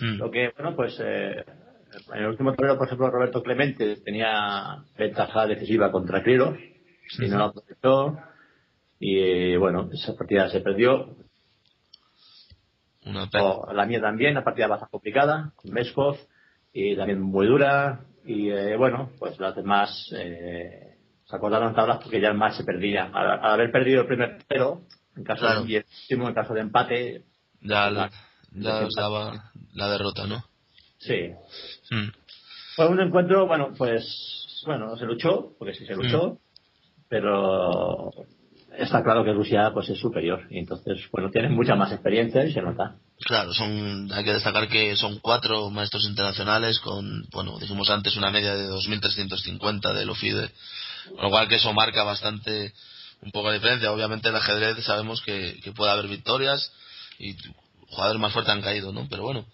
Hmm. 0.00 0.16
Lo 0.18 0.30
que, 0.30 0.52
bueno, 0.56 0.74
pues 0.74 0.98
eh, 1.00 1.44
en 2.12 2.18
el 2.18 2.26
último 2.26 2.54
torneo, 2.54 2.76
por 2.76 2.86
ejemplo, 2.86 3.10
Roberto 3.10 3.42
Clemente 3.42 3.96
tenía 3.96 4.84
ventaja 4.96 5.46
decisiva 5.46 5.92
contra 5.92 6.22
Cliro 6.22 6.56
y 7.18 7.28
no 7.28 7.38
lo 7.38 7.44
aprovechó. 7.44 8.18
Y 9.04 9.18
eh, 9.18 9.56
bueno, 9.58 9.90
esa 9.92 10.14
partida 10.14 10.48
se 10.48 10.60
perdió. 10.60 11.16
Una. 13.04 13.28
O 13.40 13.72
la 13.72 13.84
mía 13.84 14.00
también, 14.00 14.30
una 14.30 14.44
partida 14.44 14.68
bastante 14.68 14.92
complicada, 14.92 15.52
con 15.56 15.72
Meskov, 15.72 16.16
y 16.72 16.94
también 16.94 17.20
muy 17.20 17.48
dura. 17.48 18.04
Y 18.24 18.50
eh, 18.50 18.76
bueno, 18.76 19.10
pues 19.18 19.40
las 19.40 19.56
demás 19.56 20.08
eh, 20.16 20.98
se 21.24 21.34
acordaron 21.36 21.74
tablas 21.74 21.98
porque 22.00 22.20
ya 22.20 22.28
el 22.28 22.36
match 22.36 22.58
se 22.58 22.64
perdía. 22.64 23.10
Al, 23.12 23.40
al 23.40 23.52
haber 23.54 23.72
perdido 23.72 24.02
el 24.02 24.06
primer 24.06 24.38
pero, 24.46 24.82
en 25.16 25.24
caso 25.24 25.40
Claro. 25.40 25.64
de 25.64 25.84
en 26.08 26.34
caso 26.34 26.54
de 26.54 26.60
empate, 26.60 27.24
Ya, 27.60 27.90
la, 27.90 28.08
la- 28.52 28.82
ya 28.82 28.88
daba 28.96 29.50
la 29.74 29.90
derrota, 29.90 30.28
¿no? 30.28 30.44
sí. 30.98 31.32
Hmm. 31.90 32.10
Fue 32.76 32.86
un 32.86 33.00
encuentro, 33.00 33.48
bueno, 33.48 33.72
pues, 33.76 34.62
bueno, 34.64 34.96
se 34.96 35.06
luchó, 35.06 35.54
porque 35.58 35.74
sí 35.74 35.84
se 35.86 35.96
luchó, 35.96 36.38
pero 37.08 38.10
está 38.78 39.02
claro 39.02 39.24
que 39.24 39.32
Rusia 39.32 39.70
pues 39.72 39.88
es 39.88 39.98
superior 39.98 40.46
y 40.50 40.58
entonces, 40.58 41.00
bueno, 41.10 41.30
tienen 41.30 41.54
mucha 41.54 41.74
más 41.74 41.92
experiencia 41.92 42.44
y 42.44 42.52
se 42.52 42.62
nota. 42.62 42.96
Claro, 43.20 43.54
son, 43.54 44.10
hay 44.12 44.24
que 44.24 44.34
destacar 44.34 44.68
que 44.68 44.96
son 44.96 45.18
cuatro 45.20 45.70
maestros 45.70 46.04
internacionales 46.08 46.80
con, 46.80 47.24
bueno, 47.30 47.58
dijimos 47.58 47.88
antes 47.90 48.16
una 48.16 48.30
media 48.30 48.54
de 48.56 48.68
2.350 48.68 49.92
del 49.92 50.10
OFIDE, 50.10 50.50
con 51.10 51.22
lo 51.22 51.30
cual 51.30 51.48
que 51.48 51.56
eso 51.56 51.72
marca 51.72 52.02
bastante 52.02 52.72
un 53.22 53.30
poco 53.30 53.48
la 53.48 53.54
diferencia. 53.54 53.92
Obviamente 53.92 54.28
el 54.28 54.36
ajedrez 54.36 54.82
sabemos 54.84 55.22
que, 55.22 55.60
que 55.62 55.72
puede 55.72 55.92
haber 55.92 56.08
victorias 56.08 56.72
y 57.18 57.36
jugadores 57.88 58.20
más 58.20 58.32
fuertes 58.32 58.52
han 58.52 58.62
caído, 58.62 58.92
¿no? 58.92 59.06
Pero 59.08 59.22
bueno, 59.22 59.46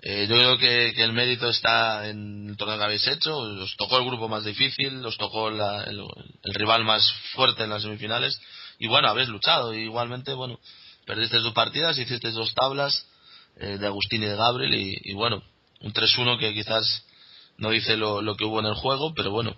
eh, 0.00 0.26
yo 0.28 0.36
creo 0.36 0.58
que, 0.58 0.92
que 0.94 1.02
el 1.02 1.12
mérito 1.12 1.48
está 1.48 2.08
en 2.08 2.50
el 2.50 2.56
torneo 2.56 2.78
que 2.78 2.84
habéis 2.84 3.06
hecho. 3.08 3.36
Os 3.36 3.76
tocó 3.76 3.98
el 3.98 4.04
grupo 4.04 4.28
más 4.28 4.44
difícil, 4.44 5.04
os 5.04 5.16
tocó 5.16 5.50
la- 5.50 5.84
el, 5.84 6.04
rival 6.54 6.84
más 6.84 7.10
fuerte 7.34 7.64
en 7.64 7.70
las 7.70 7.82
semifinales. 7.82 8.40
Y 8.78 8.86
bueno, 8.86 9.08
habéis 9.08 9.28
luchado. 9.28 9.74
Y 9.74 9.82
igualmente, 9.82 10.32
bueno, 10.34 10.60
perdisteis 11.04 11.42
dos 11.42 11.52
partidas, 11.52 11.98
hicisteis 11.98 12.34
dos 12.34 12.54
tablas 12.54 13.06
eh, 13.56 13.76
de 13.78 13.86
Agustín 13.86 14.22
y 14.22 14.26
de 14.26 14.36
Gabriel. 14.36 14.74
Y, 15.04 15.14
bueno, 15.14 15.42
un 15.80 15.92
3-1 15.92 16.38
que 16.38 16.54
quizás 16.54 17.04
no 17.56 17.70
dice 17.70 17.96
lo, 17.96 18.22
lo 18.22 18.36
que 18.36 18.44
hubo 18.44 18.60
en 18.60 18.66
el 18.66 18.74
juego, 18.74 19.12
pero 19.14 19.32
bueno, 19.32 19.56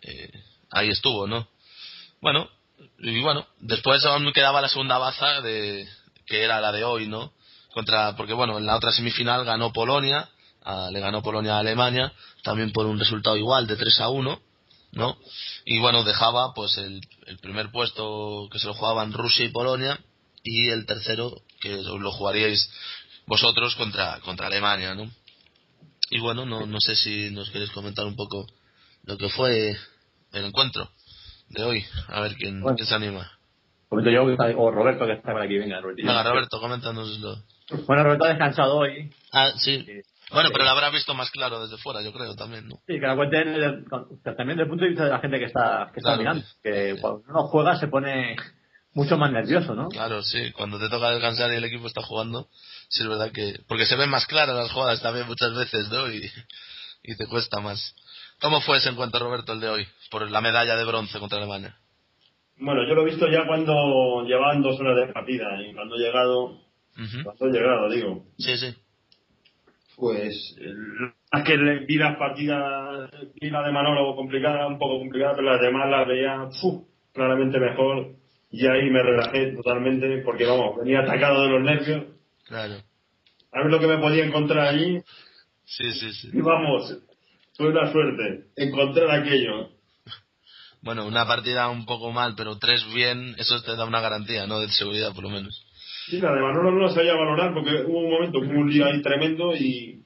eh, 0.00 0.30
ahí 0.70 0.88
estuvo, 0.88 1.26
¿no? 1.26 1.46
Bueno, 2.22 2.48
y 2.98 3.20
bueno, 3.20 3.46
después 3.60 4.04
aún 4.06 4.32
quedaba 4.32 4.62
la 4.62 4.68
segunda 4.68 4.96
baza 4.96 5.42
de 5.42 5.86
que 6.26 6.44
era 6.44 6.60
la 6.62 6.72
de 6.72 6.84
hoy, 6.84 7.06
¿no? 7.08 7.32
Contra, 7.72 8.16
porque 8.16 8.32
bueno, 8.32 8.58
en 8.58 8.66
la 8.66 8.76
otra 8.76 8.92
semifinal 8.92 9.44
ganó 9.44 9.72
Polonia, 9.72 10.28
a- 10.62 10.90
le 10.90 11.00
ganó 11.00 11.22
Polonia 11.22 11.54
a 11.56 11.60
Alemania, 11.60 12.12
también 12.42 12.72
por 12.72 12.86
un 12.86 12.98
resultado 12.98 13.36
igual 13.36 13.66
de 13.66 13.76
3 13.76 14.00
a 14.00 14.08
1, 14.08 14.40
¿no? 14.92 15.16
Y 15.64 15.78
bueno, 15.78 16.02
dejaba 16.02 16.52
pues 16.54 16.76
el, 16.78 17.00
el 17.26 17.38
primer 17.38 17.70
puesto 17.70 18.48
que 18.50 18.58
se 18.58 18.66
lo 18.66 18.74
jugaban 18.74 19.12
Rusia 19.12 19.44
y 19.44 19.50
Polonia 19.50 19.98
y 20.42 20.68
el 20.68 20.84
tercero 20.86 21.42
que 21.60 21.80
lo 21.82 22.10
jugaríais 22.12 22.70
vosotros 23.26 23.76
contra, 23.76 24.18
contra 24.20 24.48
Alemania, 24.48 24.94
¿no? 24.94 25.08
Y 26.10 26.18
bueno, 26.18 26.44
no, 26.44 26.66
no 26.66 26.80
sé 26.80 26.96
si 26.96 27.30
nos 27.30 27.50
queréis 27.50 27.70
comentar 27.70 28.04
un 28.04 28.16
poco 28.16 28.46
lo 29.04 29.16
que 29.16 29.28
fue 29.28 29.76
el 30.32 30.44
encuentro 30.44 30.90
de 31.50 31.62
hoy, 31.62 31.84
a 32.08 32.20
ver 32.20 32.34
quién, 32.34 32.60
Bueno. 32.60 32.76
quién 32.76 32.88
se 32.88 32.94
anima. 32.94 33.30
Comento 33.88 34.10
yo, 34.10 34.22
o 34.24 34.70
Roberto 34.70 35.06
que 35.06 35.12
está 35.12 35.32
por 35.32 35.42
aquí, 35.42 35.58
venga, 35.58 35.80
Roberto. 35.80 36.02
Venga, 36.04 36.22
Roberto, 36.22 36.60
coméntanoslo. 36.60 37.42
Bueno, 37.86 38.04
Roberto 38.04 38.24
ha 38.24 38.28
descansado 38.30 38.76
hoy. 38.78 39.12
Ah, 39.32 39.50
sí. 39.56 39.84
Sí. 39.84 40.00
Bueno, 40.32 40.48
Sí. 40.48 40.52
pero 40.52 40.64
lo 40.64 40.70
habrá 40.70 40.90
visto 40.90 41.12
más 41.14 41.30
claro 41.30 41.66
desde 41.66 41.82
fuera, 41.82 42.02
yo 42.02 42.12
creo, 42.12 42.34
también, 42.36 42.68
¿no? 42.68 42.76
Sí, 42.86 43.00
que 43.00 43.06
lo 43.06 43.16
cuenten 43.16 43.48
el- 43.48 43.84
también 44.22 44.48
desde 44.58 44.62
el 44.62 44.68
punto 44.68 44.84
de 44.84 44.90
vista 44.90 45.04
de 45.04 45.10
la 45.10 45.18
gente 45.18 45.38
que 45.38 45.44
está, 45.46 45.90
que 45.92 45.98
está 46.00 46.16
mirando. 46.16 46.44
Que 46.62 46.94
Sí. 46.94 47.00
cuando 47.00 47.22
uno 47.28 47.42
juega 47.48 47.76
se 47.80 47.88
pone 47.88 48.36
mucho 48.94 49.16
más 49.18 49.32
nervioso, 49.32 49.74
¿no? 49.74 49.88
Claro, 49.88 50.22
sí, 50.22 50.52
cuando 50.52 50.78
te 50.78 50.88
toca 50.88 51.10
descansar 51.10 51.52
y 51.52 51.56
el 51.56 51.64
equipo 51.64 51.86
está 51.86 52.02
jugando, 52.02 52.48
sí 52.88 53.02
es 53.02 53.08
verdad 53.08 53.32
que... 53.32 53.60
Porque 53.68 53.86
se 53.86 53.96
ven 53.96 54.10
más 54.10 54.26
claras 54.26 54.54
las 54.54 54.70
jugadas 54.72 55.02
también 55.02 55.26
muchas 55.26 55.52
veces, 55.54 55.88
¿no? 55.90 56.10
Y, 56.12 56.30
y 57.02 57.16
te 57.16 57.26
cuesta 57.26 57.60
más. 57.60 57.94
¿Cómo 58.40 58.60
fue 58.60 58.78
ese 58.78 58.88
encuentro, 58.88 59.20
Roberto, 59.20 59.52
el 59.52 59.60
de 59.60 59.68
hoy? 59.68 59.86
Por 60.10 60.30
la 60.30 60.40
medalla 60.40 60.76
de 60.76 60.84
bronce 60.84 61.18
contra 61.18 61.38
Alemania. 61.38 61.76
Bueno, 62.56 62.86
yo 62.86 62.94
lo 62.94 63.02
he 63.02 63.06
visto 63.10 63.26
ya 63.28 63.46
cuando 63.46 64.22
llevaban 64.26 64.62
dos 64.62 64.78
horas 64.80 64.96
de 64.96 65.12
partida 65.12 65.46
y 65.66 65.74
cuando 65.74 65.96
he 65.96 65.98
llegado, 65.98 66.60
Cuando 67.24 67.46
he 67.46 67.50
llegado, 67.52 67.90
digo, 67.90 68.24
Sí, 68.38 68.56
sí. 68.58 68.74
pues 69.96 70.56
es 70.58 71.42
que 71.44 71.56
le- 71.56 71.84
vi 71.86 71.96
las 71.96 72.16
partidas, 72.16 73.10
vi 73.40 73.50
la 73.50 73.62
de 73.62 73.72
Manolo 73.72 74.14
complicada, 74.16 74.66
un 74.66 74.78
poco 74.78 74.98
complicada, 74.98 75.34
pero 75.36 75.52
las 75.52 75.60
demás 75.60 75.88
las 75.90 76.06
veía 76.08 76.48
claramente 77.12 77.58
mejor 77.58 78.14
y 78.50 78.66
ahí 78.66 78.90
me 78.90 79.02
relajé 79.02 79.52
totalmente 79.52 80.18
porque 80.24 80.44
vamos, 80.46 80.76
venía 80.78 81.00
atacado 81.00 81.42
de 81.42 81.48
los 81.50 81.62
nervios, 81.62 82.04
Claro. 82.46 82.74
a 83.52 83.62
ver 83.62 83.70
lo 83.70 83.78
que 83.80 83.86
me 83.86 83.98
podía 83.98 84.24
encontrar 84.24 84.68
allí 84.68 85.00
Sí, 85.64 85.92
sí, 85.92 86.12
sí. 86.14 86.30
y 86.32 86.40
vamos, 86.40 86.96
fue 87.56 87.68
una 87.68 87.90
suerte 87.92 88.46
encontrar 88.56 89.10
aquello. 89.20 89.70
Bueno, 90.82 91.06
una 91.06 91.26
partida 91.26 91.68
un 91.68 91.84
poco 91.84 92.10
mal, 92.10 92.34
pero 92.36 92.58
tres 92.58 92.82
bien, 92.94 93.34
eso 93.38 93.62
te 93.62 93.76
da 93.76 93.84
una 93.84 94.00
garantía, 94.00 94.46
¿no? 94.46 94.60
De 94.60 94.68
seguridad, 94.70 95.12
por 95.14 95.24
lo 95.24 95.30
menos. 95.30 95.66
Sí, 96.10 96.20
la 96.20 96.32
de 96.34 96.40
Manolo 96.40 96.70
no 96.72 96.80
la 96.86 96.92
sabía 96.92 97.14
valorar 97.14 97.54
porque 97.54 97.84
hubo 97.86 98.00
un 98.00 98.10
momento, 98.10 98.38
hubo 98.38 98.60
un 98.60 98.70
lío 98.70 98.84
ahí 98.86 99.00
tremendo 99.02 99.54
y, 99.54 100.04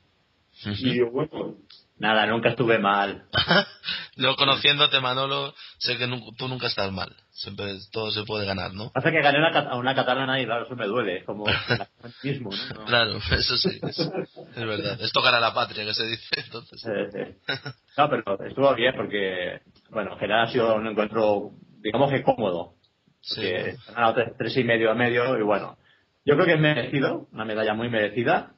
y 0.67 1.01
bueno, 1.11 1.57
Nada, 1.97 2.27
nunca 2.27 2.49
estuve 2.51 2.79
mal. 2.81 3.25
Yo 4.17 4.35
conociéndote, 4.35 5.01
Manolo, 5.01 5.55
sé 5.79 5.97
que 5.97 6.09
nu- 6.09 6.33
tú 6.37 6.49
nunca 6.49 6.67
estás 6.67 6.91
mal. 6.91 7.15
Siempre 7.31 7.67
todo 7.93 8.11
se 8.11 8.25
puede 8.25 8.45
ganar, 8.47 8.73
¿no? 8.75 8.91
Pasa 8.91 9.13
que 9.13 9.23
gané 9.23 9.39
una 9.39 9.49
a 9.61 9.77
una 9.77 9.95
catalana 9.95 10.41
y 10.41 10.45
claro, 10.45 10.67
eso 10.67 10.75
me 10.75 10.87
duele, 10.87 11.19
es 11.19 11.25
como 11.25 11.47
el 12.05 12.13
mismo, 12.25 12.51
¿no? 12.51 12.81
No. 12.81 12.85
Claro, 12.87 13.17
eso 13.17 13.57
sí, 13.59 13.79
es, 13.81 13.99
es 14.01 14.67
verdad. 14.67 15.01
Es 15.01 15.13
tocar 15.13 15.35
a 15.37 15.41
la 15.41 15.55
patria, 15.55 15.85
que 15.85 15.95
se 15.95 16.05
dice, 16.07 16.27
entonces. 16.45 16.85
Eh, 16.85 17.09
eh. 17.15 17.37
No, 17.97 18.11
pero 18.11 18.45
estuvo 18.45 18.75
bien 18.75 18.95
porque, 18.97 19.61
bueno, 19.91 20.13
en 20.15 20.19
general 20.19 20.49
ha 20.49 20.51
sido 20.53 20.75
un 20.75 20.87
encuentro, 20.89 21.53
digamos 21.81 22.11
que 22.11 22.23
cómodo. 22.25 22.75
Sí, 23.21 23.37
Porque 23.37 23.77
han 23.89 23.95
ganado 23.95 24.15
tres, 24.15 24.33
tres 24.37 24.57
y 24.57 24.65
medio 24.65 24.91
a 24.91 24.95
medio 24.95 25.39
y 25.39 25.43
bueno, 25.43 25.79
yo 26.25 26.35
creo 26.35 26.47
que 26.47 26.55
es 26.55 26.61
merecido, 26.61 27.29
una 27.33 27.45
medalla 27.45 27.75
muy 27.75 27.89
merecida. 27.89 28.53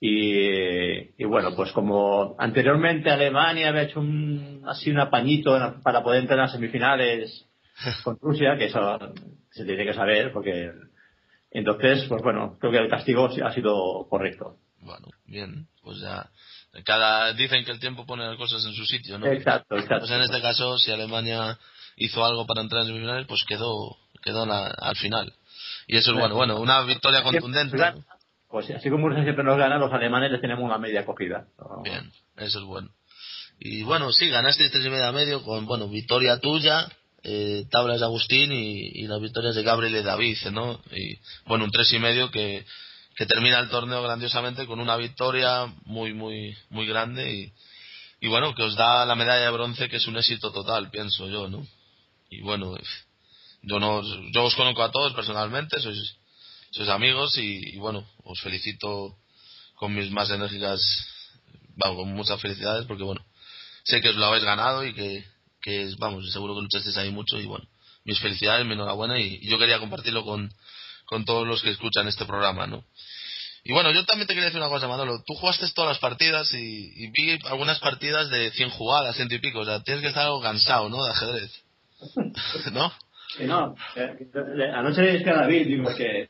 Y, 0.00 1.20
y 1.20 1.24
bueno, 1.24 1.56
pues 1.56 1.72
como 1.72 2.36
anteriormente 2.38 3.10
Alemania 3.10 3.68
había 3.70 3.82
hecho 3.82 3.98
un, 4.00 4.62
así 4.66 4.90
un 4.90 5.00
apañito 5.00 5.58
para 5.82 6.04
poder 6.04 6.20
entrar 6.20 6.38
en 6.38 6.42
las 6.44 6.52
semifinales 6.52 7.46
con 8.04 8.16
Rusia, 8.20 8.56
que 8.56 8.66
eso 8.66 8.98
se 9.50 9.64
tiene 9.64 9.84
que 9.84 9.94
saber, 9.94 10.32
porque 10.32 10.70
entonces, 11.50 12.04
pues 12.08 12.22
bueno, 12.22 12.56
creo 12.60 12.72
que 12.72 12.78
el 12.78 12.88
castigo 12.88 13.28
ha 13.44 13.52
sido 13.52 14.06
correcto. 14.08 14.56
Bueno, 14.80 15.08
bien, 15.26 15.66
pues 15.82 15.98
ya. 16.00 16.28
Cada, 16.84 17.32
dicen 17.32 17.64
que 17.64 17.72
el 17.72 17.80
tiempo 17.80 18.06
pone 18.06 18.24
las 18.24 18.36
cosas 18.36 18.64
en 18.64 18.74
su 18.74 18.84
sitio, 18.84 19.18
¿no? 19.18 19.26
Exacto, 19.26 19.74
exacto. 19.76 20.00
Pues 20.06 20.10
en 20.12 20.20
este 20.20 20.40
caso, 20.40 20.78
si 20.78 20.92
Alemania 20.92 21.58
hizo 21.96 22.24
algo 22.24 22.46
para 22.46 22.60
entrar 22.60 22.82
en 22.82 22.88
semifinales, 22.88 23.26
pues 23.26 23.44
quedó, 23.48 23.96
quedó 24.22 24.44
en 24.44 24.50
la- 24.50 24.68
al 24.80 24.94
final. 24.96 25.32
Y 25.88 25.96
eso 25.96 26.12
es 26.12 26.18
bueno, 26.18 26.34
bueno, 26.36 26.60
una 26.60 26.82
victoria 26.82 27.22
contundente. 27.22 27.76
Pues 28.46 28.70
así 28.70 28.90
como 28.90 29.08
Rusia 29.08 29.24
siempre 29.24 29.42
nos 29.44 29.58
gana, 29.58 29.78
los 29.78 29.92
alemanes 29.92 30.30
les 30.30 30.40
tenemos 30.40 30.64
una 30.64 30.78
media 30.78 31.04
cogida. 31.04 31.46
Bien, 31.82 32.12
eso 32.36 32.60
es 32.60 32.64
bueno. 32.64 32.90
Y 33.58 33.82
bueno, 33.82 34.12
sí, 34.12 34.28
ganaste 34.28 34.68
tres 34.68 34.84
y 34.84 34.90
media 34.90 35.10
medio 35.12 35.42
con, 35.42 35.66
bueno, 35.66 35.88
victoria 35.88 36.38
tuya, 36.38 36.86
eh, 37.22 37.64
tablas 37.70 38.00
de 38.00 38.04
Agustín 38.04 38.52
y, 38.52 39.02
y 39.02 39.06
las 39.06 39.20
victorias 39.20 39.54
de 39.54 39.62
Gabriel 39.62 39.96
y 39.96 40.02
David, 40.02 40.36
¿no? 40.52 40.80
Y 40.92 41.18
bueno, 41.46 41.64
un 41.64 41.70
tres 41.70 41.92
y 41.92 41.98
medio 41.98 42.30
que, 42.30 42.64
que 43.16 43.26
termina 43.26 43.58
el 43.58 43.70
torneo 43.70 44.02
grandiosamente 44.02 44.66
con 44.66 44.80
una 44.80 44.96
victoria 44.96 45.66
muy, 45.86 46.12
muy, 46.12 46.56
muy 46.68 46.86
grande 46.86 47.32
y, 47.32 47.52
y 48.20 48.28
bueno, 48.28 48.54
que 48.54 48.62
os 48.62 48.76
da 48.76 49.04
la 49.06 49.14
medalla 49.14 49.44
de 49.44 49.50
bronce 49.50 49.88
que 49.88 49.96
es 49.96 50.06
un 50.06 50.18
éxito 50.18 50.52
total, 50.52 50.90
pienso 50.90 51.28
yo, 51.28 51.48
¿no? 51.48 51.66
Y 52.30 52.42
bueno, 52.42 52.76
yo 53.62 53.78
no, 53.78 54.02
yo 54.32 54.44
os 54.44 54.54
conozco 54.54 54.82
a 54.82 54.90
todos 54.90 55.14
personalmente, 55.14 55.80
sois, 55.80 56.16
sois 56.72 56.88
amigos 56.88 57.36
y, 57.38 57.74
y 57.74 57.78
bueno, 57.78 58.08
os 58.24 58.40
felicito 58.40 59.16
con 59.74 59.94
mis 59.94 60.10
más 60.10 60.30
enérgicas, 60.30 60.80
vamos, 61.76 61.98
con 61.98 62.14
muchas 62.14 62.40
felicidades 62.40 62.86
porque 62.86 63.04
bueno, 63.04 63.24
sé 63.84 64.00
que 64.00 64.10
os 64.10 64.16
lo 64.16 64.26
habéis 64.26 64.44
ganado 64.44 64.84
y 64.84 64.94
que, 64.94 65.24
que 65.62 65.94
vamos, 65.98 66.30
seguro 66.32 66.54
que 66.54 66.62
luchasteis 66.62 66.96
ahí 66.96 67.10
mucho 67.10 67.38
y 67.38 67.46
bueno, 67.46 67.66
mis 68.04 68.18
felicidades, 68.20 68.66
mi 68.66 68.74
enhorabuena 68.74 69.20
y, 69.20 69.38
y 69.42 69.48
yo 69.48 69.58
quería 69.58 69.78
compartirlo 69.78 70.24
con, 70.24 70.52
con 71.06 71.24
todos 71.24 71.46
los 71.46 71.62
que 71.62 71.70
escuchan 71.70 72.06
este 72.06 72.26
programa, 72.26 72.66
¿no? 72.66 72.84
Y 73.64 73.72
bueno, 73.72 73.90
yo 73.92 74.04
también 74.04 74.26
te 74.26 74.34
quería 74.34 74.46
decir 74.46 74.60
una 74.60 74.70
cosa, 74.70 74.88
Manolo. 74.88 75.22
Tú 75.26 75.34
jugaste 75.34 75.70
todas 75.74 75.90
las 75.90 75.98
partidas 75.98 76.52
y, 76.54 77.10
vi 77.10 77.38
algunas 77.44 77.78
partidas 77.80 78.30
de 78.30 78.50
100 78.52 78.70
jugadas, 78.70 79.16
ciento 79.16 79.34
y 79.34 79.40
pico. 79.40 79.60
O 79.60 79.64
sea, 79.64 79.82
tienes 79.82 80.02
que 80.02 80.08
estar 80.08 80.24
algo 80.24 80.40
cansado, 80.40 80.88
¿no? 80.88 81.04
De 81.04 81.10
ajedrez. 81.10 81.52
¿No? 82.72 82.90
No. 83.40 83.74
Eh, 83.94 84.72
anoche 84.74 85.02
le 85.02 85.18
dije 85.18 85.30
a 85.30 85.36
David, 85.36 85.66
digo 85.66 85.94
que 85.94 86.28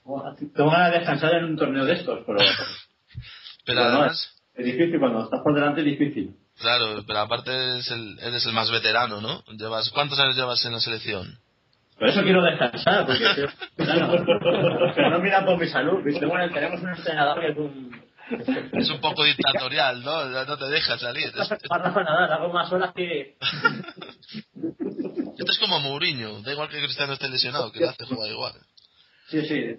tengo 0.55 0.71
ganas 0.71 0.93
de 0.93 0.99
descansar 0.99 1.35
en 1.35 1.45
un 1.45 1.57
torneo 1.57 1.85
de 1.85 1.95
estos, 1.95 2.21
pero. 2.27 2.39
pero 3.67 3.81
además. 3.83 4.37
es, 4.55 4.65
difícil, 4.65 4.99
cuando 4.99 5.25
estás 5.25 5.41
por 5.43 5.55
delante 5.55 5.81
es 5.81 5.87
difícil. 5.87 6.35
Claro, 6.59 7.05
pero 7.07 7.21
aparte 7.21 7.53
eres 7.53 7.91
el, 7.91 8.19
eres 8.21 8.45
el 8.47 8.53
más 8.53 8.71
veterano, 8.71 9.21
¿no? 9.21 9.45
Llevas, 9.57 9.91
¿Cuántos 9.91 10.19
años 10.19 10.37
llevas 10.37 10.65
en 10.65 10.73
la 10.73 10.81
selección? 10.81 11.39
Por 11.99 12.09
eso 12.09 12.23
quiero 12.23 12.43
descansar, 12.43 13.07
porque 13.07 13.25
pero 13.77 15.11
no 15.11 15.19
mira 15.21 15.45
por 15.45 15.59
mi 15.59 15.69
salud. 15.69 16.03
Bueno, 16.03 16.53
tenemos 16.53 16.81
un 16.81 16.91
entrenador 16.91 17.41
que 17.41 17.49
es 17.49 17.57
un... 17.57 18.08
Es 18.73 18.91
un 18.91 19.01
poco 19.01 19.25
dictatorial, 19.25 20.03
¿no? 20.03 20.25
No 20.45 20.59
te 20.59 20.67
deja 20.67 20.99
salir. 20.99 21.33
Para 21.69 21.91
nadar, 21.91 22.33
hago 22.33 22.53
más 22.53 22.71
horas 22.73 22.93
que... 22.95 23.37
Esto 25.39 25.53
es 25.53 25.59
como 25.59 25.81
Mourinho, 25.81 26.43
da 26.43 26.53
igual 26.53 26.69
que 26.69 26.83
Cristiano 26.83 27.13
esté 27.13 27.29
lesionado, 27.29 27.71
que 27.73 27.81
lo 27.81 27.91
hace 27.91 28.05
jugar 28.05 28.31
igual. 28.31 28.53
Sí, 29.29 29.47
sí. 29.47 29.77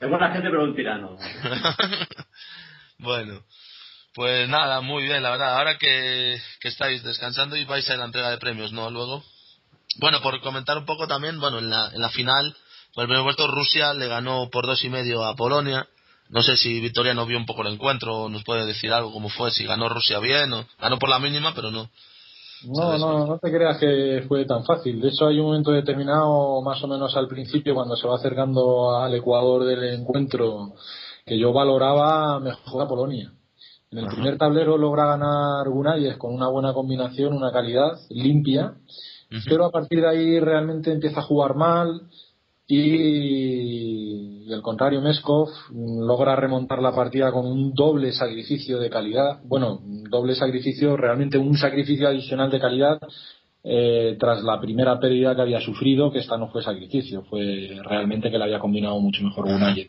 Es 0.00 0.08
buena 0.08 0.32
gente, 0.32 0.48
pero 0.50 0.64
un 0.64 0.74
tirano. 0.74 1.16
bueno, 2.98 3.44
pues 4.14 4.48
nada, 4.48 4.80
muy 4.80 5.04
bien, 5.04 5.22
la 5.22 5.30
verdad. 5.30 5.58
Ahora 5.58 5.78
que, 5.78 6.40
que 6.60 6.68
estáis 6.68 7.04
descansando 7.04 7.56
y 7.56 7.64
vais 7.64 7.88
a 7.88 7.96
la 7.96 8.06
entrega 8.06 8.30
de 8.30 8.38
premios, 8.38 8.72
¿no? 8.72 8.90
Luego. 8.90 9.22
Bueno, 9.98 10.20
por 10.20 10.40
comentar 10.40 10.76
un 10.76 10.86
poco 10.86 11.06
también, 11.06 11.38
bueno, 11.38 11.58
en 11.58 11.70
la, 11.70 11.90
en 11.94 12.00
la 12.00 12.08
final, 12.10 12.56
por 12.94 13.02
el 13.02 13.08
primer 13.08 13.24
puesto 13.24 13.46
Rusia 13.46 13.94
le 13.94 14.08
ganó 14.08 14.50
por 14.50 14.66
dos 14.66 14.82
y 14.84 14.88
medio 14.88 15.24
a 15.24 15.36
Polonia. 15.36 15.86
No 16.32 16.42
sé 16.42 16.56
si 16.56 16.80
Victoria 16.80 17.12
no 17.12 17.26
vio 17.26 17.36
un 17.36 17.44
poco 17.44 17.60
el 17.60 17.74
encuentro, 17.74 18.30
nos 18.30 18.42
puede 18.42 18.64
decir 18.64 18.90
algo 18.90 19.12
cómo 19.12 19.28
fue, 19.28 19.50
si 19.50 19.66
ganó 19.66 19.90
Rusia 19.90 20.18
bien 20.18 20.50
o 20.54 20.64
ganó 20.80 20.98
por 20.98 21.10
la 21.10 21.18
mínima, 21.18 21.52
pero 21.54 21.70
no. 21.70 21.90
No, 22.64 22.96
no, 22.96 23.26
no 23.26 23.38
te 23.38 23.50
creas 23.50 23.76
que 23.76 24.24
fue 24.26 24.46
tan 24.46 24.64
fácil. 24.64 24.98
De 25.02 25.08
hecho, 25.08 25.26
hay 25.26 25.38
un 25.38 25.46
momento 25.46 25.72
determinado, 25.72 26.62
más 26.62 26.82
o 26.82 26.88
menos 26.88 27.14
al 27.18 27.28
principio, 27.28 27.74
cuando 27.74 27.96
se 27.96 28.08
va 28.08 28.16
acercando 28.16 28.96
al 28.96 29.14
Ecuador 29.14 29.64
del 29.64 29.84
encuentro, 30.00 30.72
que 31.26 31.38
yo 31.38 31.52
valoraba 31.52 32.40
mejor 32.40 32.82
a 32.82 32.88
Polonia. 32.88 33.30
En 33.90 33.98
el 33.98 34.06
primer 34.06 34.38
tablero 34.38 34.78
logra 34.78 35.04
ganar 35.04 35.68
Gunayes 35.68 36.16
con 36.16 36.32
una 36.32 36.48
buena 36.48 36.72
combinación, 36.72 37.34
una 37.34 37.52
calidad 37.52 37.98
limpia, 38.08 38.76
pero 39.46 39.66
a 39.66 39.70
partir 39.70 40.00
de 40.00 40.08
ahí 40.08 40.40
realmente 40.40 40.92
empieza 40.92 41.20
a 41.20 41.24
jugar 41.24 41.56
mal 41.56 42.08
y, 42.80 44.52
al 44.52 44.62
contrario 44.62 45.00
Meskov 45.00 45.48
logra 45.72 46.36
remontar 46.36 46.80
la 46.80 46.94
partida 46.94 47.30
con 47.32 47.46
un 47.46 47.74
doble 47.74 48.12
sacrificio 48.12 48.78
de 48.78 48.88
calidad, 48.88 49.40
bueno, 49.44 49.80
un 49.84 50.04
doble 50.04 50.34
sacrificio, 50.34 50.96
realmente 50.96 51.38
un 51.38 51.56
sacrificio 51.56 52.08
adicional 52.08 52.50
de 52.50 52.60
calidad 52.60 52.98
eh, 53.64 54.16
tras 54.18 54.42
la 54.42 54.60
primera 54.60 54.98
pérdida 54.98 55.34
que 55.34 55.42
había 55.42 55.60
sufrido, 55.60 56.10
que 56.10 56.18
esta 56.18 56.36
no 56.36 56.48
fue 56.48 56.62
sacrificio, 56.62 57.22
fue 57.24 57.78
realmente 57.84 58.30
que 58.30 58.38
le 58.38 58.44
había 58.44 58.58
combinado 58.58 58.98
mucho 59.00 59.22
mejor 59.22 59.46
Gunayev. 59.46 59.88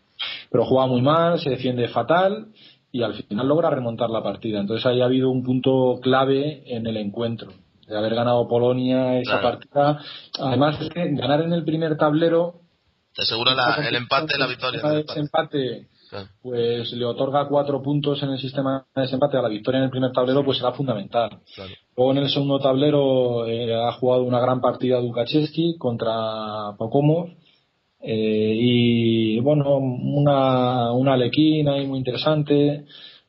Pero 0.51 0.65
juega 0.65 0.87
muy 0.87 1.01
mal, 1.01 1.39
se 1.39 1.49
defiende 1.51 1.87
fatal 1.87 2.47
y 2.91 3.01
al 3.01 3.13
final 3.13 3.47
logra 3.47 3.69
remontar 3.69 4.09
la 4.09 4.21
partida. 4.21 4.59
Entonces 4.59 4.85
ahí 4.85 5.01
ha 5.01 5.05
habido 5.05 5.31
un 5.31 5.43
punto 5.43 5.99
clave 6.01 6.63
en 6.67 6.85
el 6.85 6.97
encuentro 6.97 7.51
de 7.87 7.97
haber 7.97 8.15
ganado 8.15 8.47
Polonia 8.47 9.19
esa 9.19 9.41
partida. 9.41 9.99
Además, 10.39 10.79
es 10.81 10.89
que 10.89 11.09
ganar 11.11 11.41
en 11.41 11.53
el 11.53 11.63
primer 11.63 11.97
tablero. 11.97 12.61
Te 13.15 13.21
asegura 13.21 13.53
el 13.87 13.95
empate, 13.95 14.37
la 14.37 14.47
victoria. 14.47 14.81
El 14.81 15.05
empate, 15.17 15.87
pues 16.41 16.91
le 16.93 17.05
otorga 17.05 17.47
cuatro 17.47 17.81
puntos 17.81 18.21
en 18.23 18.31
el 18.31 18.39
sistema 18.39 18.85
de 18.95 19.01
desempate 19.03 19.37
a 19.37 19.41
la 19.41 19.49
victoria 19.49 19.79
en 19.79 19.85
el 19.85 19.91
primer 19.91 20.11
tablero, 20.11 20.43
pues 20.43 20.57
será 20.57 20.71
fundamental. 20.73 21.39
Luego 21.95 22.11
en 22.11 22.17
el 22.17 22.29
segundo 22.29 22.59
tablero 22.59 23.45
eh, 23.45 23.73
ha 23.73 23.91
jugado 23.93 24.23
una 24.23 24.39
gran 24.39 24.61
partida 24.61 24.99
Dukachevsky 24.99 25.77
contra 25.77 26.75
Pocomo. 26.77 27.29
Eh, 28.01 28.55
y 28.59 29.39
bueno, 29.39 29.77
una, 29.77 30.91
una 30.91 31.13
Alequina 31.13 31.73
ahí 31.73 31.87
muy 31.87 31.99
interesante 31.99 32.85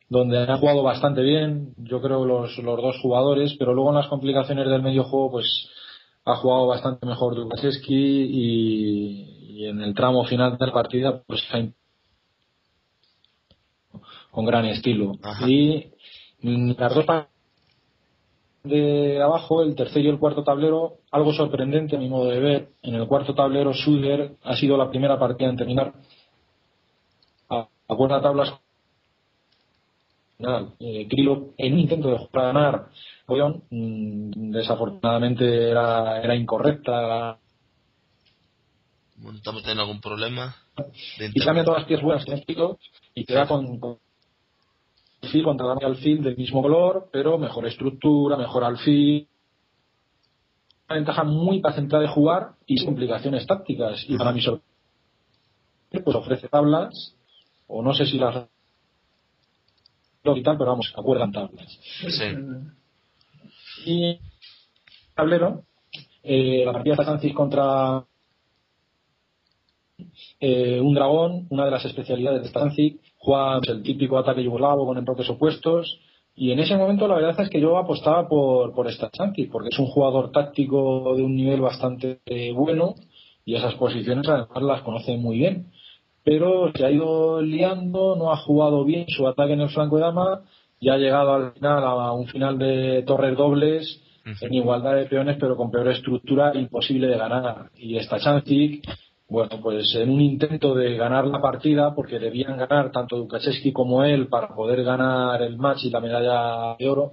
donde 0.09 0.39
han 0.39 0.59
jugado 0.59 0.82
bastante 0.82 1.22
bien, 1.22 1.74
yo 1.76 2.01
creo 2.01 2.24
los, 2.24 2.57
los 2.59 2.80
dos 2.80 2.97
jugadores, 3.01 3.55
pero 3.59 3.74
luego 3.74 3.91
en 3.91 3.97
las 3.97 4.09
complicaciones 4.09 4.68
del 4.68 4.82
medio 4.82 5.05
juego 5.05 5.32
pues 5.32 5.68
ha 6.24 6.37
jugado 6.37 6.66
bastante 6.66 7.07
mejor 7.07 7.35
Dukaszewski 7.35 7.95
y, 7.95 9.34
y, 9.55 9.67
en 9.67 9.81
el 9.81 9.95
tramo 9.95 10.25
final 10.25 10.59
de 10.59 10.67
la 10.67 10.73
partida 10.73 11.23
pues 11.27 11.43
con 14.31 14.45
gran 14.45 14.65
estilo. 14.67 15.13
Y 15.47 15.87
las 16.43 16.95
dos 16.95 17.07
de 18.65 19.23
abajo, 19.23 19.63
el 19.63 19.75
tercer 19.75 20.03
y 20.05 20.09
el 20.09 20.19
cuarto 20.19 20.43
tablero, 20.43 20.95
algo 21.11 21.33
sorprendente 21.33 21.97
a 21.97 21.99
mi 21.99 22.09
modo 22.09 22.31
de 22.31 22.41
ver. 22.41 22.69
En 22.83 22.95
el 22.95 23.07
cuarto 23.07 23.35
tablero, 23.35 23.75
Suder 23.75 24.37
ha 24.43 24.57
sido 24.57 24.77
la 24.77 24.91
primera 24.91 25.19
partida 25.19 25.51
en 25.51 25.57
terminar 25.57 25.93
a, 27.51 27.69
a 27.89 28.23
tablas 28.23 28.55
eh, 30.81 31.09
en 31.59 31.73
un 31.73 31.79
intento 31.79 32.09
de 32.11 32.19
jugar 32.19 32.45
a 32.45 32.53
ganar, 32.53 32.87
mm, 33.71 34.51
desafortunadamente 34.51 35.71
era, 35.71 36.21
era 36.23 36.35
incorrecta. 36.35 37.39
Bueno, 39.17 39.39
estamos 39.39 39.62
teniendo 39.62 39.83
algún 39.83 40.01
problema. 40.01 40.57
y 41.19 41.41
cambia 41.41 41.65
todas 41.65 41.81
las 41.81 41.89
piezas 41.89 42.05
buenas 42.05 42.25
que 42.25 42.77
y 43.15 43.25
queda 43.25 43.47
con, 43.47 43.79
con 43.79 43.99
alfil 45.23 45.45
contra 45.45 45.67
la 45.67 45.87
alfil 45.87 46.23
del 46.23 46.37
mismo 46.37 46.62
color, 46.62 47.09
pero 47.12 47.39
mejor 47.39 47.67
estructura, 47.67 48.37
mejor 48.37 48.65
alfil. 48.65 49.29
Una 50.89 50.97
ventaja 50.97 51.25
muy 51.25 51.61
paciente 51.61 51.97
de 51.97 52.09
jugar 52.09 52.53
y 52.67 52.85
complicaciones 52.85 53.47
tácticas. 53.47 54.05
Y 54.09 54.19
para 54.19 54.33
mi 54.33 54.43
sorpresa, 54.43 54.69
pues 56.05 56.17
ofrece 56.17 56.49
tablas, 56.49 57.15
o 57.67 57.83
no 57.83 57.95
sé 57.95 58.07
si 58.07 58.19
las 58.19 58.47
y 60.25 60.43
tal, 60.43 60.57
pero 60.57 60.71
vamos, 60.71 60.93
acuerdan 60.97 61.33
tablas. 61.33 61.79
Y 63.85 64.19
tablero, 65.15 65.65
eh, 66.23 66.65
la 66.65 66.73
partida 66.73 66.97
de 66.97 67.05
Francis 67.05 67.35
contra 67.35 68.05
eh, 70.40 70.80
un 70.80 70.95
dragón, 70.95 71.47
una 71.51 71.64
de 71.64 71.70
las 71.70 71.84
especialidades 71.84 72.42
de 72.42 72.49
Stancic, 72.49 73.01
juega 73.18 73.61
el 73.66 73.82
típico 73.82 74.18
ataque 74.18 74.42
yugoslavo 74.42 74.86
con 74.86 74.99
enroques 74.99 75.28
opuestos. 75.30 76.01
Y 76.36 76.51
en 76.51 76.59
ese 76.59 76.76
momento 76.76 77.07
la 77.07 77.14
verdad 77.14 77.40
es 77.40 77.49
que 77.49 77.61
yo 77.61 77.76
apostaba 77.78 78.28
por, 78.28 78.74
por 78.74 78.90
Stancic, 78.92 79.51
porque 79.51 79.68
es 79.70 79.78
un 79.78 79.86
jugador 79.86 80.32
táctico 80.32 81.14
de 81.16 81.22
un 81.22 81.36
nivel 81.36 81.61
bastante 81.61 82.20
eh, 82.26 82.53
bueno 82.53 82.95
y 83.45 83.55
esas 83.55 83.74
posiciones 83.74 84.28
además 84.28 84.62
las 84.62 84.82
conoce 84.82 85.16
muy 85.16 85.38
bien. 85.38 85.66
Pero 86.24 86.72
se 86.72 86.84
ha 86.84 86.90
ido 86.90 87.42
liando, 87.42 88.16
no 88.16 88.32
ha 88.32 88.36
jugado 88.38 88.84
bien 88.84 89.07
su 89.09 89.26
ataque 89.28 89.53
en 89.53 89.61
el 89.61 89.68
flanco 89.68 89.97
de 89.97 90.03
dama 90.03 90.40
y 90.80 90.88
ha 90.88 90.97
llegado 90.97 91.34
al 91.34 91.53
final 91.53 91.84
a 91.84 92.12
un 92.12 92.26
final 92.26 92.59
de 92.59 93.03
torres 93.07 93.36
dobles 93.36 94.01
en 94.40 94.55
igualdad 94.55 94.97
de 94.97 95.05
peones 95.05 95.36
pero 95.38 95.55
con 95.57 95.70
peor 95.70 95.88
estructura 95.88 96.53
imposible 96.55 97.09
de 97.09 97.18
ganar. 97.18 97.70
Y 97.76 97.97
esta 97.97 98.18
Chancic 98.18 98.82
bueno, 99.27 99.59
pues 99.62 99.95
en 99.95 100.11
un 100.11 100.20
intento 100.20 100.75
de 100.75 100.97
ganar 100.97 101.27
la 101.27 101.41
partida, 101.41 101.95
porque 101.95 102.18
debían 102.18 102.59
ganar 102.59 102.93
tanto 102.93 103.16
Dukaszewski 103.16 103.72
como 103.72 104.05
él 104.05 104.29
para 104.29 104.55
poder 104.55 104.85
ganar 104.85 105.41
el 105.43 105.57
match 105.57 105.85
y 105.85 105.91
la 105.91 106.01
medalla 106.01 106.77
de 106.79 106.89
oro, 106.89 107.12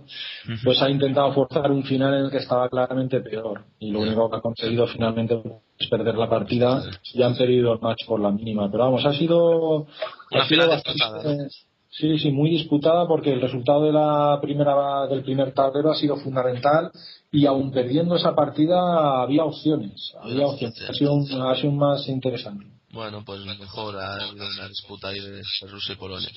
pues 0.63 0.81
ha 0.81 0.89
intentado 0.89 1.31
forzar 1.33 1.71
un 1.71 1.83
final 1.83 2.13
en 2.15 2.25
el 2.25 2.31
que 2.31 2.37
estaba 2.37 2.67
claramente 2.69 3.21
peor. 3.21 3.63
Y 3.79 3.91
lo 3.91 4.01
único 4.01 4.29
que 4.29 4.37
ha 4.37 4.41
conseguido 4.41 4.87
finalmente 4.87 5.41
es 5.79 5.87
perder 5.87 6.15
la 6.15 6.29
partida 6.29 6.83
y 7.13 7.23
han 7.23 7.35
perdido 7.35 7.73
el 7.73 7.79
match 7.79 8.05
por 8.05 8.19
la 8.19 8.31
mínima. 8.31 8.69
Pero 8.69 8.83
vamos, 8.83 9.05
ha 9.05 9.13
sido, 9.13 9.87
ha 10.31 10.45
sido 10.47 10.67
bastante, 10.67 11.47
Sí, 11.91 12.17
sí, 12.19 12.31
muy 12.31 12.49
disputada 12.49 13.05
porque 13.05 13.33
el 13.33 13.41
resultado 13.41 13.83
de 13.83 13.91
la 13.91 14.39
primera 14.41 15.07
del 15.07 15.23
primer 15.23 15.53
tablero 15.53 15.91
ha 15.91 15.95
sido 15.95 16.15
fundamental 16.15 16.91
y 17.31 17.45
aún 17.45 17.71
perdiendo 17.71 18.15
esa 18.15 18.33
partida 18.33 19.21
había 19.21 19.43
opciones, 19.43 20.13
había 20.21 20.47
opciones, 20.47 20.81
ha 20.89 20.93
sido, 20.93 21.13
un, 21.13 21.41
ha 21.41 21.55
sido 21.55 21.71
más 21.73 22.07
interesante. 22.07 22.65
Bueno, 22.91 23.23
pues 23.25 23.41
mejor 23.45 23.95
la 23.95 24.67
disputa 24.69 25.09
ahí 25.09 25.19
de 25.19 25.41
Rusia 25.69 25.93
y 25.93 25.97
Polonia. 25.97 26.29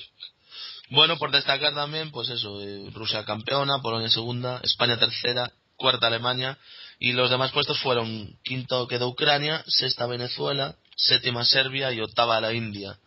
Bueno, 0.89 1.17
por 1.17 1.31
destacar 1.31 1.73
también, 1.73 2.11
pues 2.11 2.29
eso, 2.29 2.61
eh, 2.61 2.89
Rusia 2.93 3.25
campeona, 3.25 3.81
Polonia 3.81 4.09
segunda, 4.09 4.59
España 4.63 4.99
tercera, 4.99 5.51
cuarta 5.77 6.07
Alemania 6.07 6.57
y 6.99 7.13
los 7.13 7.29
demás 7.29 7.51
puestos 7.51 7.79
fueron 7.79 8.37
quinto 8.43 8.87
quedó 8.87 9.07
Ucrania, 9.07 9.63
sexta 9.67 10.05
Venezuela, 10.05 10.75
séptima 10.95 11.43
Serbia 11.43 11.91
y 11.91 12.01
octava 12.01 12.39
la 12.39 12.53
India. 12.53 12.99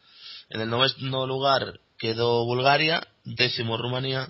En 0.51 0.61
el 0.61 0.71
noveno 0.71 1.27
lugar 1.27 1.79
quedó 1.99 2.45
Bulgaria, 2.45 3.07
décimo 3.25 3.77
Rumanía, 3.77 4.29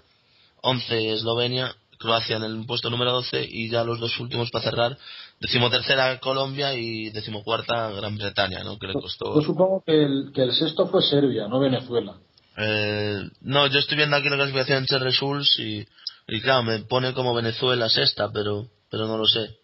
once 0.62 1.12
Eslovenia, 1.12 1.74
Croacia 1.98 2.36
en 2.36 2.44
el 2.44 2.64
puesto 2.66 2.90
número 2.90 3.12
12 3.12 3.46
y 3.48 3.70
ya 3.70 3.84
los 3.84 3.98
dos 3.98 4.18
últimos 4.20 4.50
para 4.50 4.64
cerrar, 4.64 4.98
decimotercera 5.40 6.18
Colombia 6.20 6.74
y 6.74 7.10
decimocuarta 7.10 7.90
Gran 7.90 8.16
Bretaña, 8.16 8.62
¿no? 8.62 8.78
Que 8.78 8.86
le 8.86 8.94
costó... 8.94 9.34
Yo 9.34 9.42
supongo 9.42 9.82
que 9.84 10.04
el, 10.04 10.30
que 10.32 10.42
el 10.42 10.52
sexto 10.52 10.86
fue 10.86 11.02
Serbia, 11.02 11.48
no 11.48 11.58
Venezuela. 11.58 12.16
Eh, 12.56 13.20
no, 13.40 13.66
yo 13.66 13.78
estoy 13.78 13.96
viendo 13.96 14.16
aquí 14.16 14.28
la 14.28 14.36
clasificación 14.36 14.86
de 14.88 14.98
Results 14.98 15.58
y, 15.58 15.86
y 16.28 16.40
claro, 16.40 16.62
me 16.62 16.78
pone 16.80 17.12
como 17.14 17.34
Venezuela 17.34 17.88
sexta, 17.88 18.30
pero, 18.32 18.66
pero 18.90 19.06
no 19.06 19.18
lo 19.18 19.26
sé. 19.26 19.56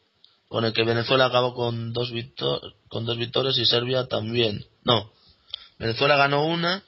Pone 0.49 0.73
que 0.73 0.85
Venezuela 0.85 1.27
acabó 1.27 1.55
con 1.55 1.93
dos, 1.93 2.13
victor 2.13 2.61
con 2.89 3.05
dos 3.05 3.17
victorias 3.17 3.59
y 3.59 3.65
Serbia 3.65 4.07
también. 4.07 4.65
No, 4.85 5.11
Venezuela 5.79 6.17
ganó 6.17 6.47
una 6.47 6.85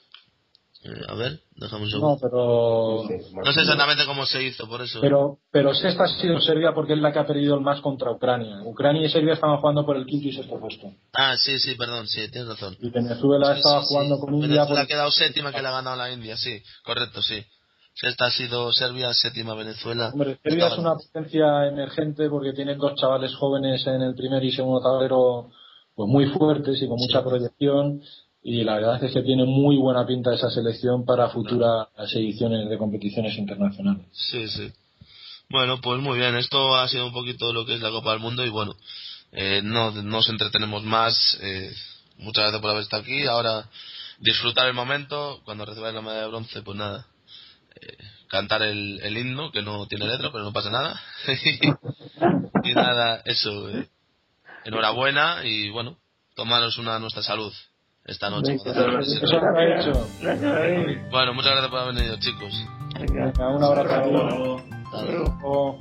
eh, 0.87 1.01
a 1.07 1.15
ver, 1.15 1.41
dejamos 1.55 1.93
un 1.93 2.01
No, 2.01 2.17
pero. 2.21 3.03
No 3.33 3.51
sé 3.51 3.61
exactamente 3.61 4.05
cómo 4.05 4.25
se 4.25 4.41
hizo, 4.43 4.67
por 4.67 4.81
eso. 4.81 5.01
Pero, 5.01 5.39
pero 5.51 5.73
sexta 5.73 6.05
ha 6.05 6.07
sido 6.07 6.39
Serbia 6.39 6.73
porque 6.73 6.93
es 6.93 6.99
la 6.99 7.11
que 7.11 7.19
ha 7.19 7.27
perdido 7.27 7.55
el 7.55 7.61
más 7.61 7.81
contra 7.81 8.11
Ucrania. 8.11 8.61
Ucrania 8.63 9.05
y 9.05 9.09
Serbia 9.09 9.33
estaban 9.33 9.57
jugando 9.57 9.85
por 9.85 9.97
el 9.97 10.05
quinto 10.05 10.29
y 10.29 10.33
sexto 10.33 10.59
puesto. 10.59 10.93
Ah, 11.13 11.35
sí, 11.35 11.59
sí, 11.59 11.75
perdón, 11.75 12.07
sí, 12.07 12.31
tienes 12.31 12.47
razón. 12.47 12.77
Y 12.79 12.89
Venezuela 12.89 13.55
estaba 13.55 13.81
jugando 13.81 14.17
con 14.19 14.33
India. 14.35 14.49
Venezuela 14.49 14.81
ha 14.81 14.87
quedado 14.87 15.11
séptima 15.11 15.51
que 15.51 15.61
le 15.61 15.67
ha 15.67 15.71
ganado 15.71 15.97
la 15.97 16.11
India, 16.11 16.37
sí, 16.37 16.61
correcto, 16.83 17.21
sí. 17.21 17.43
Sexta 17.93 18.27
ha 18.27 18.31
sido 18.31 18.71
Serbia, 18.71 19.13
séptima 19.13 19.55
Venezuela. 19.55 20.11
Hombre, 20.13 20.39
Serbia 20.43 20.67
es 20.67 20.77
una 20.77 20.93
potencia 20.95 21.67
emergente 21.67 22.29
porque 22.29 22.53
tienen 22.53 22.77
dos 22.77 22.95
chavales 22.95 23.35
jóvenes 23.35 23.85
en 23.87 24.01
el 24.03 24.15
primer 24.15 24.43
y 24.43 24.51
segundo 24.51 24.81
tablero 24.81 25.49
pues 25.95 26.07
muy 26.07 26.27
fuertes 26.27 26.79
y 26.79 26.87
con 26.87 26.97
mucha 26.97 27.23
proyección 27.23 28.01
y 28.43 28.63
la 28.63 28.75
verdad 28.75 29.03
es 29.03 29.11
que 29.11 29.21
tiene 29.23 29.45
muy 29.45 29.77
buena 29.77 30.05
pinta 30.05 30.33
esa 30.33 30.49
selección 30.49 31.05
para 31.05 31.29
futuras 31.29 31.87
ediciones 32.13 32.69
de 32.69 32.77
competiciones 32.77 33.37
internacionales. 33.37 34.05
Sí, 34.11 34.47
sí. 34.47 34.71
Bueno, 35.49 35.79
pues 35.81 35.99
muy 36.01 36.17
bien, 36.17 36.35
esto 36.35 36.75
ha 36.75 36.87
sido 36.87 37.07
un 37.07 37.13
poquito 37.13 37.53
lo 37.53 37.65
que 37.65 37.75
es 37.75 37.81
la 37.81 37.89
Copa 37.89 38.11
del 38.11 38.19
Mundo 38.19 38.45
y 38.45 38.49
bueno, 38.49 38.75
eh, 39.31 39.61
no 39.63 39.91
nos 39.91 40.29
entretenemos 40.29 40.83
más. 40.83 41.37
Eh, 41.41 41.73
muchas 42.17 42.43
gracias 42.43 42.61
por 42.61 42.71
haber 42.71 42.83
estado 42.83 43.03
aquí. 43.03 43.25
Ahora 43.25 43.69
disfrutar 44.19 44.67
el 44.67 44.73
momento, 44.73 45.41
cuando 45.45 45.65
recibáis 45.65 45.95
la 45.95 46.01
medalla 46.01 46.21
de 46.21 46.27
bronce, 46.27 46.61
pues 46.61 46.77
nada, 46.77 47.07
eh, 47.75 47.97
cantar 48.27 48.61
el, 48.63 48.99
el, 49.03 49.17
himno, 49.17 49.51
que 49.51 49.61
no 49.61 49.87
tiene 49.87 50.05
letra, 50.05 50.31
pero 50.31 50.43
no 50.43 50.53
pasa 50.53 50.69
nada. 50.69 51.01
y 52.63 52.73
nada, 52.73 53.21
eso, 53.25 53.69
eh, 53.69 53.87
enhorabuena 54.65 55.45
y 55.45 55.69
bueno, 55.69 55.97
tomaros 56.35 56.77
una 56.77 56.99
nuestra 56.99 57.23
salud 57.23 57.53
esta 58.07 58.29
noche. 58.29 58.57
Bueno, 61.11 61.33
muchas 61.33 61.51
gracias 61.51 61.69
por 61.69 61.79
haber 61.79 61.95
venido, 61.95 62.17
chicos. 62.19 62.53
un 63.55 63.63
abrazo. 63.63 64.61
Hasta 64.85 65.01
luego. 65.03 65.77